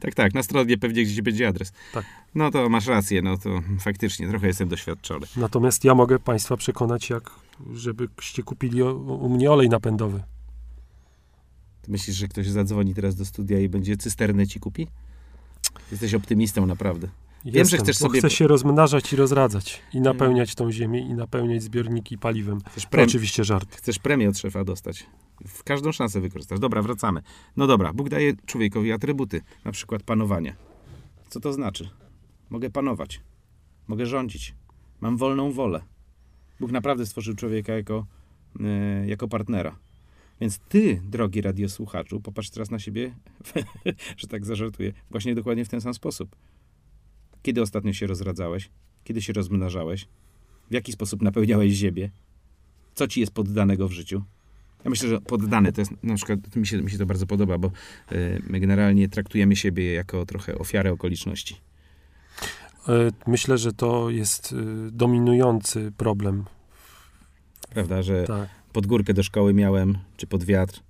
Tak, 0.00 0.14
tak, 0.14 0.34
na 0.34 0.42
stronie 0.42 0.78
pewnie 0.78 1.04
gdzieś 1.04 1.22
będzie 1.22 1.48
adres. 1.48 1.72
Tak. 1.92 2.04
No 2.34 2.50
to 2.50 2.68
masz 2.68 2.86
rację, 2.86 3.22
no 3.22 3.38
to 3.38 3.50
faktycznie 3.80 4.28
trochę 4.28 4.46
jestem 4.46 4.68
doświadczony. 4.68 5.26
Natomiast 5.36 5.84
ja 5.84 5.94
mogę 5.94 6.18
Państwa 6.18 6.56
przekonać, 6.56 7.10
jak 7.10 7.30
żebyście 7.74 8.42
kupili 8.42 8.82
o, 8.82 8.94
u 8.94 9.28
mnie 9.28 9.50
olej 9.50 9.68
napędowy. 9.68 10.22
Ty 11.82 11.90
myślisz, 11.90 12.16
że 12.16 12.28
ktoś 12.28 12.48
zadzwoni 12.48 12.94
teraz 12.94 13.14
do 13.16 13.24
studia 13.24 13.60
i 13.60 13.68
będzie 13.68 13.96
cysternę 13.96 14.46
ci 14.46 14.60
kupi? 14.60 14.88
Jesteś 15.90 16.14
optymistą 16.14 16.66
naprawdę. 16.66 17.08
Wiem, 17.44 17.66
że 17.66 17.76
chcesz 17.78 17.96
sobie- 17.96 18.18
Chcę 18.18 18.30
się 18.30 18.46
rozmnażać 18.46 19.12
i 19.12 19.16
rozradzać. 19.16 19.82
I 19.94 20.00
napełniać 20.00 20.54
tą 20.54 20.72
ziemię, 20.72 21.00
i 21.00 21.14
napełniać 21.14 21.62
zbiorniki 21.62 22.18
paliwem. 22.18 22.58
Chcesz, 22.70 22.86
prem- 22.86 23.04
oczywiście 23.04 23.44
żart. 23.44 23.76
chcesz 23.76 23.98
premię 23.98 24.28
od 24.28 24.38
szefa 24.38 24.64
dostać. 24.64 25.06
W 25.46 25.64
każdą 25.64 25.92
szansę 25.92 26.20
wykorzystasz. 26.20 26.58
Dobra, 26.60 26.82
wracamy. 26.82 27.22
No 27.56 27.66
dobra, 27.66 27.92
Bóg 27.92 28.08
daje 28.08 28.32
człowiekowi 28.46 28.92
atrybuty, 28.92 29.40
na 29.64 29.72
przykład 29.72 30.02
panowanie. 30.02 30.54
Co 31.28 31.40
to 31.40 31.52
znaczy? 31.52 31.88
Mogę 32.50 32.70
panować. 32.70 33.20
Mogę 33.88 34.06
rządzić. 34.06 34.54
Mam 35.00 35.16
wolną 35.16 35.52
wolę. 35.52 35.82
Bóg 36.60 36.70
naprawdę 36.72 37.06
stworzył 37.06 37.34
człowieka 37.34 37.72
jako, 37.72 38.06
e, 38.60 39.06
jako 39.06 39.28
partnera. 39.28 39.76
Więc 40.42 40.58
ty, 40.58 41.00
drogi 41.04 41.40
radiosłuchaczu, 41.40 42.20
popatrz 42.20 42.50
teraz 42.50 42.70
na 42.70 42.78
siebie, 42.78 43.14
że 44.16 44.26
tak 44.26 44.44
zażartuję, 44.44 44.92
właśnie 45.10 45.34
dokładnie 45.34 45.64
w 45.64 45.68
ten 45.68 45.80
sam 45.80 45.94
sposób. 45.94 46.36
Kiedy 47.42 47.62
ostatnio 47.62 47.92
się 47.92 48.06
rozradzałeś? 48.06 48.70
Kiedy 49.04 49.22
się 49.22 49.32
rozmnażałeś? 49.32 50.08
W 50.70 50.74
jaki 50.74 50.92
sposób 50.92 51.22
napełniałeś 51.22 51.72
ziemię? 51.72 52.10
Co 52.94 53.08
ci 53.08 53.20
jest 53.20 53.32
poddanego 53.32 53.88
w 53.88 53.92
życiu? 53.92 54.22
Ja 54.84 54.90
myślę, 54.90 55.08
że 55.08 55.20
poddane 55.20 55.72
to 55.72 55.80
jest 55.80 55.92
na 56.02 56.14
przykład, 56.14 56.56
mi 56.56 56.66
się, 56.66 56.82
mi 56.82 56.90
się 56.90 56.98
to 56.98 57.06
bardzo 57.06 57.26
podoba, 57.26 57.58
bo 57.58 57.68
e, 57.68 57.72
my 58.46 58.60
generalnie 58.60 59.08
traktujemy 59.08 59.56
siebie 59.56 59.92
jako 59.92 60.26
trochę 60.26 60.58
ofiarę 60.58 60.92
okoliczności. 60.92 61.56
E, 62.88 63.10
Myślę, 63.26 63.58
że 63.58 63.72
to 63.72 64.10
jest 64.10 64.52
y, 64.52 64.90
dominujący 64.92 65.92
problem. 65.96 66.44
Prawda, 67.70 68.02
że 68.02 68.24
Tak. 68.24 68.61
Pod 68.72 68.86
górkę 68.86 69.14
do 69.14 69.22
szkoły 69.22 69.54
miałem, 69.54 69.98
czy 70.16 70.26
pod 70.26 70.44
wiatr. 70.44 70.80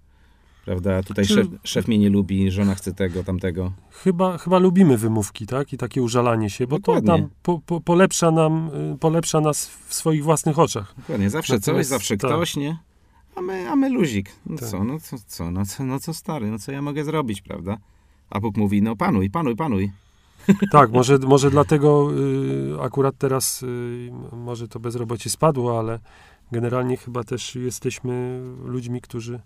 Prawda, 0.65 1.03
tutaj 1.03 1.27
Czy- 1.27 1.35
szef, 1.35 1.47
szef 1.65 1.89
mnie 1.89 1.99
nie 1.99 2.11
lubi, 2.11 2.51
żona 2.51 2.75
chce 2.75 2.93
tego, 2.95 3.25
tamtego. 3.25 3.73
Chyba, 3.91 4.39
chyba 4.39 4.59
lubimy 4.59 4.99
wymówki, 4.99 5.47
tak? 5.47 5.73
I 5.73 5.77
takie 5.79 6.03
użalanie 6.03 6.51
się, 6.51 6.67
bo 6.67 6.77
to 6.77 6.81
Dokładnie. 6.81 7.11
nam 7.13 7.29
po, 7.43 7.61
po, 7.67 7.81
polepsza 7.81 8.31
nam, 8.31 8.71
y, 8.95 8.99
polepsza 8.99 9.41
nas 9.41 9.69
w 9.87 9.95
swoich 9.95 10.25
własnych 10.25 10.59
oczach. 10.59 10.95
Dokładnie, 10.99 11.31
zawsze 11.31 11.61
coś, 11.61 11.67
Natomiast 11.67 11.91
zawsze 11.91 12.17
tak. 12.17 12.31
ktoś, 12.31 12.57
nie? 12.57 12.77
A 13.37 13.41
my, 13.41 13.69
a 13.71 13.77
my 13.77 13.89
luzik. 13.91 14.33
No 14.47 14.59
Tak. 14.59 14.69
co, 14.69 14.85
no 14.85 15.01
co, 15.01 15.17
co, 15.27 15.51
no 15.51 15.67
co, 15.67 15.85
no 15.85 16.01
co 16.01 16.15
stary, 16.15 16.51
no 16.51 16.59
co 16.59 16.73
ja 16.73 16.83
mogę 16.83 17.05
zrobić, 17.05 17.43
prawda? 17.43 17.77
A 18.31 18.41
Bóg 18.41 18.57
mówi, 18.57 18.83
no 18.83 18.97
panuj, 18.97 19.31
panuj, 19.31 19.57
panuj. 19.57 19.93
Tak, 20.73 20.93
może, 20.93 21.19
może 21.19 21.51
dlatego 21.51 22.09
y, 22.19 22.83
akurat 22.83 23.15
teraz 23.19 23.63
y, 23.63 24.11
może 24.33 24.69
to 24.69 24.81
bezrobocie 24.81 25.31
spadło, 25.31 25.79
ale 25.79 25.99
generalnie 26.53 26.97
chyba 26.97 27.25
też 27.25 27.55
jesteśmy 27.55 28.41
ludźmi, 28.65 29.01
którzy 29.01 29.35
y, 29.35 29.41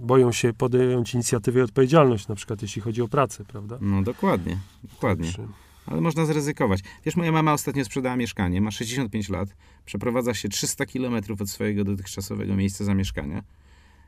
boją 0.00 0.32
się 0.32 0.52
podjąć 0.52 1.14
inicjatywę 1.14 1.60
i 1.60 1.62
odpowiedzialność, 1.62 2.28
na 2.28 2.34
przykład 2.34 2.62
jeśli 2.62 2.82
chodzi 2.82 3.02
o 3.02 3.08
pracę, 3.08 3.44
prawda? 3.44 3.78
No 3.80 4.02
dokładnie, 4.02 4.58
dokładnie. 4.92 5.32
Ale 5.86 6.00
można 6.00 6.26
zryzykować. 6.26 6.80
Wiesz, 7.04 7.16
moja 7.16 7.32
mama 7.32 7.52
ostatnio 7.52 7.84
sprzedała 7.84 8.16
mieszkanie, 8.16 8.60
ma 8.60 8.70
65 8.70 9.28
lat, 9.28 9.48
przeprowadza 9.84 10.34
się 10.34 10.48
300 10.48 10.86
kilometrów 10.86 11.40
od 11.40 11.50
swojego 11.50 11.84
dotychczasowego 11.84 12.56
miejsca 12.56 12.84
zamieszkania. 12.84 13.42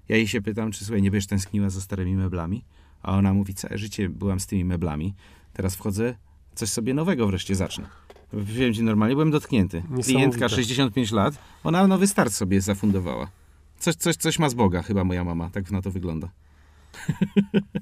Ja 0.08 0.16
jej 0.16 0.28
się 0.28 0.42
pytam, 0.42 0.72
czy 0.72 0.84
słuchaj, 0.84 1.02
nie 1.02 1.10
będziesz 1.10 1.26
tęskniła 1.26 1.70
za 1.70 1.80
starymi 1.80 2.16
meblami? 2.16 2.64
A 3.02 3.16
ona 3.16 3.34
mówi, 3.34 3.54
całe 3.54 3.78
życie 3.78 4.08
byłam 4.08 4.40
z 4.40 4.46
tymi 4.46 4.64
meblami, 4.64 5.14
teraz 5.52 5.76
wchodzę, 5.76 6.14
coś 6.54 6.68
sobie 6.68 6.94
nowego 6.94 7.26
wreszcie 7.26 7.54
zacznę. 7.54 7.88
Wiem 8.32 8.74
ci 8.74 8.82
normalnie, 8.82 9.14
byłem 9.14 9.30
dotknięty. 9.30 9.82
Klientka 9.82 10.44
Niesamowite. 10.44 10.48
65 10.48 11.12
lat, 11.12 11.38
ona 11.64 11.86
nowy 11.86 12.06
start 12.06 12.32
sobie 12.32 12.60
zafundowała. 12.60 13.30
Coś, 13.78 13.94
coś, 13.94 14.16
coś 14.16 14.38
ma 14.38 14.48
z 14.48 14.54
Boga, 14.54 14.82
chyba 14.82 15.04
moja 15.04 15.24
mama, 15.24 15.50
tak 15.50 15.70
na 15.70 15.82
to 15.82 15.90
wygląda. 15.90 16.28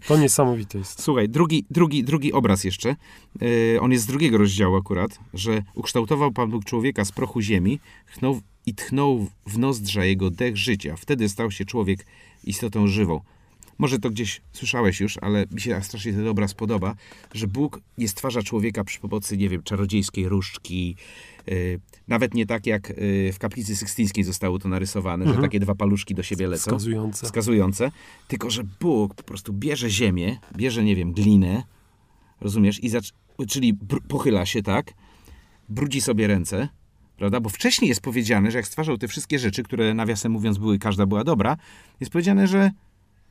To 0.07 0.17
niesamowite 0.17 0.79
jest. 0.79 1.03
Słuchaj, 1.03 1.29
drugi, 1.29 1.65
drugi, 1.71 2.05
drugi 2.05 2.33
obraz 2.33 2.65
jeszcze. 2.65 2.97
Yy, 3.41 3.81
on 3.81 3.93
jest 3.93 4.05
z 4.05 4.07
drugiego 4.07 4.39
rozdziału 4.39 4.77
akurat, 4.77 5.19
że 5.35 5.63
ukształtował 5.75 6.33
Pan 6.33 6.51
Bóg 6.51 6.65
człowieka 6.65 7.05
z 7.05 7.13
prochu 7.13 7.41
ziemi 7.41 7.81
chnął, 8.07 8.41
i 8.67 8.75
tchnął 8.75 9.27
w 9.47 9.59
nozdrza 9.59 10.05
jego 10.05 10.31
dech 10.31 10.57
życia. 10.57 10.97
Wtedy 10.97 11.29
stał 11.29 11.51
się 11.51 11.65
człowiek 11.65 12.07
istotą 12.45 12.87
żywą. 12.87 13.21
Może 13.79 13.99
to 13.99 14.11
gdzieś 14.11 14.41
słyszałeś 14.53 15.01
już, 15.01 15.19
ale 15.21 15.45
mi 15.51 15.61
się 15.61 15.83
strasznie 15.83 16.13
ten 16.13 16.29
obraz 16.29 16.55
podoba, 16.55 16.95
że 17.35 17.47
Bóg 17.47 17.81
nie 17.99 18.09
stwarza 18.09 18.43
człowieka 18.43 18.85
przy 18.85 19.01
pomocy, 19.01 19.37
nie 19.37 19.49
wiem, 19.49 19.63
czarodziejskiej 19.63 20.29
różdżki. 20.29 20.97
Yy, 21.47 21.81
nawet 22.09 22.35
nie 22.35 22.47
tak 22.47 22.67
jak 22.67 22.89
yy, 22.89 23.33
w 23.33 23.39
kaplicy 23.39 23.77
sykstyńskiej 23.77 24.25
zostało 24.25 24.59
to 24.59 24.69
narysowane, 24.69 25.35
że 25.35 25.41
takie 25.41 25.61
dwa 25.61 25.75
paluszki 25.75 26.15
do 26.15 26.23
siebie 26.23 26.47
lecą 26.47 26.63
Wskazujące. 26.63 27.27
wskazujące, 27.27 27.91
tylko 28.29 28.51
że 28.51 28.63
Bóg 28.81 29.15
po 29.15 29.23
prostu 29.23 29.53
bierze 29.53 29.91
ziemię, 29.91 30.39
bierze, 30.57 30.85
nie 30.85 30.97
wiem, 30.97 31.13
glinę, 31.13 31.63
rozumiesz, 32.41 32.85
i 32.85 32.91
czyli 33.49 33.75
pochyla 34.09 34.47
się 34.47 34.63
tak, 34.63 34.93
brudzi 35.69 36.01
sobie 36.01 36.27
ręce, 36.27 36.69
prawda, 37.17 37.41
bo 37.41 37.49
wcześniej 37.49 37.89
jest 37.89 38.01
powiedziane, 38.01 38.51
że 38.51 38.59
jak 38.59 38.67
stwarzał 38.67 38.99
te 38.99 39.09
wszystkie 39.09 39.39
rzeczy, 39.39 39.63
które 39.63 39.95
nawiasem 39.95 40.33
mówiąc 40.33 40.59
były, 40.59 40.79
każda 40.79 41.07
była 41.07 41.25
dobra, 41.25 41.57
jest 42.01 42.13
powiedziane, 42.13 42.47
że 42.47 42.71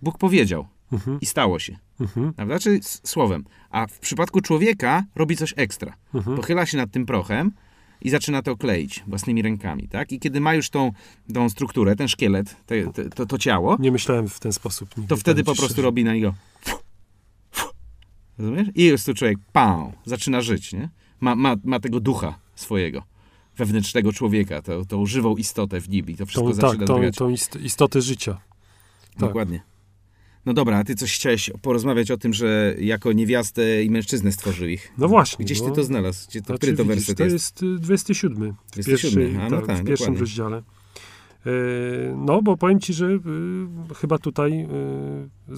Bóg 0.01 0.17
powiedział 0.17 0.67
Mhm, 0.91 1.19
i 1.21 1.25
stało 1.25 1.59
się, 1.59 1.77
mhm, 1.99 2.33
prawda, 2.33 2.59
czyli 2.59 2.79
słowem. 2.83 3.43
A 3.69 3.87
w 3.87 3.99
przypadku 3.99 4.41
człowieka 4.41 5.03
robi 5.15 5.37
coś 5.37 5.53
ekstra. 5.57 5.93
mhm. 6.13 6.35
Pochyla 6.37 6.65
się 6.65 6.77
nad 6.77 6.91
tym 6.91 7.05
prochem 7.05 7.51
i 8.01 8.09
zaczyna 8.09 8.41
to 8.41 8.55
kleić 8.57 9.03
własnymi 9.07 9.41
rękami, 9.41 9.87
tak? 9.87 10.11
I 10.11 10.19
kiedy 10.19 10.41
ma 10.41 10.53
już 10.53 10.69
tą, 10.69 10.91
tą 11.33 11.49
strukturę, 11.49 11.95
ten 11.95 12.07
szkielet, 12.07 12.55
te, 12.65 12.87
te, 12.93 13.09
to, 13.09 13.25
to 13.25 13.37
ciało, 13.37 13.77
Nie 13.79 13.91
myślałem 13.91 14.29
w 14.29 14.39
ten 14.39 14.53
sposób. 14.53 14.97
nigdy, 14.97 15.09
to 15.09 15.17
wtedy 15.17 15.43
powiem 15.43 15.55
po 15.55 15.59
prostu 15.59 15.73
szczerze. 15.73 15.81
robi 15.85 16.03
na 16.03 16.13
niego. 16.13 16.33
Rozumiesz? 18.37 18.67
I 18.75 18.83
jest 18.83 19.05
tu 19.05 19.13
człowiek, 19.13 19.37
pał, 19.53 19.93
zaczyna 20.05 20.41
żyć, 20.41 20.73
nie? 20.73 20.89
Ma, 21.19 21.35
ma, 21.35 21.55
ma 21.63 21.79
tego 21.79 21.99
ducha 21.99 22.39
swojego, 22.55 23.03
wewnętrznego 23.57 24.13
człowieka, 24.13 24.61
tą, 24.61 24.85
tą 24.85 25.05
żywą 25.05 25.35
istotę 25.35 25.81
w 25.81 25.89
nim 25.89 26.09
i 26.09 26.15
to 26.15 26.25
wszystko 26.25 26.47
Tą, 26.49 26.53
zaczyna 26.53 26.85
tak, 26.85 26.87
tą, 26.87 27.11
tą 27.11 27.29
ist- 27.29 27.61
istotę 27.61 28.01
życia. 28.01 28.41
tak. 29.19 29.33
No 30.45 30.53
dobra, 30.53 30.77
a 30.77 30.83
ty 30.83 30.95
coś 30.95 31.15
chciałeś 31.15 31.51
porozmawiać 31.61 32.11
o 32.11 32.17
tym, 32.17 32.33
że 32.33 32.75
jako 32.79 33.13
niewiastę 33.13 33.83
i 33.83 33.89
mężczyznę 33.89 34.31
stworzył 34.31 34.67
ich. 34.67 34.93
No 34.97 35.07
właśnie. 35.07 35.45
Gdzieś 35.45 35.59
bo, 35.59 35.69
ty 35.69 35.75
to 35.75 35.83
znalazł? 35.83 36.27
Gdzie 36.29 36.41
to, 36.41 36.45
znaczy, 36.45 36.57
który 36.59 36.73
to 36.77 36.83
widzisz, 36.85 36.95
werset 36.97 37.17
to 37.17 37.23
jest? 37.23 37.33
jest 37.33 37.63
y, 37.63 37.79
27. 37.79 38.33
W, 38.37 38.71
27, 38.71 39.23
pierwszej, 39.23 39.41
a 39.45 39.49
no 39.49 39.57
tak, 39.57 39.67
tak, 39.67 39.77
w 39.77 39.83
pierwszym 39.83 40.05
dokładnie. 40.05 40.19
rozdziale. 40.19 40.57
E, 40.57 41.51
No, 42.15 42.41
bo 42.41 42.57
powiem 42.57 42.79
ci, 42.79 42.93
że 42.93 43.05
y, 43.05 43.19
chyba 43.95 44.17
tutaj 44.17 44.61
y, 44.61 45.55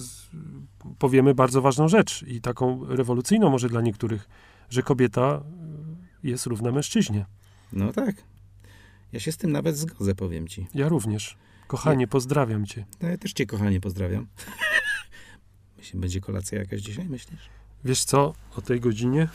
powiemy 0.98 1.34
bardzo 1.34 1.62
ważną 1.62 1.88
rzecz 1.88 2.22
i 2.22 2.40
taką 2.40 2.86
rewolucyjną 2.88 3.50
może 3.50 3.68
dla 3.68 3.80
niektórych, 3.80 4.28
że 4.70 4.82
kobieta 4.82 5.42
y, 6.24 6.28
jest 6.28 6.46
równa 6.46 6.72
mężczyźnie. 6.72 7.26
No 7.72 7.92
tak. 7.92 8.14
Ja 9.12 9.20
się 9.20 9.32
z 9.32 9.36
tym 9.36 9.52
nawet 9.52 9.76
zgodzę, 9.76 10.14
powiem 10.14 10.48
ci. 10.48 10.66
Ja 10.74 10.88
również. 10.88 11.36
Kochanie, 11.66 12.08
pozdrawiam 12.08 12.66
cię. 12.66 12.84
No 13.02 13.08
ja 13.08 13.18
też 13.18 13.32
cię, 13.32 13.46
kochanie, 13.46 13.80
pozdrawiam. 13.80 14.26
Będzie 15.94 16.20
kolacja 16.20 16.58
jakaś 16.58 16.80
dzisiaj, 16.80 17.08
myślisz? 17.08 17.40
Wiesz 17.84 18.04
co, 18.04 18.34
o 18.56 18.62
tej 18.62 18.80
godzinie? 18.80 19.28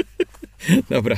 Dobra, 0.90 1.16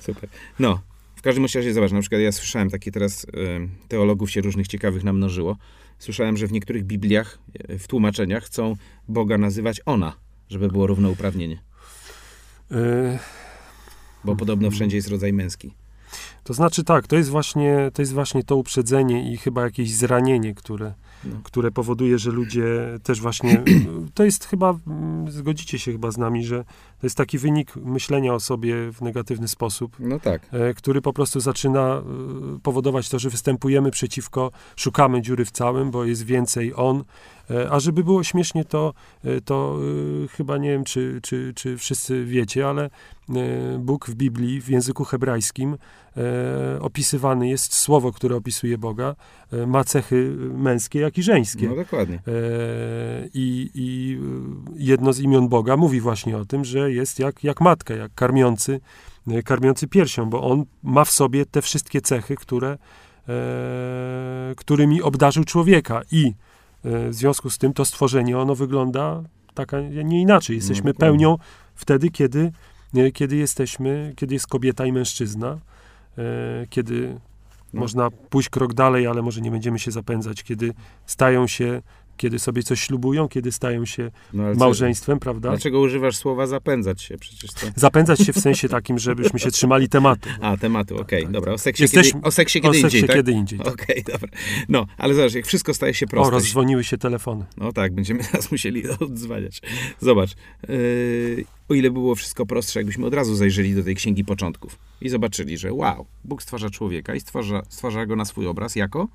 super. 0.00 0.28
No, 0.58 0.80
w 1.16 1.22
każdym 1.22 1.44
razie 1.54 1.72
zobacz, 1.72 1.92
na 1.92 2.00
przykład 2.00 2.20
ja 2.20 2.32
słyszałem 2.32 2.70
takie 2.70 2.92
teraz, 2.92 3.26
em, 3.56 3.70
teologów 3.88 4.30
się 4.30 4.40
różnych 4.40 4.68
ciekawych 4.68 5.04
namnożyło. 5.04 5.56
Słyszałem, 5.98 6.36
że 6.36 6.46
w 6.46 6.52
niektórych 6.52 6.84
Bibliach, 6.84 7.38
e, 7.68 7.78
w 7.78 7.86
tłumaczeniach 7.86 8.44
chcą 8.44 8.76
Boga 9.08 9.38
nazywać 9.38 9.80
ona, 9.86 10.16
żeby 10.50 10.68
było 10.68 10.86
równouprawnienie. 10.86 11.58
E, 12.70 13.18
Bo 14.24 14.36
podobno 14.36 14.70
wszędzie 14.70 14.96
jest 14.96 15.08
rodzaj 15.08 15.32
męski. 15.32 15.74
To 16.44 16.54
znaczy 16.54 16.84
tak, 16.84 17.06
to 17.06 17.16
jest 17.16 17.30
właśnie 17.30 17.90
to, 17.94 18.02
jest 18.02 18.12
właśnie 18.12 18.44
to 18.44 18.56
uprzedzenie 18.56 19.32
i 19.32 19.36
chyba 19.36 19.62
jakieś 19.62 19.94
zranienie, 19.94 20.54
które, 20.54 20.94
No. 21.26 21.36
które 21.42 21.70
powoduje, 21.70 22.18
że 22.18 22.30
ludzie 22.30 22.64
też 23.02 23.20
właśnie, 23.20 23.62
to 24.14 24.24
jest 24.24 24.44
chyba, 24.44 24.78
mm, 24.86 25.30
zgodzicie 25.30 25.78
się 25.78 25.92
chyba 25.92 26.10
z 26.10 26.18
nami, 26.18 26.44
że 26.44 26.64
to 27.00 27.06
jest 27.06 27.16
taki 27.16 27.38
wynik 27.38 27.76
myślenia 27.76 28.34
o 28.34 28.40
sobie 28.40 28.92
w 28.92 29.00
negatywny 29.02 29.48
sposób, 29.48 29.96
No 29.98 30.20
tak. 30.20 30.48
e, 30.52 30.74
który 30.74 31.00
po 31.00 31.12
prostu 31.12 31.40
zaczyna 31.40 31.80
e, 31.80 32.02
powodować 32.62 33.08
to, 33.08 33.18
że 33.18 33.30
występujemy 33.30 33.90
przeciwko, 33.90 34.50
szukamy 34.76 35.22
dziury 35.22 35.44
w 35.44 35.50
całym, 35.50 35.90
bo 35.90 36.04
jest 36.04 36.24
więcej 36.24 36.72
on, 36.76 37.04
e, 37.50 37.70
a 37.70 37.80
żeby 37.80 38.04
było 38.04 38.24
śmiesznie, 38.24 38.64
to, 38.64 38.94
to 39.44 39.78
chyba 40.30 40.58
nie 40.58 40.70
wiem, 40.70 40.84
czy, 40.84 41.20
czy, 41.22 41.52
czy 41.56 41.78
wszyscy 41.78 42.24
wiecie, 42.24 42.68
ale 42.68 42.90
Bóg 43.78 44.06
w 44.06 44.14
Biblii, 44.14 44.60
w 44.60 44.68
języku 44.68 45.04
hebrajskim 45.04 45.76
e, 46.16 46.80
opisywany 46.80 47.48
jest 47.48 47.74
słowo, 47.74 48.12
które 48.12 48.36
opisuje 48.36 48.78
Boga, 48.78 49.14
e, 49.52 49.66
ma 49.66 49.84
cechy 49.84 50.36
męskie, 50.54 51.00
jak 51.00 51.18
i 51.18 51.22
żeńskie. 51.22 51.68
No 51.68 51.76
dokładnie. 51.76 52.16
E, 52.16 52.20
I, 53.34 53.70
I 53.74 54.18
jedno 54.76 55.12
z 55.12 55.20
imion 55.20 55.48
Boga 55.48 55.76
mówi 55.76 56.00
właśnie 56.00 56.36
o 56.36 56.44
tym, 56.44 56.64
że 56.64 56.92
jest 56.92 57.18
jak, 57.18 57.44
jak 57.44 57.60
matka, 57.60 57.94
jak 57.94 58.14
karmiący, 58.14 58.80
karmiący 59.44 59.88
piersią, 59.88 60.30
bo 60.30 60.42
on 60.42 60.64
ma 60.82 61.04
w 61.04 61.10
sobie 61.10 61.46
te 61.46 61.62
wszystkie 61.62 62.00
cechy, 62.00 62.36
które, 62.36 62.78
którymi 64.56 65.02
obdarzył 65.02 65.44
człowieka. 65.44 66.02
I 66.10 66.34
w 66.84 67.14
związku 67.14 67.50
z 67.50 67.58
tym 67.58 67.72
to 67.72 67.84
stworzenie, 67.84 68.38
ono 68.38 68.54
wygląda 68.54 69.22
tak, 69.54 69.74
a 69.74 69.80
nie 69.80 70.20
inaczej. 70.20 70.56
Jesteśmy 70.56 70.92
dokładnie. 70.92 70.98
pełnią 70.98 71.38
wtedy, 71.74 72.10
kiedy, 72.10 72.52
kiedy 73.14 73.36
jesteśmy, 73.36 74.12
kiedy 74.16 74.34
jest 74.34 74.46
kobieta 74.46 74.86
i 74.86 74.92
mężczyzna, 74.92 75.58
kiedy 76.70 77.20
No. 77.74 77.80
można 77.80 78.10
pójść 78.10 78.48
krok 78.48 78.74
dalej, 78.74 79.06
ale 79.06 79.22
może 79.22 79.40
nie 79.40 79.50
będziemy 79.50 79.78
się 79.78 79.90
zapędzać, 79.90 80.42
kiedy 80.42 80.72
stają 81.06 81.46
się, 81.46 81.82
kiedy 82.16 82.38
sobie 82.38 82.62
coś 82.62 82.80
ślubują, 82.80 83.28
kiedy 83.28 83.52
stają 83.52 83.84
się 83.86 84.10
No, 84.32 84.42
ale 84.44 84.52
co- 84.54 84.58
małżeństwem, 84.60 85.18
prawda? 85.18 85.48
Dlaczego 85.48 85.80
używasz 85.80 86.16
słowa 86.16 86.46
zapędzać 86.46 87.02
się? 87.02 87.18
Przecież 87.18 87.50
to... 87.52 87.66
Zapędzać 87.76 88.20
się 88.20 88.32
w 88.32 88.38
sensie 88.38 88.68
takim, 88.68 88.98
żebyśmy 88.98 89.38
się 89.38 89.50
trzymali 89.50 89.88
tematu. 89.88 90.28
A, 90.40 90.56
tematu, 90.56 90.96
okej, 91.00 91.26
dobra. 91.30 91.52
O 91.52 91.58
seksie, 91.58 91.82
Jesteśmy- 91.82 92.12
kiedy, 92.12 92.26
o 92.28 92.30
seksie 92.30 92.58
O 92.58 92.62
kiedy 92.62 92.74
seksie 92.80 92.96
indziej, 92.96 93.06
tak? 93.08 93.16
kiedy 93.16 93.32
indziej. 93.32 93.58
tak. 93.58 93.68
Okej, 93.68 94.04
dobra. 94.12 94.28
No, 94.68 94.86
ale 94.98 95.14
zobacz, 95.14 95.34
jak 95.34 95.46
wszystko 95.46 95.74
staje 95.74 95.94
się 95.94 96.06
O, 96.06 96.08
proste. 96.08 96.30
rozdzwoniły 96.30 96.84
się 96.84 96.98
telefony. 96.98 97.44
No 97.56 97.72
tak, 97.72 97.94
będziemy 97.94 98.24
teraz 98.32 98.50
musieli 98.52 98.82
odzwaniać. 99.00 99.62
Zobacz, 100.00 100.30
yy, 100.68 101.44
o 101.68 101.74
ile 101.74 101.90
było 101.90 102.14
wszystko 102.14 102.46
prostsze, 102.46 102.80
jakbyśmy 102.80 103.06
od 103.06 103.14
razu 103.14 103.34
zajrzeli 103.34 103.74
do 103.74 103.82
tej 103.84 103.94
księgi 103.94 104.24
początków 104.24 104.78
i 105.00 105.08
zobaczyli, 105.08 105.58
że 105.58 105.72
wow, 105.72 106.06
Bóg 106.24 106.42
stwarza 106.42 106.70
człowieka 106.70 107.14
i 107.14 107.20
stwarza, 107.20 107.62
stwarza 107.68 108.06
go 108.06 108.16
na 108.16 108.24
swój 108.24 108.46
obraz 108.46 108.76
jako 108.76 109.08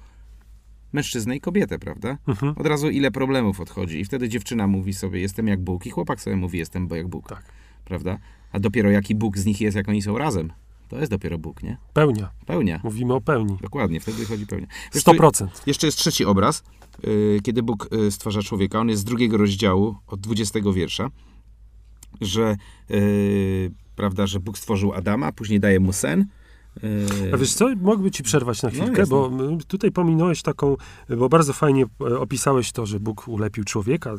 mężczyznę 0.93 1.35
i 1.35 1.41
kobietę, 1.41 1.79
prawda? 1.79 2.17
Mhm. 2.27 2.53
Od 2.57 2.67
razu 2.67 2.89
ile 2.89 3.11
problemów 3.11 3.59
odchodzi 3.59 3.99
i 3.99 4.05
wtedy 4.05 4.29
dziewczyna 4.29 4.67
mówi 4.67 4.93
sobie, 4.93 5.19
jestem 5.19 5.47
jak 5.47 5.61
Bóg 5.61 5.85
i 5.85 5.89
chłopak 5.89 6.21
sobie 6.21 6.35
mówi, 6.35 6.59
jestem 6.59 6.87
bo 6.87 6.95
jak 6.95 7.07
Bóg, 7.07 7.29
Tak. 7.29 7.43
prawda? 7.85 8.17
A 8.51 8.59
dopiero 8.59 8.89
jaki 8.89 9.15
Bóg 9.15 9.37
z 9.37 9.45
nich 9.45 9.61
jest, 9.61 9.77
jak 9.77 9.89
oni 9.89 10.01
są 10.01 10.17
razem, 10.17 10.51
to 10.89 10.99
jest 10.99 11.11
dopiero 11.11 11.37
Bóg, 11.37 11.63
nie? 11.63 11.77
Pełnia. 11.93 12.29
Pełnia. 12.45 12.79
Mówimy 12.83 13.13
o 13.13 13.21
pełni. 13.21 13.57
Dokładnie, 13.61 13.99
wtedy 13.99 14.25
chodzi 14.25 14.45
pełnia. 14.45 14.67
Wiesz, 14.93 15.03
tu 15.03 15.11
100%. 15.11 15.47
jeszcze 15.67 15.87
jest 15.87 15.97
trzeci 15.97 16.25
obraz, 16.25 16.63
yy, 17.03 17.39
kiedy 17.43 17.63
Bóg 17.63 17.89
yy, 17.91 18.11
stwarza 18.11 18.41
człowieka. 18.41 18.79
On 18.79 18.89
jest 18.89 19.01
z 19.01 19.05
drugiego 19.05 19.37
rozdziału, 19.37 19.95
od 20.07 20.19
20 20.19 20.59
wiersza, 20.73 21.09
że, 22.21 22.57
yy, 22.89 23.71
prawda, 23.95 24.27
że 24.27 24.39
Bóg 24.39 24.57
stworzył 24.57 24.93
Adama, 24.93 25.31
później 25.31 25.59
daje 25.59 25.79
mu 25.79 25.93
sen. 25.93 26.25
A 27.33 27.37
wiesz 27.37 27.53
co, 27.53 27.67
mógłby 27.81 28.11
ci 28.11 28.23
przerwać 28.23 28.63
na 28.63 28.69
No, 28.69 28.75
chwilkę, 28.75 28.99
jasne. 28.99 29.15
bo 29.15 29.31
tutaj 29.67 29.91
pominąłeś 29.91 30.41
taką, 30.41 30.75
bo 31.17 31.29
bardzo 31.29 31.53
fajnie 31.53 31.85
e, 32.01 32.19
opisałeś 32.19 32.71
to, 32.71 32.85
że 32.85 32.99
Bóg 32.99 33.27
ulepił 33.27 33.63
człowieka, 33.63 34.13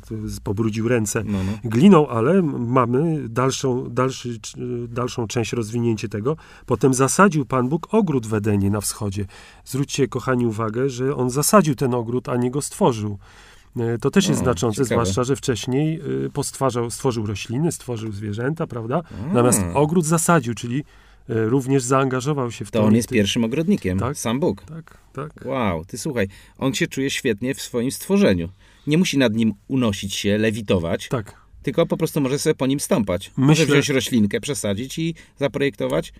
pobrudził 0.44 0.88
ręce 0.88 1.22
no, 1.24 1.38
no. 1.46 1.70
gliną, 1.70 2.08
ale 2.08 2.42
mamy 2.42 3.28
dalszą, 3.28 3.90
dalszy, 3.90 4.38
c- 4.40 4.60
dalszą 4.88 5.26
część 5.26 5.52
rozwinięcie 5.52 6.08
tego. 6.08 6.36
Potem 6.66 6.94
zasadził 6.94 7.44
Pan 7.46 7.68
Bóg 7.68 7.94
ogród 7.94 8.26
w 8.26 8.34
Edenie 8.34 8.70
na 8.70 8.80
wschodzie. 8.80 9.26
Zwróćcie, 9.64 10.08
kochani, 10.08 10.46
uwagę, 10.46 10.90
że 10.90 11.16
On 11.16 11.30
zasadził 11.30 11.74
ten 11.74 11.94
ogród, 11.94 12.28
a 12.28 12.36
nie 12.36 12.50
go 12.50 12.62
stworzył. 12.62 13.18
E, 13.76 13.98
To 13.98 14.10
też 14.10 14.28
jest 14.28 14.40
O, 14.40 14.44
znaczące, 14.44 14.84
ciekawe. 14.84 14.94
zwłaszcza, 15.04 15.24
że 15.24 15.36
wcześniej 15.36 16.00
postwarzał, 16.32 16.90
stworzył 16.90 17.26
rośliny, 17.26 17.72
stworzył 17.72 18.12
zwierzęta, 18.12 18.66
prawda? 18.66 19.02
Natomiast 19.28 19.62
ogród 19.74 20.04
zasadził, 20.06 20.54
czyli 20.54 20.84
również 21.34 21.82
zaangażował 21.82 22.50
się 22.50 22.64
w 22.64 22.70
to. 22.70 22.78
To 22.80 22.86
on 22.86 22.94
jest 22.94 23.08
pierwszym 23.08 23.44
ogrodnikiem, 23.44 23.98
Tak. 23.98 24.18
sam 24.18 24.40
Bóg. 24.40 24.64
Tak, 24.64 24.98
tak. 25.12 25.32
Wow, 25.44 25.84
ty 25.84 25.98
słuchaj, 25.98 26.28
on 26.58 26.74
się 26.74 26.86
czuje 26.86 27.10
świetnie 27.10 27.54
w 27.54 27.62
swoim 27.62 27.90
stworzeniu. 27.90 28.48
Nie 28.86 28.98
musi 28.98 29.18
nad 29.18 29.34
nim 29.34 29.52
unosić 29.68 30.14
się, 30.14 30.38
lewitować, 30.38 31.08
Tak. 31.08 31.36
tylko 31.62 31.86
po 31.86 31.96
prostu 31.96 32.20
może 32.20 32.38
sobie 32.38 32.54
po 32.54 32.66
nim 32.66 32.80
stąpać. 32.80 33.32
Może 33.36 33.62
Myślę- 33.62 33.66
wziąć 33.66 33.88
roślinkę, 33.88 34.40
przesadzić 34.40 34.98
i 34.98 35.14
zaprojektować 35.38 36.12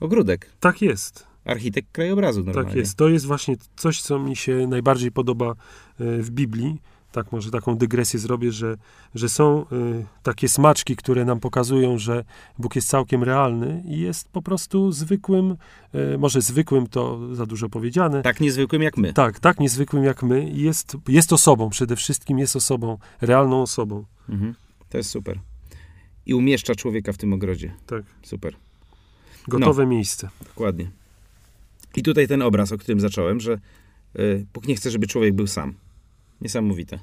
ogródek. 0.00 0.50
Tak 0.60 0.82
jest. 0.82 1.26
Architekt 1.44 1.92
krajobrazu 1.92 2.44
normalnie. 2.44 2.68
Tak 2.70 2.76
jest. 2.76 2.96
To 2.96 3.08
jest 3.08 3.26
właśnie 3.26 3.56
coś, 3.76 4.00
co 4.02 4.18
mi 4.18 4.36
się 4.36 4.66
najbardziej 4.66 5.12
podoba 5.12 5.50
y, 5.50 6.22
w 6.22 6.30
Biblii. 6.30 6.80
Tak, 7.16 7.32
może 7.32 7.50
taką 7.50 7.76
dygresję 7.76 8.20
zrobię, 8.20 8.52
że, 8.52 8.76
że 9.14 9.28
są 9.28 9.62
y, 9.62 9.64
takie 10.22 10.48
smaczki, 10.48 10.96
które 10.96 11.24
nam 11.24 11.40
pokazują, 11.40 11.98
że 11.98 12.24
Bóg 12.58 12.76
jest 12.76 12.88
całkiem 12.88 13.22
realny 13.22 13.82
i 13.86 13.98
jest 13.98 14.28
po 14.28 14.42
prostu 14.42 14.92
zwykłym, 14.92 15.56
y, 16.14 16.18
może 16.18 16.42
zwykłym 16.42 16.86
to 16.86 17.34
za 17.34 17.46
dużo 17.46 17.68
powiedziane, 17.68 18.22
Tak 18.22 18.40
niezwykłym 18.40 18.82
jak 18.82 18.96
my. 18.96 19.12
Tak, 19.12 19.40
tak 19.40 19.60
niezwykłym 19.60 20.04
jak 20.04 20.22
my. 20.22 20.50
Jest, 20.50 20.96
jest 21.08 21.32
osobą, 21.32 21.70
przede 21.70 21.96
wszystkim 21.96 22.38
jest 22.38 22.56
osobą, 22.56 22.98
realną 23.20 23.62
osobą. 23.62 24.04
Mhm. 24.28 24.54
To 24.88 24.98
jest 24.98 25.10
super. 25.10 25.40
I 26.26 26.34
umieszcza 26.34 26.74
człowieka 26.74 27.12
w 27.12 27.16
tym 27.18 27.32
ogrodzie. 27.32 27.74
Tak. 27.86 28.02
Super, 28.22 28.56
Gotowe 29.48 29.86
miejsce. 29.86 30.28
dokładnie. 30.46 30.90
I 31.96 32.02
tutaj 32.02 32.28
ten 32.28 32.42
obraz, 32.42 32.72
o 32.72 32.78
którym 32.78 33.00
zacząłem, 33.00 33.40
że 33.40 33.58
y, 34.18 34.46
Bóg 34.54 34.68
nie 34.68 34.76
chce, 34.76 34.90
żeby 34.90 35.06
człowiek 35.06 35.34
był 35.34 35.46
sam. 35.46 35.74
Niesamowite. 36.40 36.98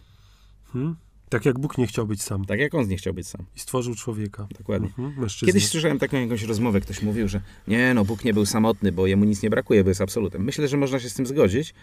Hmm? 0.74 0.96
Tak 1.30 1.46
jak 1.46 1.60
Bóg 1.60 1.78
nie 1.78 1.88
chciał 1.88 2.08
być 2.08 2.22
sam 2.22 2.46
Tak 2.46 2.60
jak 2.60 2.74
on 2.74 2.88
nie 2.88 2.98
chciał 2.98 3.14
być 3.14 3.28
sam. 3.28 3.46
i 3.56 3.60
stworzył 3.60 3.96
człowieka. 3.96 4.48
Dokładnie. 4.58 4.88
Mhm. 5.00 5.28
Kiedyś 5.46 5.68
słyszałem 5.68 6.00
taką 6.00 6.18
jakąś 6.22 6.44
rozmowę, 6.44 6.82
ktoś 6.82 7.02
mówił, 7.02 7.28
że 7.28 7.42
nie, 7.68 7.94
no 7.94 8.06
Bóg 8.06 8.26
nie 8.26 8.34
był 8.34 8.46
samotny, 8.46 8.92
bo 8.92 9.08
jemu 9.08 9.26
nic 9.26 9.44
nie 9.44 9.50
brakuje, 9.50 9.84
bo 9.84 9.90
jest 9.90 10.02
absolutem. 10.02 10.44
Myślę, 10.44 10.68
że 10.68 10.78
można 10.78 11.00
się 11.00 11.10
z 11.10 11.14
tym 11.14 11.26
zgodzić, 11.26 11.74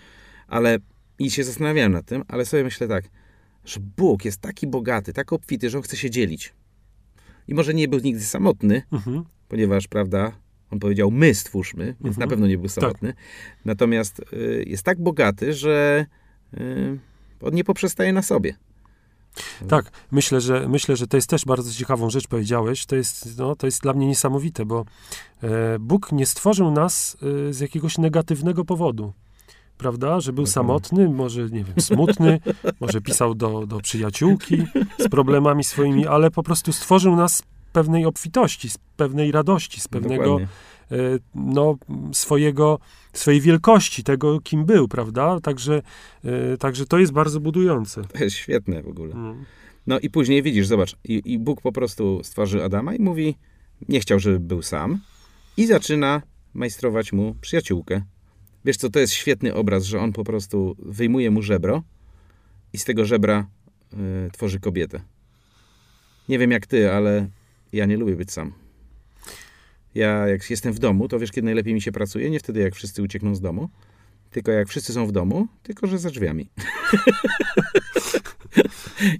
ale 0.48 0.78
i 1.18 1.30
się 1.30 1.44
zastanawiałem 1.44 1.92
nad 1.92 2.06
tym, 2.06 2.24
ale 2.28 2.46
sobie 2.46 2.64
myślę 2.64 2.88
tak, 2.88 3.04
że 3.64 3.80
Bóg 3.96 4.24
jest 4.24 4.40
taki 4.40 4.66
bogaty, 4.66 5.12
tak 5.12 5.32
obfity, 5.32 5.70
że 5.70 5.78
on 5.78 5.82
chce 5.84 5.96
się 5.96 6.10
dzielić. 6.10 6.52
I 7.48 7.54
może 7.54 7.74
nie 7.74 7.88
był 7.88 8.00
nigdy 8.00 8.24
samotny, 8.24 8.82
Mhm. 8.92 9.24
ponieważ, 9.48 9.88
prawda, 9.88 10.32
on 10.70 10.78
powiedział, 10.78 11.10
my 11.10 11.34
stwórzmy, 11.34 11.84
więc 11.84 11.98
Mhm. 12.00 12.18
na 12.20 12.26
pewno 12.26 12.46
nie 12.46 12.58
był 12.58 12.68
samotny. 12.68 13.14
Natomiast 13.64 14.20
y, 14.32 14.64
jest 14.66 14.82
tak 14.82 15.00
bogaty, 15.02 15.52
że 15.52 16.06
y, 16.54 16.98
on 17.42 17.54
nie 17.54 17.64
poprzestaje 17.64 18.12
na 18.12 18.22
sobie. 18.22 18.54
Tak, 19.68 19.90
myślę 20.10 20.40
że, 20.40 20.68
myślę, 20.68 20.96
że 20.96 21.06
to 21.06 21.16
jest 21.16 21.30
też 21.30 21.44
bardzo 21.44 21.72
ciekawą 21.72 22.10
rzecz, 22.10 22.26
powiedziałeś. 22.26 22.86
To 22.86 22.96
jest, 22.96 23.38
no, 23.38 23.56
to 23.56 23.66
jest 23.66 23.82
dla 23.82 23.92
mnie 23.92 24.06
niesamowite, 24.06 24.66
bo 24.66 24.84
e, 25.42 25.78
Bóg 25.78 26.12
nie 26.12 26.26
stworzył 26.26 26.70
nas 26.70 27.16
e, 27.48 27.52
z 27.52 27.60
jakiegoś 27.60 27.98
negatywnego 27.98 28.64
powodu. 28.64 29.12
Prawda? 29.78 30.20
Że 30.20 30.32
był 30.32 30.44
Dokładnie. 30.44 30.52
samotny, 30.52 31.08
może, 31.08 31.42
nie 31.42 31.64
wiem, 31.64 31.80
smutny, 31.80 32.40
może 32.80 33.00
pisał 33.00 33.34
do, 33.34 33.66
do 33.66 33.80
przyjaciółki 33.80 34.64
z 34.98 35.08
problemami 35.08 35.64
swoimi, 35.64 36.06
ale 36.06 36.30
po 36.30 36.42
prostu 36.42 36.72
stworzył 36.72 37.16
nas 37.16 37.36
z 37.36 37.42
pewnej 37.72 38.06
obfitości, 38.06 38.70
z 38.70 38.78
pewnej 38.96 39.32
radości, 39.32 39.80
z 39.80 39.88
pewnego 39.88 40.24
Dokładnie. 40.24 40.48
E, 40.92 40.96
no, 41.34 41.78
swojego, 42.12 42.78
swojej 43.12 43.40
wielkości, 43.40 44.04
tego, 44.04 44.40
kim 44.40 44.64
był, 44.64 44.88
prawda? 44.88 45.40
Także, 45.40 45.82
e, 46.24 46.56
także 46.56 46.86
to 46.86 46.98
jest 46.98 47.12
bardzo 47.12 47.40
budujące. 47.40 48.02
To 48.04 48.24
jest 48.24 48.36
świetne 48.36 48.82
w 48.82 48.88
ogóle. 48.88 49.14
Mm. 49.14 49.44
No 49.86 49.98
i 49.98 50.10
później 50.10 50.42
widzisz, 50.42 50.66
zobacz, 50.66 50.96
i, 51.04 51.22
i 51.24 51.38
Bóg 51.38 51.60
po 51.60 51.72
prostu 51.72 52.20
stworzył 52.24 52.62
Adama 52.62 52.94
i 52.94 53.02
mówi, 53.02 53.36
nie 53.88 54.00
chciał, 54.00 54.18
żeby 54.18 54.40
był 54.40 54.62
sam 54.62 55.00
i 55.56 55.66
zaczyna 55.66 56.22
majstrować 56.54 57.12
mu 57.12 57.34
przyjaciółkę. 57.40 58.02
Wiesz 58.64 58.76
co, 58.76 58.90
to 58.90 58.98
jest 58.98 59.12
świetny 59.12 59.54
obraz, 59.54 59.84
że 59.84 60.00
on 60.00 60.12
po 60.12 60.24
prostu 60.24 60.76
wyjmuje 60.78 61.30
mu 61.30 61.42
żebro 61.42 61.82
i 62.72 62.78
z 62.78 62.84
tego 62.84 63.04
żebra 63.04 63.46
y, 63.92 64.30
tworzy 64.30 64.60
kobietę. 64.60 65.00
Nie 66.28 66.38
wiem 66.38 66.50
jak 66.50 66.66
ty, 66.66 66.92
ale 66.92 67.28
ja 67.72 67.86
nie 67.86 67.96
lubię 67.96 68.16
być 68.16 68.32
sam. 68.32 68.52
Ja 69.94 70.28
jak 70.28 70.50
jestem 70.50 70.72
w 70.72 70.78
domu, 70.78 71.08
to 71.08 71.18
wiesz, 71.18 71.30
kiedy 71.30 71.44
najlepiej 71.44 71.74
mi 71.74 71.80
się 71.82 71.92
pracuje? 71.92 72.30
Nie 72.30 72.40
wtedy, 72.40 72.60
jak 72.60 72.74
wszyscy 72.74 73.02
uciekną 73.02 73.34
z 73.34 73.40
domu, 73.40 73.68
tylko 74.30 74.50
jak 74.52 74.68
wszyscy 74.68 74.92
są 74.92 75.06
w 75.06 75.12
domu, 75.12 75.46
tylko 75.62 75.86
że 75.86 75.98
za 75.98 76.10
drzwiami. 76.10 76.50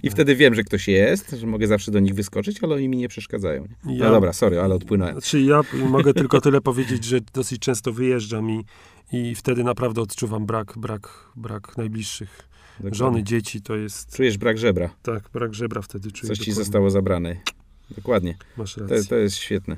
I 0.03 0.09
wtedy 0.09 0.35
wiem, 0.35 0.55
że 0.55 0.63
ktoś 0.63 0.87
jest, 0.87 1.31
że 1.31 1.47
mogę 1.47 1.67
zawsze 1.67 1.91
do 1.91 1.99
nich 1.99 2.15
wyskoczyć, 2.15 2.63
ale 2.63 2.75
oni 2.75 2.89
mi 2.89 2.97
nie 2.97 3.07
przeszkadzają. 3.07 3.67
nie? 3.85 3.97
Ja- 3.97 4.05
No 4.05 4.11
dobra, 4.11 4.33
sorry, 4.33 4.59
ale 4.59 4.75
odpłynąłem. 4.75 5.13
Znaczy 5.13 5.41
ja 5.41 5.61
mogę 5.89 6.13
tylko 6.13 6.41
tyle 6.41 6.61
powiedzieć, 6.61 7.03
że 7.03 7.19
dosyć 7.33 7.59
często 7.59 7.93
wyjeżdżam 7.93 8.49
i, 8.49 8.65
i 9.11 9.35
wtedy 9.35 9.63
naprawdę 9.63 10.01
odczuwam 10.01 10.45
brak, 10.45 10.73
brak, 10.77 11.09
brak 11.35 11.77
najbliższych. 11.77 12.47
Dokładnie. 12.77 12.97
Żony, 12.97 13.23
dzieci, 13.23 13.61
to 13.61 13.75
jest, 13.75 14.15
Czujesz 14.15 14.37
brak 14.37 14.57
żebra. 14.57 14.89
tak, 15.01 15.29
brak 15.33 15.53
żebra 15.53 15.81
wtedy 15.81 16.11
czuję. 16.11 16.27
Coś 16.27 16.37
ci 16.37 16.43
dokładnie. 16.45 16.63
zostało 16.63 16.89
zabrane. 16.89 17.35
Dokładnie. 17.95 18.37
Masz 18.57 18.73
To, 18.75 18.81
rację. 18.81 19.03
to 19.03 19.15
jest 19.15 19.35
świetne. 19.35 19.77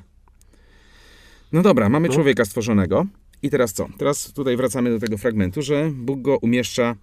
No 1.53 1.61
dobra, 1.61 1.89
mamy 1.89 2.07
No. 2.07 2.13
człowieka 2.13 2.45
stworzonego. 2.45 3.05
I 3.41 3.49
teraz 3.49 3.73
co? 3.73 3.89
Teraz 3.97 4.33
tutaj 4.33 4.57
wracamy 4.57 4.89
do 4.89 4.99
tego 4.99 5.17
fragmentu, 5.17 5.61
że 5.61 5.91
Bóg 5.93 6.21
go 6.21 6.37
umieszcza 6.37 6.95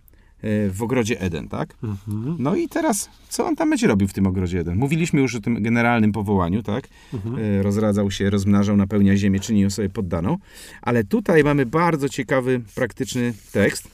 e, 0.43 0.71
w 0.71 0.83
ogrodzie 0.83 1.21
Eden, 1.21 1.49
tak? 1.49 1.75
Mhm, 1.83 2.37
No 2.39 2.57
i 2.57 2.69
teraz, 2.69 3.11
co 3.29 3.47
on 3.47 3.57
tam 3.57 3.71
będzie 3.71 3.87
robił 3.87 4.09
w 4.09 4.13
tym 4.13 4.27
ogrodzie 4.27 4.61
Eden? 4.61 4.77
Mówiliśmy 4.79 5.21
już 5.21 5.35
o 5.35 5.41
tym 5.41 5.63
generalnym 5.63 6.13
powołaniu, 6.13 6.63
tak? 6.63 6.89
mhm. 7.15 7.37
E, 7.39 7.63
Rozradzał 7.63 8.11
się, 8.11 8.31
rozmnażał, 8.31 8.77
napełnia 8.77 9.17
ziemię, 9.17 9.41
czyni 9.41 9.61
ją 9.61 9.71
sobie 9.71 9.89
poddaną. 9.89 10.39
Ale 10.83 11.05
tutaj 11.05 11.45
mamy 11.45 11.67
bardzo 11.67 12.09
ciekawy, 12.09 12.61
praktyczny 12.75 13.35
tekst. 13.53 13.89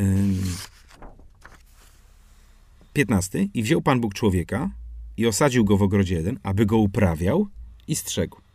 Ym, 0.00 0.36
15. 2.92 3.48
I 3.54 3.62
wziął 3.62 3.82
Pan 3.82 4.00
Bóg 4.00 4.14
człowieka 4.14 4.70
i 5.16 5.26
osadził 5.26 5.64
go 5.64 5.76
w 5.76 5.82
ogrodzie 5.82 6.18
Eden, 6.18 6.38
aby 6.42 6.66
go 6.66 6.76
uprawiał 6.78 7.46
i 7.88 7.96
strzegł. 7.96 8.45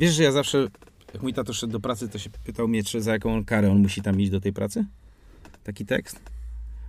Wiesz, 0.00 0.14
że 0.14 0.22
ja 0.22 0.32
zawsze, 0.32 0.68
jak 1.14 1.22
mój 1.22 1.34
tato 1.34 1.52
szedł 1.52 1.72
do 1.72 1.80
pracy, 1.80 2.08
to 2.08 2.18
się 2.18 2.30
pytał 2.30 2.68
mnie, 2.68 2.84
czy 2.84 3.02
za 3.02 3.12
jaką 3.12 3.44
karę 3.44 3.70
on 3.70 3.78
musi 3.78 4.02
tam 4.02 4.20
iść 4.20 4.30
do 4.30 4.40
tej 4.40 4.52
pracy? 4.52 4.84
Taki 5.64 5.86
tekst. 5.86 6.20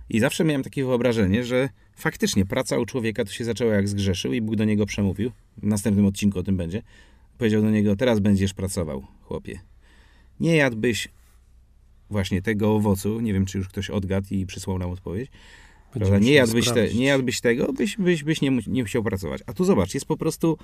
I 0.08 0.20
zawsze 0.20 0.44
miałem 0.44 0.62
takie 0.62 0.84
wyobrażenie, 0.84 1.44
że 1.44 1.68
faktycznie 1.96 2.46
praca 2.46 2.78
u 2.78 2.86
człowieka 2.86 3.24
to 3.24 3.32
się 3.32 3.44
zaczęła 3.44 3.74
jak 3.74 3.88
zgrzeszył 3.88 4.32
i 4.32 4.40
Bóg 4.40 4.56
do 4.56 4.64
niego 4.64 4.86
przemówił. 4.86 5.32
W 5.56 5.66
następnym 5.66 6.06
odcinku 6.06 6.38
o 6.38 6.42
tym 6.42 6.56
będzie. 6.56 6.82
Powiedział 7.38 7.62
do 7.62 7.70
niego, 7.70 7.96
teraz 7.96 8.20
będziesz 8.20 8.54
pracował, 8.54 9.06
chłopie. 9.22 9.60
Nie 10.40 10.56
jadłbyś 10.56 11.08
właśnie 12.10 12.42
tego 12.42 12.74
owocu. 12.74 13.20
Nie 13.20 13.32
wiem, 13.32 13.46
czy 13.46 13.58
już 13.58 13.68
ktoś 13.68 13.90
odgadł 13.90 14.26
i 14.30 14.46
przysłał 14.46 14.78
nam 14.78 14.90
odpowiedź. 14.90 15.30
Prawda? 15.92 16.18
Nie, 16.18 16.32
jadłbyś 16.32 16.70
te, 16.70 16.94
nie 16.94 17.04
jadłbyś 17.04 17.40
tego, 17.40 17.72
byś, 17.72 17.96
byś, 17.96 18.24
byś 18.24 18.40
nie, 18.40 18.58
nie 18.66 18.82
musiał 18.82 19.02
pracować. 19.02 19.42
A 19.46 19.52
tu 19.52 19.64
zobacz, 19.64 19.94
jest 19.94 20.06
po 20.06 20.16
prostu 20.16 20.58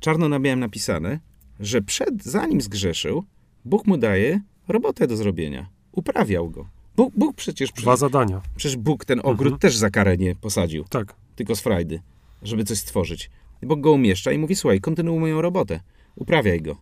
czarno 0.00 0.28
na 0.28 0.40
białym 0.40 0.60
napisane, 0.60 1.20
że 1.60 1.82
przed, 1.82 2.24
zanim 2.24 2.60
zgrzeszył, 2.60 3.24
Bóg 3.64 3.86
mu 3.86 3.96
daje 3.98 4.40
robotę 4.68 5.06
do 5.06 5.16
zrobienia. 5.16 5.68
Uprawiał 5.92 6.50
go. 6.50 6.68
Bóg, 6.96 7.14
Bóg 7.16 7.36
przecież, 7.36 7.72
Dwa 7.72 7.96
zadania. 7.96 8.40
przecież 8.56 8.76
Bóg 8.76 9.04
ten 9.04 9.18
ogród 9.20 9.52
Mhm. 9.52 9.58
też 9.58 9.76
za 9.76 9.90
karę 9.90 10.16
nie 10.16 10.34
posadził, 10.34 10.84
Tak. 10.84 11.14
tylko 11.36 11.56
z 11.56 11.60
frajdy, 11.60 12.00
żeby 12.42 12.64
coś 12.64 12.78
stworzyć. 12.78 13.30
Bóg 13.62 13.80
go 13.80 13.92
umieszcza 13.92 14.32
i 14.32 14.38
mówi, 14.38 14.56
słuchaj, 14.56 14.80
kontynuuj 14.80 15.20
moją 15.20 15.40
robotę. 15.40 15.80
Uprawiaj 16.16 16.60
go. 16.62 16.76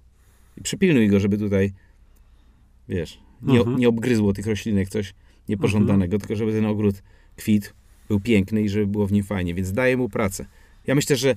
I 0.57 0.63
przypilnuj 0.63 1.09
go, 1.09 1.21
żeby 1.21 1.39
tutaj, 1.39 1.73
wiesz, 2.89 3.19
nie, 3.43 3.59
Mhm. 3.59 3.79
nie 3.79 3.89
obgryzło 3.89 4.33
tych 4.33 4.47
roślinek 4.47 4.89
coś 4.89 5.15
niepożądanego, 5.49 6.19
tylko 6.19 6.37
żeby 6.37 6.53
ten 6.53 6.67
ogród 6.67 7.03
kwitł, 7.37 7.71
był 8.09 8.21
piękny 8.21 8.63
i 8.63 8.69
żeby 8.69 8.87
było 8.87 9.07
w 9.07 9.13
nim 9.13 9.25
fajnie, 9.25 9.55
więc 9.55 9.73
daje 9.73 9.97
mu 9.97 10.09
pracę. 10.09 10.47
Ja 10.87 10.95
myślę, 10.95 11.17
że 11.17 11.35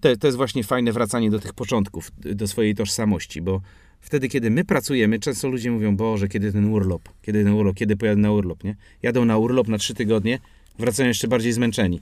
to, 0.00 0.16
to 0.16 0.26
jest 0.26 0.36
właśnie 0.36 0.64
fajne 0.64 0.92
wracanie 0.92 1.30
do 1.30 1.38
tych 1.38 1.52
początków, 1.52 2.12
do 2.18 2.48
swojej 2.48 2.74
tożsamości, 2.74 3.42
bo 3.42 3.60
wtedy, 4.00 4.28
kiedy 4.28 4.50
my 4.50 4.64
pracujemy, 4.64 5.18
często 5.18 5.48
ludzie 5.48 5.70
mówią, 5.70 5.96
Boże, 5.96 6.28
kiedy 6.28 6.52
ten 6.52 6.64
urlop, 6.64 7.08
kiedy 7.22 7.44
ten 7.44 7.52
urlop, 7.52 7.76
kiedy 7.76 7.96
pojadę 7.96 8.20
na 8.20 8.32
urlop, 8.32 8.64
nie? 8.64 8.76
Jadą 9.02 9.24
na 9.24 9.38
urlop 9.38 9.68
na 9.68 9.78
trzy 9.78 9.94
tygodnie, 9.94 10.38
wracają 10.78 11.08
jeszcze 11.08 11.28
bardziej 11.28 11.52
zmęczeni. 11.52 12.00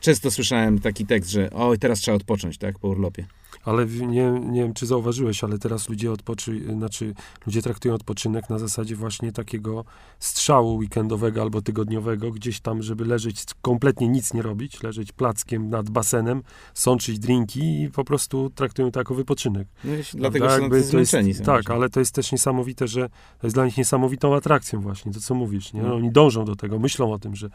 Często 0.00 0.30
słyszałem 0.30 0.78
taki 0.78 1.06
tekst, 1.06 1.30
że 1.30 1.50
oj, 1.50 1.78
teraz 1.78 1.98
trzeba 1.98 2.16
odpocząć, 2.16 2.58
tak, 2.58 2.78
po 2.78 2.88
urlopie. 2.88 3.26
Ale 3.64 3.86
nie, 3.86 4.30
nie 4.30 4.62
wiem, 4.62 4.74
czy 4.74 4.86
zauważyłeś, 4.86 5.44
ale 5.44 5.58
teraz 5.58 5.88
ludzie 5.88 6.12
odpoczy, 6.12 6.60
znaczy 6.76 7.14
ludzie 7.46 7.62
traktują 7.62 7.94
odpoczynek 7.94 8.50
na 8.50 8.58
zasadzie 8.58 8.96
właśnie 8.96 9.32
takiego 9.32 9.84
strzału 10.18 10.76
weekendowego 10.76 11.42
albo 11.42 11.62
tygodniowego, 11.62 12.30
gdzieś 12.30 12.60
tam, 12.60 12.82
żeby 12.82 13.04
leżeć, 13.04 13.44
kompletnie 13.62 14.08
nic 14.08 14.34
nie 14.34 14.42
robić, 14.42 14.82
leżeć 14.82 15.12
plackiem 15.12 15.70
nad 15.70 15.90
basenem, 15.90 16.42
sączyć 16.74 17.18
drinki 17.18 17.82
i 17.82 17.90
po 17.90 18.04
prostu 18.04 18.50
traktują 18.50 18.90
to 18.90 19.00
jako 19.00 19.14
wypoczynek. 19.14 19.68
No, 19.84 19.92
dlatego 20.14 20.50
są 20.50 20.60
Jakby 20.60 20.80
tacy 20.80 20.92
to 20.92 20.98
jest, 20.98 21.12
są 21.12 21.44
Tak, 21.44 21.46
właśnie. 21.46 21.74
ale 21.74 21.90
to 21.90 22.00
jest 22.00 22.14
też 22.14 22.32
niesamowite, 22.32 22.88
że 22.88 23.08
to 23.38 23.46
jest 23.46 23.56
dla 23.56 23.64
nich 23.64 23.76
niesamowitą 23.76 24.34
atrakcją 24.34 24.80
właśnie, 24.80 25.12
to 25.12 25.20
co 25.20 25.34
mówisz, 25.34 25.72
nie? 25.72 25.82
No. 25.82 25.94
Oni 25.94 26.10
dążą 26.12 26.44
do 26.44 26.56
tego, 26.56 26.78
myślą 26.78 27.12
o 27.12 27.18
tym, 27.18 27.36
że 27.36 27.50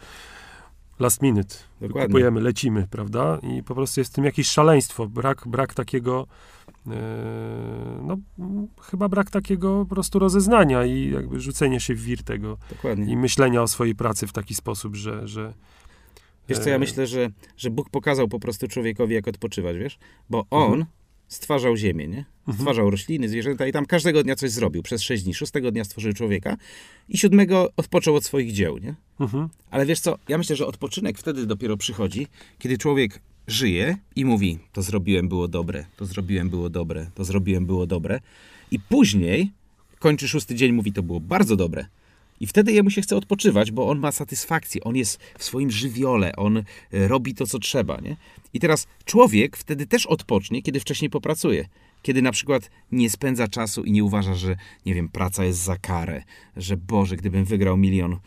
last 1.00 1.22
minute, 1.22 1.56
Dokładnie. 1.82 2.08
kupujemy, 2.08 2.41
lecimy, 2.41 2.88
prawda? 2.89 3.39
I 3.43 3.64
po 3.64 3.76
prostu 3.76 4.00
jest 4.00 4.12
w 4.12 4.16
tym 4.16 4.26
jakieś 4.26 4.48
szaleństwo, 4.48 5.08
brak, 5.08 5.48
brak 5.48 5.74
takiego, 5.74 6.28
e, 6.88 6.91
no 8.02 8.18
chyba 8.82 9.10
brak 9.10 9.30
takiego 9.30 9.86
po 9.89 9.96
prostu 9.96 10.20
rozeznania 10.20 10.86
i 10.86 11.12
jakby 11.12 11.39
rzucenie 11.39 11.80
się 11.80 11.96
w 11.96 12.02
wir 12.04 12.24
tego 12.24 12.58
Dokładnie. 12.70 13.14
i 13.14 13.18
myślenia 13.18 13.62
o 13.62 13.68
swojej 13.68 13.96
pracy 13.96 14.28
w 14.28 14.34
taki 14.34 14.56
sposób, 14.56 14.96
że... 14.96 15.28
że 15.28 15.54
Wiesz 16.50 16.60
co, 16.60 16.70
ja 16.70 16.76
e, 16.76 16.80
myślę, 16.80 17.08
że, 17.08 17.30
że 17.58 17.70
Bóg 17.70 17.89
pokazał 17.89 18.28
po 18.28 18.39
prostu 18.39 18.68
człowiekowi, 18.68 19.14
jak 19.14 19.28
odpoczywać, 19.28 19.78
wiesz? 19.78 19.98
Bo 20.30 20.46
On 20.50 20.64
Mhm. 20.64 20.86
Stwarzał 21.28 21.76
ziemię, 21.78 22.08
nie? 22.08 22.26
Mhm. 22.40 22.58
Stwarzał 22.58 22.90
rośliny, 22.90 23.30
zwierzęta 23.30 23.68
i 23.68 23.72
tam 23.72 23.86
każdego 23.86 24.24
dnia 24.24 24.36
coś 24.36 24.52
zrobił 24.52 24.84
przez 24.84 25.02
sześć 25.02 25.24
dni. 25.24 25.34
Szóstego 25.34 25.72
dnia 25.72 25.84
stworzył 25.84 26.14
człowieka 26.14 26.58
i 27.10 27.18
siódmego 27.18 27.70
odpoczął 27.78 28.16
od 28.16 28.26
swoich 28.26 28.52
dzieł, 28.52 28.78
nie? 28.78 28.96
Mhm. 29.20 29.50
Ale 29.72 29.86
wiesz 29.86 30.00
co, 30.00 30.18
ja 30.28 30.38
myślę, 30.38 30.56
że 30.56 30.68
odpoczynek 30.68 31.18
wtedy 31.18 31.46
dopiero 31.46 31.78
przychodzi, 31.78 32.28
kiedy 32.60 32.78
człowiek 32.78 33.22
żyje 33.48 33.98
i 34.16 34.26
mówi, 34.26 34.60
to 34.74 34.82
zrobiłem, 34.82 35.30
było 35.30 35.48
dobre, 35.48 35.86
to 35.98 36.06
zrobiłem, 36.06 36.50
było 36.50 36.70
dobre, 36.70 37.08
to 37.16 37.26
zrobiłem, 37.26 37.66
było 37.66 37.88
dobre. 37.88 38.20
I 38.72 38.80
później 38.80 39.52
kończy 40.00 40.28
szósty 40.28 40.56
dzień, 40.56 40.72
mówi, 40.72 40.94
to 40.94 41.04
było 41.04 41.20
bardzo 41.20 41.56
dobre. 41.56 41.86
I 42.40 42.48
wtedy 42.48 42.72
jemu 42.72 42.90
się 42.90 43.02
chce 43.02 43.16
odpoczywać, 43.16 43.72
bo 43.72 43.90
on 43.90 44.00
ma 44.00 44.12
satysfakcję, 44.12 44.84
on 44.84 44.96
jest 44.96 45.20
w 45.38 45.44
swoim 45.44 45.72
żywiole, 45.72 46.36
on 46.36 46.58
e, 46.58 46.64
robi 47.08 47.34
to, 47.36 47.46
co 47.48 47.60
trzeba, 47.60 47.98
nie? 48.02 48.18
I 48.54 48.60
teraz 48.60 48.88
człowiek 49.06 49.58
wtedy 49.58 49.86
też 49.88 50.06
odpocznie, 50.06 50.62
kiedy 50.62 50.80
wcześniej 50.80 51.10
popracuje. 51.10 51.66
Kiedy 52.02 52.22
na 52.22 52.32
przykład 52.32 52.70
nie 52.92 53.10
spędza 53.10 53.48
czasu 53.48 53.84
i 53.84 53.92
nie 53.92 54.04
uważa, 54.04 54.36
że, 54.36 54.56
nie 54.86 54.94
wiem, 54.94 55.10
praca 55.10 55.46
jest 55.46 55.60
za 55.60 55.78
karę, 55.78 56.24
że 56.58 56.78
Boże, 56.78 57.16
gdybym 57.16 57.46
wygrał 57.46 57.78
milion 57.78 58.14
e, 58.14 58.18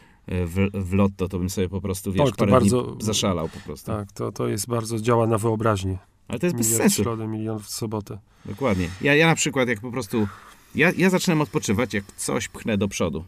w, 0.46 0.68
w 0.74 0.92
lotto, 0.92 1.28
to 1.28 1.38
bym 1.38 1.50
sobie 1.50 1.68
po 1.68 1.80
prostu, 1.80 2.12
wiesz, 2.12 2.26
Tak, 2.26 2.36
parę 2.36 2.52
bardzo- 2.52 2.96
zaszalał 3.00 3.48
po 3.48 3.60
prostu. 3.60 3.86
Tak, 3.86 4.12
to, 4.12 4.32
to 4.32 4.48
jest 4.48 4.68
bardzo, 4.68 5.00
działa 5.00 5.26
na 5.26 5.38
wyobraźnię. 5.38 5.98
Ale 6.28 6.38
to 6.38 6.46
jest 6.46 6.56
bez 6.56 6.66
Milion 6.66 6.78
w 6.80 6.82
sensu. 6.82 7.02
środę, 7.02 7.26
milion 7.26 7.58
w 7.60 7.68
sobotę. 7.68 8.18
Dokładnie. 8.44 8.88
Ja, 9.00 9.14
ja 9.14 9.26
na 9.26 9.34
przykład, 9.34 9.68
jak 9.68 9.80
po 9.80 9.90
prostu. 9.90 10.28
Ja, 10.74 10.92
ja 10.96 11.10
zaczynam 11.10 11.40
odpoczywać, 11.40 11.94
jak 11.94 12.04
coś 12.16 12.48
pchnę 12.48 12.78
do 12.78 12.88
przodu. 12.88 13.24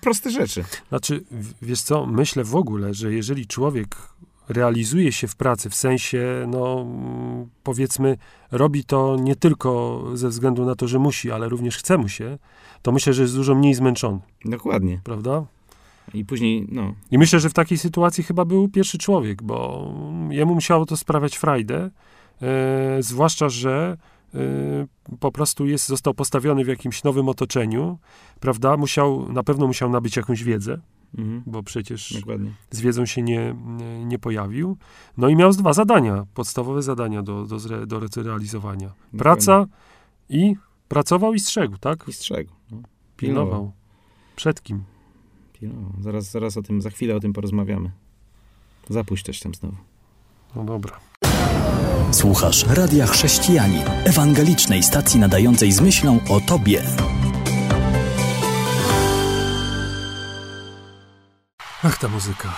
Proste 0.00 0.30
rzeczy. 0.30 0.64
Znaczy, 0.88 1.24
wiesz 1.62 1.82
co, 1.82 2.06
myślę 2.06 2.44
w 2.44 2.56
ogóle, 2.56 2.94
że 2.94 3.12
jeżeli 3.12 3.46
człowiek 3.46 3.96
realizuje 4.48 5.12
się 5.12 5.28
w 5.28 5.36
pracy, 5.36 5.70
w 5.70 5.74
sensie, 5.74 6.46
no 6.48 6.86
powiedzmy, 7.62 8.16
robi 8.50 8.84
to 8.84 9.16
nie 9.20 9.36
tylko 9.36 10.02
ze 10.14 10.28
względu 10.28 10.64
na 10.64 10.74
to, 10.74 10.88
że 10.88 10.98
musi, 10.98 11.30
ale 11.30 11.48
również 11.48 11.76
chce 11.76 11.98
mu 11.98 12.08
się, 12.08 12.38
to 12.82 12.92
myślę, 12.92 13.12
że 13.12 13.22
jest 13.22 13.34
dużo 13.34 13.54
mniej 13.54 13.74
zmęczony, 13.74 14.18
Dokładnie. 14.44 15.00
prawda? 15.04 15.44
I 16.14 16.24
później, 16.24 16.66
no. 16.72 16.94
I 17.10 17.18
myślę, 17.18 17.40
że 17.40 17.50
w 17.50 17.54
takiej 17.54 17.78
sytuacji 17.78 18.24
chyba 18.24 18.44
był 18.44 18.68
pierwszy 18.68 18.98
człowiek, 18.98 19.42
bo 19.42 19.88
jemu 20.30 20.54
musiało 20.54 20.86
to 20.86 20.96
sprawiać 20.96 21.36
frajdę, 21.36 21.90
e, 22.42 23.02
zwłaszcza, 23.02 23.48
że 23.48 23.96
po 25.20 25.32
prostu 25.32 25.66
jest, 25.66 25.88
został 25.88 26.14
postawiony 26.14 26.64
w 26.64 26.68
jakimś 26.68 27.04
nowym 27.04 27.28
otoczeniu, 27.28 27.98
prawda? 28.40 28.76
Musiał, 28.76 29.32
na 29.32 29.42
pewno 29.42 29.66
musiał 29.66 29.90
nabyć 29.90 30.16
jakąś 30.16 30.44
wiedzę, 30.44 30.80
Mhm. 31.18 31.42
bo 31.46 31.62
przecież 31.62 32.12
Dokładnie. 32.20 32.50
z 32.70 32.80
wiedzą 32.80 33.06
się 33.06 33.22
nie, 33.22 33.54
nie 34.04 34.18
pojawił. 34.18 34.76
No 35.16 35.28
i 35.28 35.36
miał 35.36 35.50
dwa 35.52 35.72
zadania, 35.72 36.26
podstawowe 36.34 36.82
zadania 36.82 37.22
do, 37.22 37.44
do, 37.44 37.58
zre, 37.58 37.86
do 37.86 38.08
zrealizowania. 38.08 38.92
Praca 39.18 39.66
i 40.28 40.56
pracował 40.88 41.34
i 41.34 41.40
strzegł, 41.40 41.76
tak? 41.78 42.04
I 42.08 42.12
strzegł. 42.12 42.50
No. 42.70 42.78
Pilnował. 43.16 43.72
Przed 44.36 44.62
kim? 44.62 44.84
Pilnował. 45.52 45.92
Zaraz, 46.00 46.30
zaraz 46.30 46.56
o 46.56 46.62
tym, 46.62 46.82
za 46.82 46.90
chwilę 46.90 47.16
o 47.16 47.20
tym 47.20 47.32
porozmawiamy. 47.32 47.90
Zapuść 48.88 49.24
też 49.24 49.40
tam 49.40 49.54
znowu. 49.54 49.76
No 50.56 50.64
dobra. 50.64 51.00
Słuchasz 52.12 52.66
Radia 52.66 53.06
Chrześcijanin, 53.06 53.82
ewangelicznej 54.04 54.82
stacji 54.82 55.20
nadającej 55.20 55.72
z 55.72 55.80
myślą 55.80 56.20
o 56.28 56.40
Tobie. 56.40 56.82
Ach, 61.82 61.98
ta 61.98 62.08
muzyka. 62.08 62.54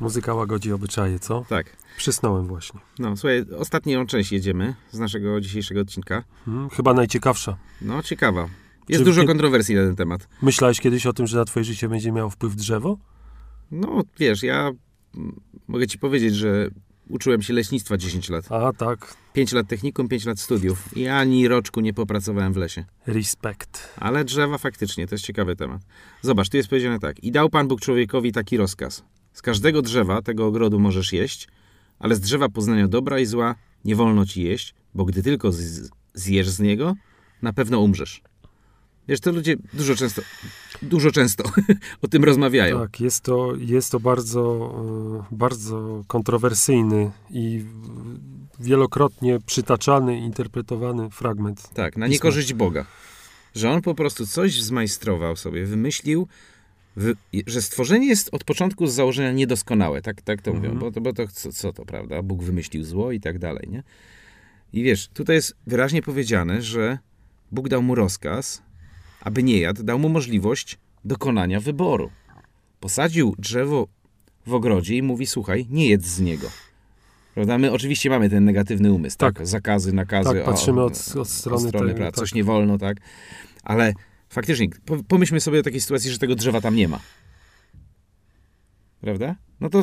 Muzyka 0.00 0.34
łagodzi 0.34 0.72
obyczaje, 0.72 1.18
co? 1.18 1.44
Tak. 1.48 1.76
Przysnąłem 1.96 2.46
właśnie. 2.46 2.80
No, 2.98 3.16
słuchaj, 3.16 3.44
ostatnią 3.58 4.06
część 4.06 4.32
jedziemy 4.32 4.74
z 4.90 4.98
naszego 4.98 5.40
dzisiejszego 5.40 5.80
odcinka. 5.80 6.24
Hmm, 6.44 6.70
chyba 6.70 6.94
najciekawsza. 6.94 7.56
No, 7.82 8.02
ciekawa. 8.02 8.48
Jest 8.88 9.00
Czy 9.00 9.04
dużo 9.04 9.24
kontrowersji 9.24 9.74
na 9.74 9.82
ten 9.82 9.96
temat. 9.96 10.28
Myślałeś 10.42 10.80
kiedyś 10.80 11.06
o 11.06 11.12
tym, 11.12 11.26
że 11.26 11.38
na 11.38 11.44
twoje 11.44 11.64
życie 11.64 11.88
będzie 11.88 12.12
miało 12.12 12.30
wpływ 12.30 12.56
drzewo? 12.56 12.98
No, 13.70 14.02
wiesz, 14.18 14.42
ja 14.42 14.70
mogę 15.68 15.86
ci 15.86 15.98
powiedzieć, 15.98 16.34
że 16.34 16.70
uczyłem 17.08 17.42
się 17.42 17.52
leśnictwa 17.52 17.96
10 17.96 18.30
lat. 18.30 18.52
A, 18.52 18.72
tak. 18.72 19.14
5 19.32 19.52
lat 19.52 19.68
technikum, 19.68 20.08
5 20.08 20.24
lat 20.24 20.40
studiów. 20.40 20.96
I 20.96 21.08
ani 21.08 21.48
roczku 21.48 21.80
nie 21.80 21.94
popracowałem 21.94 22.52
w 22.52 22.56
lesie. 22.56 22.84
Respekt. 23.06 23.94
Ale 24.00 24.24
drzewa 24.24 24.58
faktycznie, 24.58 25.06
to 25.06 25.14
jest 25.14 25.24
ciekawy 25.24 25.56
temat. 25.56 25.82
Zobacz, 26.22 26.48
tu 26.48 26.56
jest 26.56 26.68
powiedziane 26.68 26.98
tak. 26.98 27.24
I 27.24 27.32
dał 27.32 27.50
Pan 27.50 27.68
Bóg 27.68 27.80
człowiekowi 27.80 28.32
taki 28.32 28.56
rozkaz. 28.56 29.04
Z 29.32 29.42
każdego 29.42 29.82
drzewa 29.82 30.22
tego 30.22 30.46
ogrodu 30.46 30.78
możesz 30.78 31.12
jeść, 31.12 31.48
ale 31.98 32.14
z 32.14 32.20
drzewa 32.20 32.48
poznania 32.48 32.88
dobra 32.88 33.18
i 33.18 33.26
zła 33.26 33.54
nie 33.84 33.96
wolno 33.96 34.26
ci 34.26 34.42
jeść, 34.42 34.74
bo 34.94 35.04
gdy 35.04 35.22
tylko 35.22 35.50
zjesz 36.14 36.48
z 36.48 36.60
niego, 36.60 36.94
na 37.42 37.52
pewno 37.52 37.80
umrzesz. 37.80 38.22
Wiesz, 39.08 39.20
to 39.20 39.32
ludzie 39.32 39.56
dużo 39.72 39.94
często, 39.94 40.22
dużo 40.82 41.10
często 41.10 41.44
o 42.02 42.08
tym 42.08 42.24
rozmawiają. 42.24 42.80
Tak, 42.80 43.00
jest 43.00 43.20
to, 43.20 43.52
jest 43.58 43.92
to 43.92 44.00
bardzo, 44.00 44.74
e, 45.30 45.34
bardzo 45.36 46.04
kontrowersyjny 46.06 47.10
i 47.30 47.58
w- 47.64 48.64
wielokrotnie 48.64 49.38
przytaczany, 49.46 50.18
interpretowany 50.18 51.10
fragment. 51.10 51.68
Tak, 51.74 51.96
na 51.96 52.06
niekorzyść 52.06 52.52
Boga. 52.54 52.86
Że 53.54 53.70
on 53.70 53.82
po 53.82 53.94
prostu 53.94 54.26
coś 54.26 54.62
zmajstrował 54.62 55.36
sobie, 55.36 55.66
wymyślił, 55.66 56.28
wy, 56.96 57.14
że 57.46 57.62
stworzenie 57.62 58.06
jest 58.06 58.28
od 58.32 58.44
początku 58.44 58.86
z 58.86 58.94
założenia 58.94 59.32
niedoskonałe. 59.32 60.02
Tak, 60.02 60.22
tak 60.22 60.42
to 60.42 60.50
Mhm. 60.50 60.66
mówią, 60.74 60.80
bo 60.80 60.92
to, 60.92 61.00
bo 61.00 61.12
to 61.12 61.26
co, 61.28 61.52
co 61.52 61.72
to, 61.72 61.84
prawda? 61.84 62.22
Bóg 62.22 62.42
wymyślił 62.42 62.84
zło 62.84 63.12
i 63.12 63.20
tak 63.20 63.38
dalej, 63.38 63.68
nie? 63.70 63.82
I 64.72 64.82
wiesz, 64.82 65.08
tutaj 65.08 65.36
jest 65.36 65.56
wyraźnie 65.66 66.02
powiedziane, 66.02 66.62
że 66.62 66.98
Bóg 67.52 67.68
dał 67.68 67.82
mu 67.82 67.94
rozkaz, 67.94 68.62
aby 69.26 69.42
nie 69.42 69.58
jadł, 69.58 69.82
dał 69.82 69.98
mu 69.98 70.08
możliwość 70.08 70.78
dokonania 71.04 71.60
wyboru. 71.60 72.10
Posadził 72.80 73.34
drzewo 73.38 73.88
w 74.46 74.54
ogrodzie 74.54 74.96
i 74.96 75.02
mówi, 75.02 75.26
słuchaj, 75.26 75.66
nie 75.70 75.88
jedz 75.88 76.06
z 76.06 76.20
niego. 76.20 76.50
Prawda? 77.34 77.58
My 77.58 77.72
oczywiście 77.72 78.10
mamy 78.10 78.30
ten 78.30 78.44
negatywny 78.44 78.92
umysł, 78.92 79.16
tak? 79.18 79.34
Tak. 79.36 79.46
Zakazy, 79.46 79.92
nakazy. 79.92 80.34
Tak, 80.34 80.44
patrzymy 80.44 80.80
o, 80.80 80.84
od- 80.84 80.92
od 81.16 81.28
strony 81.28 81.56
od 81.62 81.68
strony 81.68 81.94
pra- 81.94 81.98
tak. 81.98 82.14
Coś 82.14 82.34
nie 82.34 82.44
wolno, 82.44 82.78
tak? 82.78 82.96
Ale 83.62 83.92
faktycznie, 84.28 84.68
po- 84.84 85.02
pomyślmy 85.08 85.40
sobie 85.40 85.60
o 85.60 85.62
takiej 85.62 85.80
sytuacji, 85.80 86.10
że 86.10 86.18
tego 86.18 86.34
drzewa 86.34 86.60
tam 86.60 86.76
nie 86.76 86.88
ma. 86.88 87.00
Prawda? 89.00 89.36
No 89.60 89.68
to 89.68 89.82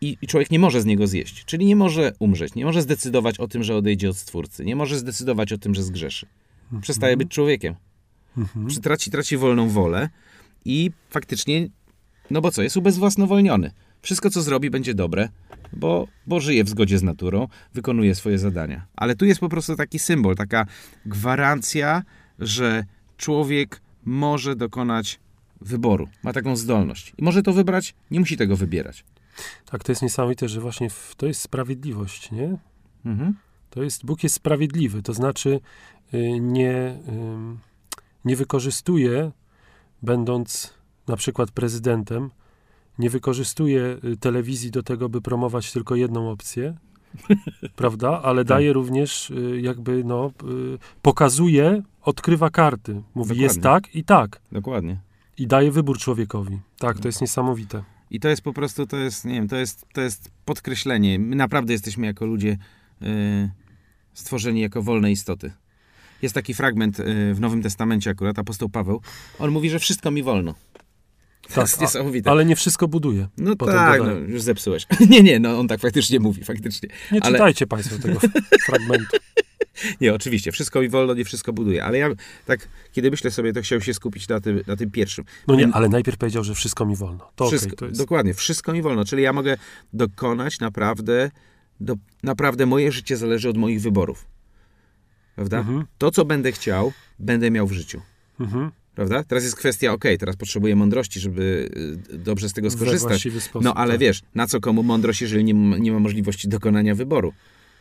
i, 0.00 0.16
i 0.22 0.26
człowiek 0.26 0.50
nie 0.50 0.58
może 0.58 0.80
z 0.82 0.84
niego 0.84 1.06
zjeść. 1.06 1.44
Czyli 1.44 1.66
nie 1.66 1.76
może 1.76 2.12
umrzeć, 2.18 2.54
nie 2.54 2.64
może 2.64 2.82
zdecydować 2.82 3.38
o 3.40 3.48
tym, 3.48 3.62
że 3.64 3.76
odejdzie 3.76 4.10
od 4.10 4.16
Stwórcy, 4.16 4.64
nie 4.64 4.76
może 4.76 4.98
zdecydować 4.98 5.52
o 5.52 5.58
tym, 5.58 5.74
że 5.74 5.82
zgrzeszy. 5.82 6.26
Przestaje 6.82 7.16
być 7.16 7.28
człowiekiem. 7.30 7.74
Mhm. 8.36 8.68
Czy 8.68 8.80
traci, 8.80 9.10
traci 9.10 9.36
wolną 9.36 9.68
wolę 9.68 10.08
i 10.64 10.90
faktycznie, 11.10 11.68
no 12.30 12.40
bo 12.40 12.50
co, 12.50 12.62
jest 12.62 12.76
ubezwłasnowolniony. 12.76 13.70
Wszystko, 14.02 14.30
co 14.30 14.42
zrobi, 14.42 14.70
będzie 14.70 14.94
dobre, 14.94 15.28
bo, 15.72 16.08
bo 16.26 16.40
żyje 16.40 16.64
w 16.64 16.68
zgodzie 16.68 16.98
z 16.98 17.02
naturą, 17.02 17.48
wykonuje 17.74 18.14
swoje 18.14 18.38
zadania. 18.38 18.86
Ale 18.96 19.16
tu 19.16 19.24
jest 19.24 19.40
po 19.40 19.48
prostu 19.48 19.76
taki 19.76 19.98
symbol, 19.98 20.36
taka 20.36 20.66
gwarancja, 21.06 22.02
że 22.38 22.84
człowiek 23.16 23.80
może 24.04 24.56
dokonać 24.56 25.20
wyboru, 25.60 26.08
ma 26.22 26.32
taką 26.32 26.56
zdolność. 26.56 27.12
I 27.18 27.24
może 27.24 27.42
to 27.42 27.52
wybrać, 27.52 27.94
nie 28.10 28.20
musi 28.20 28.36
tego 28.36 28.56
wybierać. 28.56 29.04
Tak, 29.70 29.84
to 29.84 29.92
jest 29.92 30.02
niesamowite, 30.02 30.48
że 30.48 30.60
właśnie 30.60 30.90
w, 30.90 31.14
to 31.16 31.26
jest 31.26 31.40
sprawiedliwość, 31.40 32.30
nie? 32.30 32.56
Mhm. 33.04 33.34
To 33.70 33.82
jest, 33.82 34.04
Bóg 34.04 34.22
jest 34.22 34.34
sprawiedliwy, 34.34 35.02
to 35.02 35.14
znaczy 35.14 35.60
y, 36.14 36.40
nie, 36.40 36.98
nie 38.26 38.36
wykorzystuje, 38.36 39.32
będąc 40.02 40.74
na 41.08 41.16
przykład 41.16 41.50
prezydentem, 41.50 42.30
nie 42.98 43.10
wykorzystuje 43.10 43.98
y, 44.04 44.16
telewizji 44.16 44.70
do 44.70 44.82
tego, 44.82 45.08
by 45.08 45.20
promować 45.20 45.72
tylko 45.72 45.94
jedną 45.94 46.30
opcję, 46.30 46.76
prawda? 47.76 48.22
Ale 48.22 48.44
Tak. 48.44 48.48
daje 48.48 48.72
również 48.72 49.30
y, 49.30 49.60
jakby, 49.60 50.04
no, 50.04 50.32
y, 50.74 50.78
pokazuje, 51.02 51.82
odkrywa 52.02 52.50
karty. 52.50 53.02
Mówi, 53.14 53.38
jest 53.40 53.60
Dokładnie. 53.60 53.82
tak 53.88 53.94
i 53.94 54.04
tak. 54.04 54.40
Dokładnie. 54.52 55.00
I 55.38 55.46
daje 55.46 55.70
wybór 55.70 55.98
człowiekowi. 55.98 56.58
Tak, 56.78 56.98
to 56.98 57.08
jest 57.08 57.20
niesamowite. 57.20 57.82
I 58.10 58.20
to 58.20 58.28
jest 58.28 58.42
po 58.42 58.52
prostu, 58.52 58.86
to 58.86 58.96
jest, 58.96 59.24
nie 59.24 59.34
wiem, 59.34 59.48
to 59.48 59.56
jest, 59.56 59.86
to 59.92 60.00
jest 60.00 60.30
podkreślenie. 60.44 61.18
My 61.18 61.36
naprawdę 61.36 61.72
jesteśmy 61.72 62.06
jako 62.06 62.26
ludzie 62.26 62.58
y, 63.02 63.50
stworzeni 64.14 64.60
jako 64.60 64.82
wolne 64.82 65.10
istoty. 65.12 65.52
Jest 66.22 66.34
taki 66.34 66.54
fragment 66.54 67.00
y, 67.00 67.34
w 67.34 67.40
Nowym 67.40 67.62
Testamencie 67.62 68.10
akurat, 68.10 68.38
apostoł 68.38 68.68
Paweł. 68.68 69.00
On 69.38 69.50
mówi, 69.50 69.70
że 69.70 69.78
wszystko 69.78 70.10
mi 70.10 70.22
wolno. 70.22 70.54
To 71.42 71.48
Tak, 71.54 71.56
jest 71.64 71.78
a- 71.78 71.82
niesamowite. 71.82 72.30
Ale 72.30 72.44
nie 72.44 72.56
wszystko 72.56 72.88
buduje. 72.88 73.28
no 73.38 73.56
tak, 73.56 74.00
no, 74.02 74.10
już 74.12 74.42
zepsułeś. 74.42 74.86
nie, 75.10 75.22
nie, 75.22 75.40
no 75.40 75.58
on 75.58 75.68
tak 75.68 75.80
faktycznie 75.80 76.20
mówi, 76.20 76.44
faktycznie. 76.44 76.88
Nie 77.12 77.22
Ale- 77.22 77.32
czytajcie 77.32 77.66
Państwo 77.66 77.98
tego 77.98 78.20
fragmentu. 78.66 79.16
Nie, 80.00 80.14
oczywiście, 80.14 80.52
wszystko 80.52 80.80
mi 80.80 80.88
wolno, 80.88 81.14
nie 81.14 81.24
wszystko 81.24 81.52
buduje. 81.52 81.84
Ale 81.84 81.98
ja 81.98 82.08
tak, 82.46 82.68
kiedy 82.92 83.10
myślę 83.10 83.30
sobie, 83.30 83.52
to 83.52 83.62
chciałem 83.62 83.82
się 83.82 83.94
skupić 83.94 84.28
na 84.28 84.40
tym, 84.40 84.60
na 84.66 84.76
tym 84.76 84.90
pierwszym. 84.90 85.24
No 85.48 85.54
nie, 85.54 85.68
ale 85.72 85.88
najpierw 85.88 86.18
powiedział, 86.18 86.44
że 86.44 86.54
wszystko 86.54 86.86
mi 86.86 86.96
wolno. 86.96 87.30
To 87.36 87.48
wszystko, 87.48 87.76
to 87.76 87.86
jest... 87.86 87.98
Dokładnie, 87.98 88.34
wszystko 88.34 88.72
mi 88.72 88.82
wolno. 88.82 89.04
Czyli 89.04 89.22
ja 89.22 89.32
mogę 89.32 89.56
dokonać 89.92 90.60
naprawdę, 90.60 91.30
do, 91.80 91.94
naprawdę 92.22 92.66
moje 92.66 92.92
życie 92.92 93.16
zależy 93.16 93.48
od 93.48 93.56
moich 93.56 93.80
wyborów. 93.80 94.26
Prawda? 95.36 95.58
Mhm, 95.58 95.84
To, 95.98 96.10
co 96.10 96.24
będę 96.24 96.52
chciał, 96.52 96.92
będę 97.18 97.50
miał 97.50 97.66
w 97.66 97.72
życiu. 97.72 98.00
mhm. 98.40 98.70
Prawda? 98.94 99.24
Teraz 99.24 99.44
jest 99.44 99.56
kwestia, 99.56 99.92
okej, 99.92 100.18
teraz 100.18 100.36
potrzebuję 100.36 100.76
mądrości, 100.76 101.20
żeby 101.20 101.70
y, 102.14 102.18
dobrze 102.18 102.48
z 102.48 102.52
tego 102.52 102.70
skorzystać. 102.70 103.20
sposób. 103.40 103.64
No 103.64 103.74
ale 103.74 103.92
tak. 103.92 104.00
wiesz, 104.00 104.22
na 104.34 104.46
co 104.46 104.60
komu 104.60 104.82
mądrość, 104.82 105.22
jeżeli 105.22 105.44
nie, 105.44 105.54
ma- 105.54 105.78
nie 105.78 105.92
ma 105.92 105.98
możliwości 105.98 106.48
dokonania 106.48 106.94
wyboru? 106.94 107.32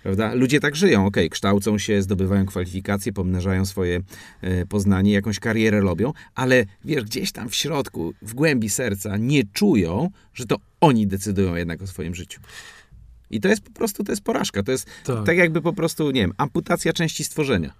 Prawda? 0.03 0.33
Ludzie 0.33 0.59
tak 0.59 0.75
żyją, 0.75 1.05
okej, 1.05 1.29
kształcą 1.29 1.77
się, 1.77 2.01
zdobywają 2.01 2.45
kwalifikacje, 2.45 3.13
pomnażają 3.13 3.65
swoje 3.65 4.01
e, 4.41 4.65
poznanie, 4.65 5.11
jakąś 5.13 5.39
karierę 5.39 5.81
robią, 5.81 6.13
ale 6.35 6.65
wiesz, 6.85 7.03
gdzieś 7.03 7.31
tam 7.31 7.49
w 7.49 7.55
środku, 7.55 8.13
w 8.21 8.33
głębi 8.33 8.69
serca 8.69 9.17
nie 9.17 9.43
czują, 9.53 10.09
że 10.33 10.45
to 10.45 10.55
oni 10.81 11.07
decydują 11.07 11.55
jednak 11.55 11.81
o 11.81 11.87
swoim 11.87 12.15
życiu. 12.15 12.39
I 13.29 13.39
to 13.39 13.47
jest 13.47 13.61
po 13.61 13.71
prostu, 13.71 14.03
to 14.03 14.11
jest 14.11 14.21
porażka, 14.21 14.63
to 14.63 14.71
jest 14.71 14.87
Tak, 15.05 15.25
tak 15.25 15.37
jakby 15.37 15.61
po 15.61 15.73
prostu, 15.73 16.11
nie 16.11 16.21
wiem, 16.21 16.33
amputacja 16.37 16.93
części 16.93 17.23
stworzenia. 17.23 17.73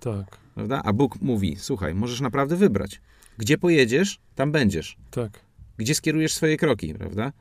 tak, 0.00 0.42
Prawda? 0.54 0.82
A 0.84 0.92
Bóg 0.92 1.20
mówi, 1.20 1.56
słuchaj, 1.58 1.94
możesz 1.94 2.20
naprawdę 2.20 2.56
wybrać. 2.56 3.00
Gdzie 3.38 3.58
pojedziesz, 3.58 4.18
tam 4.34 4.52
będziesz 4.52 4.96
tak. 5.10 5.40
gdzie 5.78 5.94
skierujesz 5.94 6.34
swoje 6.34 6.56
kroki, 6.56 6.94
prawda? 6.94 7.32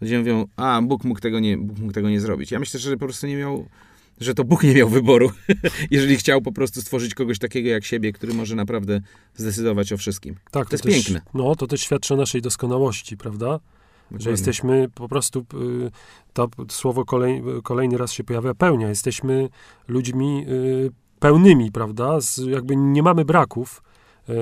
Ludzie 0.00 0.18
mówią, 0.18 0.46
a 0.56 0.80
Bóg 0.82 1.04
mógł 1.04 1.20
tego 1.20 1.40
nie, 1.40 1.58
Bóg 1.58 1.78
mógł 1.78 1.92
tego 1.92 2.10
nie 2.10 2.20
zrobić. 2.20 2.50
Ja 2.50 2.58
myślę, 2.58 2.80
że 2.80 2.92
po 2.92 3.06
prostu 3.06 3.26
nie 3.26 3.36
miał, 3.36 3.68
że 4.20 4.34
to 4.34 4.44
Bóg 4.44 4.62
nie 4.62 4.74
miał 4.74 4.88
wyboru, 4.88 5.32
jeżeli 5.90 6.16
chciał 6.16 6.42
po 6.42 6.52
prostu 6.52 6.82
stworzyć 6.82 7.14
kogoś 7.14 7.38
takiego 7.38 7.68
jak 7.68 7.84
siebie, 7.84 8.12
który 8.12 8.34
może 8.34 8.54
naprawdę 8.54 9.00
zdecydować 9.36 9.92
o 9.92 9.96
wszystkim. 9.96 10.34
tak 10.50 10.68
To 10.68 10.74
jest 10.74 10.84
też, 10.84 10.94
piękne. 10.94 11.20
No, 11.34 11.56
to 11.56 11.66
też 11.66 11.80
świadczy 11.80 12.14
o 12.14 12.16
naszej 12.16 12.42
doskonałości, 12.42 13.16
prawda? 13.16 13.60
Że 14.10 14.16
Dokładnie. 14.18 14.30
jesteśmy 14.30 14.88
po 14.94 15.08
prostu, 15.08 15.40
y, 15.40 15.90
to 16.32 16.48
słowo 16.68 17.04
kolej, 17.04 17.42
kolejny 17.62 17.98
raz 17.98 18.12
się 18.12 18.24
pojawia, 18.24 18.54
pełnia. 18.54 18.88
Jesteśmy 18.88 19.48
ludźmi 19.88 20.44
y, 20.48 20.90
pełnymi, 21.18 21.72
prawda? 21.72 22.20
Z, 22.20 22.38
jakby 22.38 22.76
nie 22.76 23.02
mamy 23.02 23.24
braków. 23.24 23.82
Y, 24.28 24.34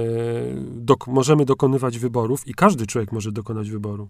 dok, 0.75 1.07
możemy 1.07 1.45
dokonywać 1.45 1.99
wyborów 1.99 2.47
i 2.49 2.55
każdy 2.55 2.87
człowiek 2.87 3.13
może 3.13 3.33
dokonać 3.33 3.71
wyboru, 3.71 4.09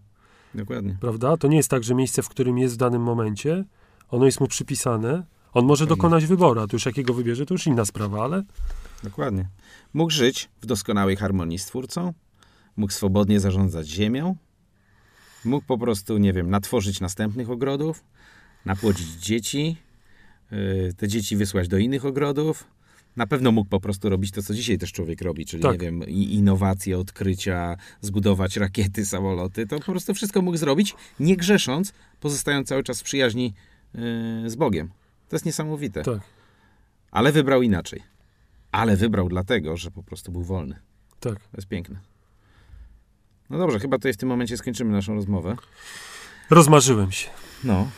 Dokładnie. 0.54 0.96
prawda? 1.00 1.36
To 1.36 1.48
nie 1.48 1.56
jest 1.56 1.68
tak, 1.70 1.84
że 1.84 1.94
miejsce, 1.94 2.22
w 2.22 2.28
którym 2.28 2.58
jest 2.58 2.74
w 2.74 2.76
danym 2.76 3.02
momencie, 3.02 3.64
ono 4.10 4.26
jest 4.26 4.40
mu 4.40 4.46
przypisane. 4.48 5.24
On 5.52 5.64
może 5.66 5.84
Tak 5.86 5.96
dokonać 5.96 6.26
wyboru, 6.26 6.60
a 6.60 6.66
tu 6.66 6.76
już 6.76 6.86
jakiego 6.86 7.14
wybierze, 7.14 7.46
to 7.46 7.54
już 7.54 7.66
inna 7.66 7.84
sprawa, 7.84 8.24
ale 8.24 8.42
Dokładnie. 9.04 9.48
Mógł 9.94 10.10
żyć 10.10 10.50
w 10.60 10.66
doskonałej 10.66 11.16
harmonii 11.16 11.58
z 11.58 11.66
Twórcą, 11.66 12.12
mógł 12.76 12.92
swobodnie 12.92 13.40
zarządzać 13.40 13.88
ziemią, 13.88 14.36
mógł 15.44 15.66
po 15.66 15.78
prostu, 15.78 16.18
nie 16.18 16.32
wiem, 16.32 16.50
natworzyć 16.50 17.00
następnych 17.00 17.50
ogrodów, 17.50 18.04
napłodzić 18.64 19.06
dzieci, 19.08 19.76
yy, 20.50 20.92
te 20.96 21.08
dzieci 21.08 21.36
wysłać 21.36 21.68
do 21.68 21.78
innych 21.78 22.04
ogrodów. 22.04 22.64
Na 23.16 23.26
pewno 23.26 23.52
mógł 23.52 23.68
po 23.70 23.80
prostu 23.80 24.08
robić 24.08 24.30
to, 24.30 24.42
co 24.42 24.54
dzisiaj 24.54 24.78
też 24.78 24.92
człowiek 24.92 25.22
robi, 25.22 25.46
czyli, 25.46 25.62
Tak. 25.62 25.72
nie 25.72 25.78
wiem, 25.78 26.02
innowacje, 26.08 26.98
odkrycia, 26.98 27.76
zbudować 28.00 28.56
rakiety, 28.56 29.06
samoloty. 29.06 29.66
To 29.66 29.78
po 29.78 29.84
prostu 29.92 30.14
wszystko 30.14 30.42
mógł 30.42 30.56
zrobić, 30.56 30.94
nie 31.20 31.36
grzesząc, 31.36 31.92
pozostając 32.20 32.68
cały 32.68 32.82
czas 32.82 33.00
w 33.00 33.04
przyjaźni 33.04 33.54
yy, 33.94 34.50
z 34.50 34.56
Bogiem. 34.56 34.88
To 35.28 35.36
jest 35.36 35.46
niesamowite. 35.46 36.02
tak, 36.02 36.20
Ale 37.10 37.32
wybrał 37.32 37.62
inaczej. 37.62 38.02
Ale 38.72 38.96
wybrał 38.96 39.28
dlatego, 39.28 39.76
że 39.76 39.90
po 39.90 40.02
prostu 40.02 40.32
był 40.32 40.42
wolny. 40.42 40.76
tak. 41.20 41.34
To 41.40 41.56
jest 41.56 41.68
piękne. 41.68 42.00
No 43.50 43.58
dobrze, 43.58 43.78
chyba 43.78 43.98
tutaj 43.98 44.12
w 44.12 44.16
tym 44.16 44.28
momencie 44.28 44.56
skończymy 44.56 44.92
naszą 44.92 45.14
rozmowę. 45.14 45.56
Rozmarzyłem 46.50 47.12
się. 47.12 47.28
No. 47.64 47.90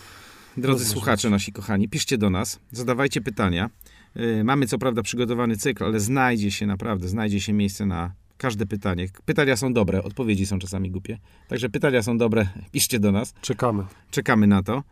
Drodzy 0.56 0.84
słuchacze, 0.84 1.30
nasi 1.30 1.52
kochani, 1.52 1.88
piszcie 1.88 2.18
do 2.18 2.30
nas, 2.30 2.60
zadawajcie 2.72 3.20
pytania. 3.20 3.70
Yy, 4.14 4.44
mamy 4.44 4.66
co 4.66 4.78
prawda 4.78 5.02
przygotowany 5.02 5.56
cykl, 5.56 5.84
ale 5.84 6.00
znajdzie 6.00 6.50
się 6.50 6.66
naprawdę, 6.66 7.08
znajdzie 7.08 7.40
się 7.40 7.52
miejsce 7.52 7.86
na 7.86 8.12
każde 8.36 8.66
pytanie. 8.66 9.06
Pytania 9.24 9.56
są 9.56 9.72
dobre, 9.72 10.02
odpowiedzi 10.02 10.46
są 10.46 10.58
czasami 10.58 10.90
głupie. 10.90 11.18
Także 11.48 11.68
pytania 11.68 12.02
są 12.02 12.18
dobre, 12.18 12.48
piszcie 12.72 13.00
do 13.00 13.12
nas. 13.12 13.34
Czekamy. 13.40 13.84
Czekamy 14.10 14.46
na 14.46 14.62
to. 14.62 14.82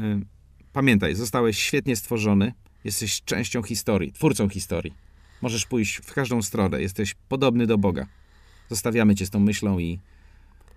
Yy, 0.00 0.20
Pamiętaj, 0.76 1.14
zostałeś 1.14 1.58
świetnie 1.58 1.96
stworzony, 1.96 2.52
jesteś 2.84 3.22
częścią 3.22 3.62
historii, 3.62 4.12
twórcą 4.12 4.48
historii. 4.48 4.94
Możesz 5.42 5.66
pójść 5.66 5.96
w 5.96 6.14
każdą 6.14 6.42
stronę, 6.42 6.82
jesteś 6.82 7.14
podobny 7.28 7.66
do 7.66 7.78
Boga. 7.78 8.06
Zostawiamy 8.68 9.14
cię 9.14 9.26
z 9.26 9.30
tą 9.30 9.40
myślą 9.40 9.78
i 9.78 9.98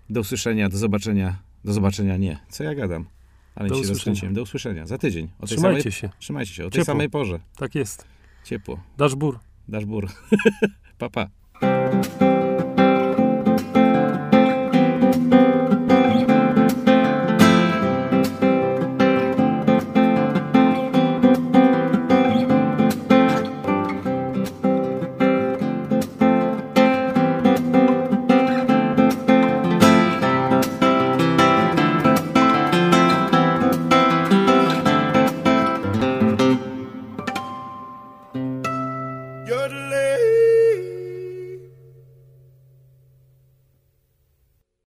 do 0.09 0.19
usłyszenia, 0.21 0.69
do 0.69 0.77
zobaczenia. 0.77 1.37
Do 1.65 1.73
zobaczenia 1.73 2.17
nie. 2.17 2.39
Co 2.49 2.63
ja 2.63 2.75
gadam? 2.75 3.05
Ale 3.55 3.69
Do 3.69 3.75
się 3.75 3.81
usłyszenia. 3.91 4.33
Do 4.33 4.41
usłyszenia. 4.41 4.87
Za 4.87 4.97
tydzień. 4.97 5.29
O 5.39 5.47
tej 5.47 5.57
Trzymajcie 5.57 5.81
samej... 5.81 5.91
się. 5.91 6.09
Trzymajcie 6.19 6.53
się. 6.53 6.65
O 6.65 6.69
tej 6.69 6.81
Ciepło. 6.81 6.93
samej 6.93 7.09
porze. 7.09 7.39
Tak 7.57 7.75
jest. 7.75 8.05
Ciepło. 8.43 8.79
Dasz 8.97 9.15
bór. 9.15 9.39
Dasz 9.67 9.85
bór. 9.85 10.07
pa, 10.99 11.09
pa. 11.09 11.29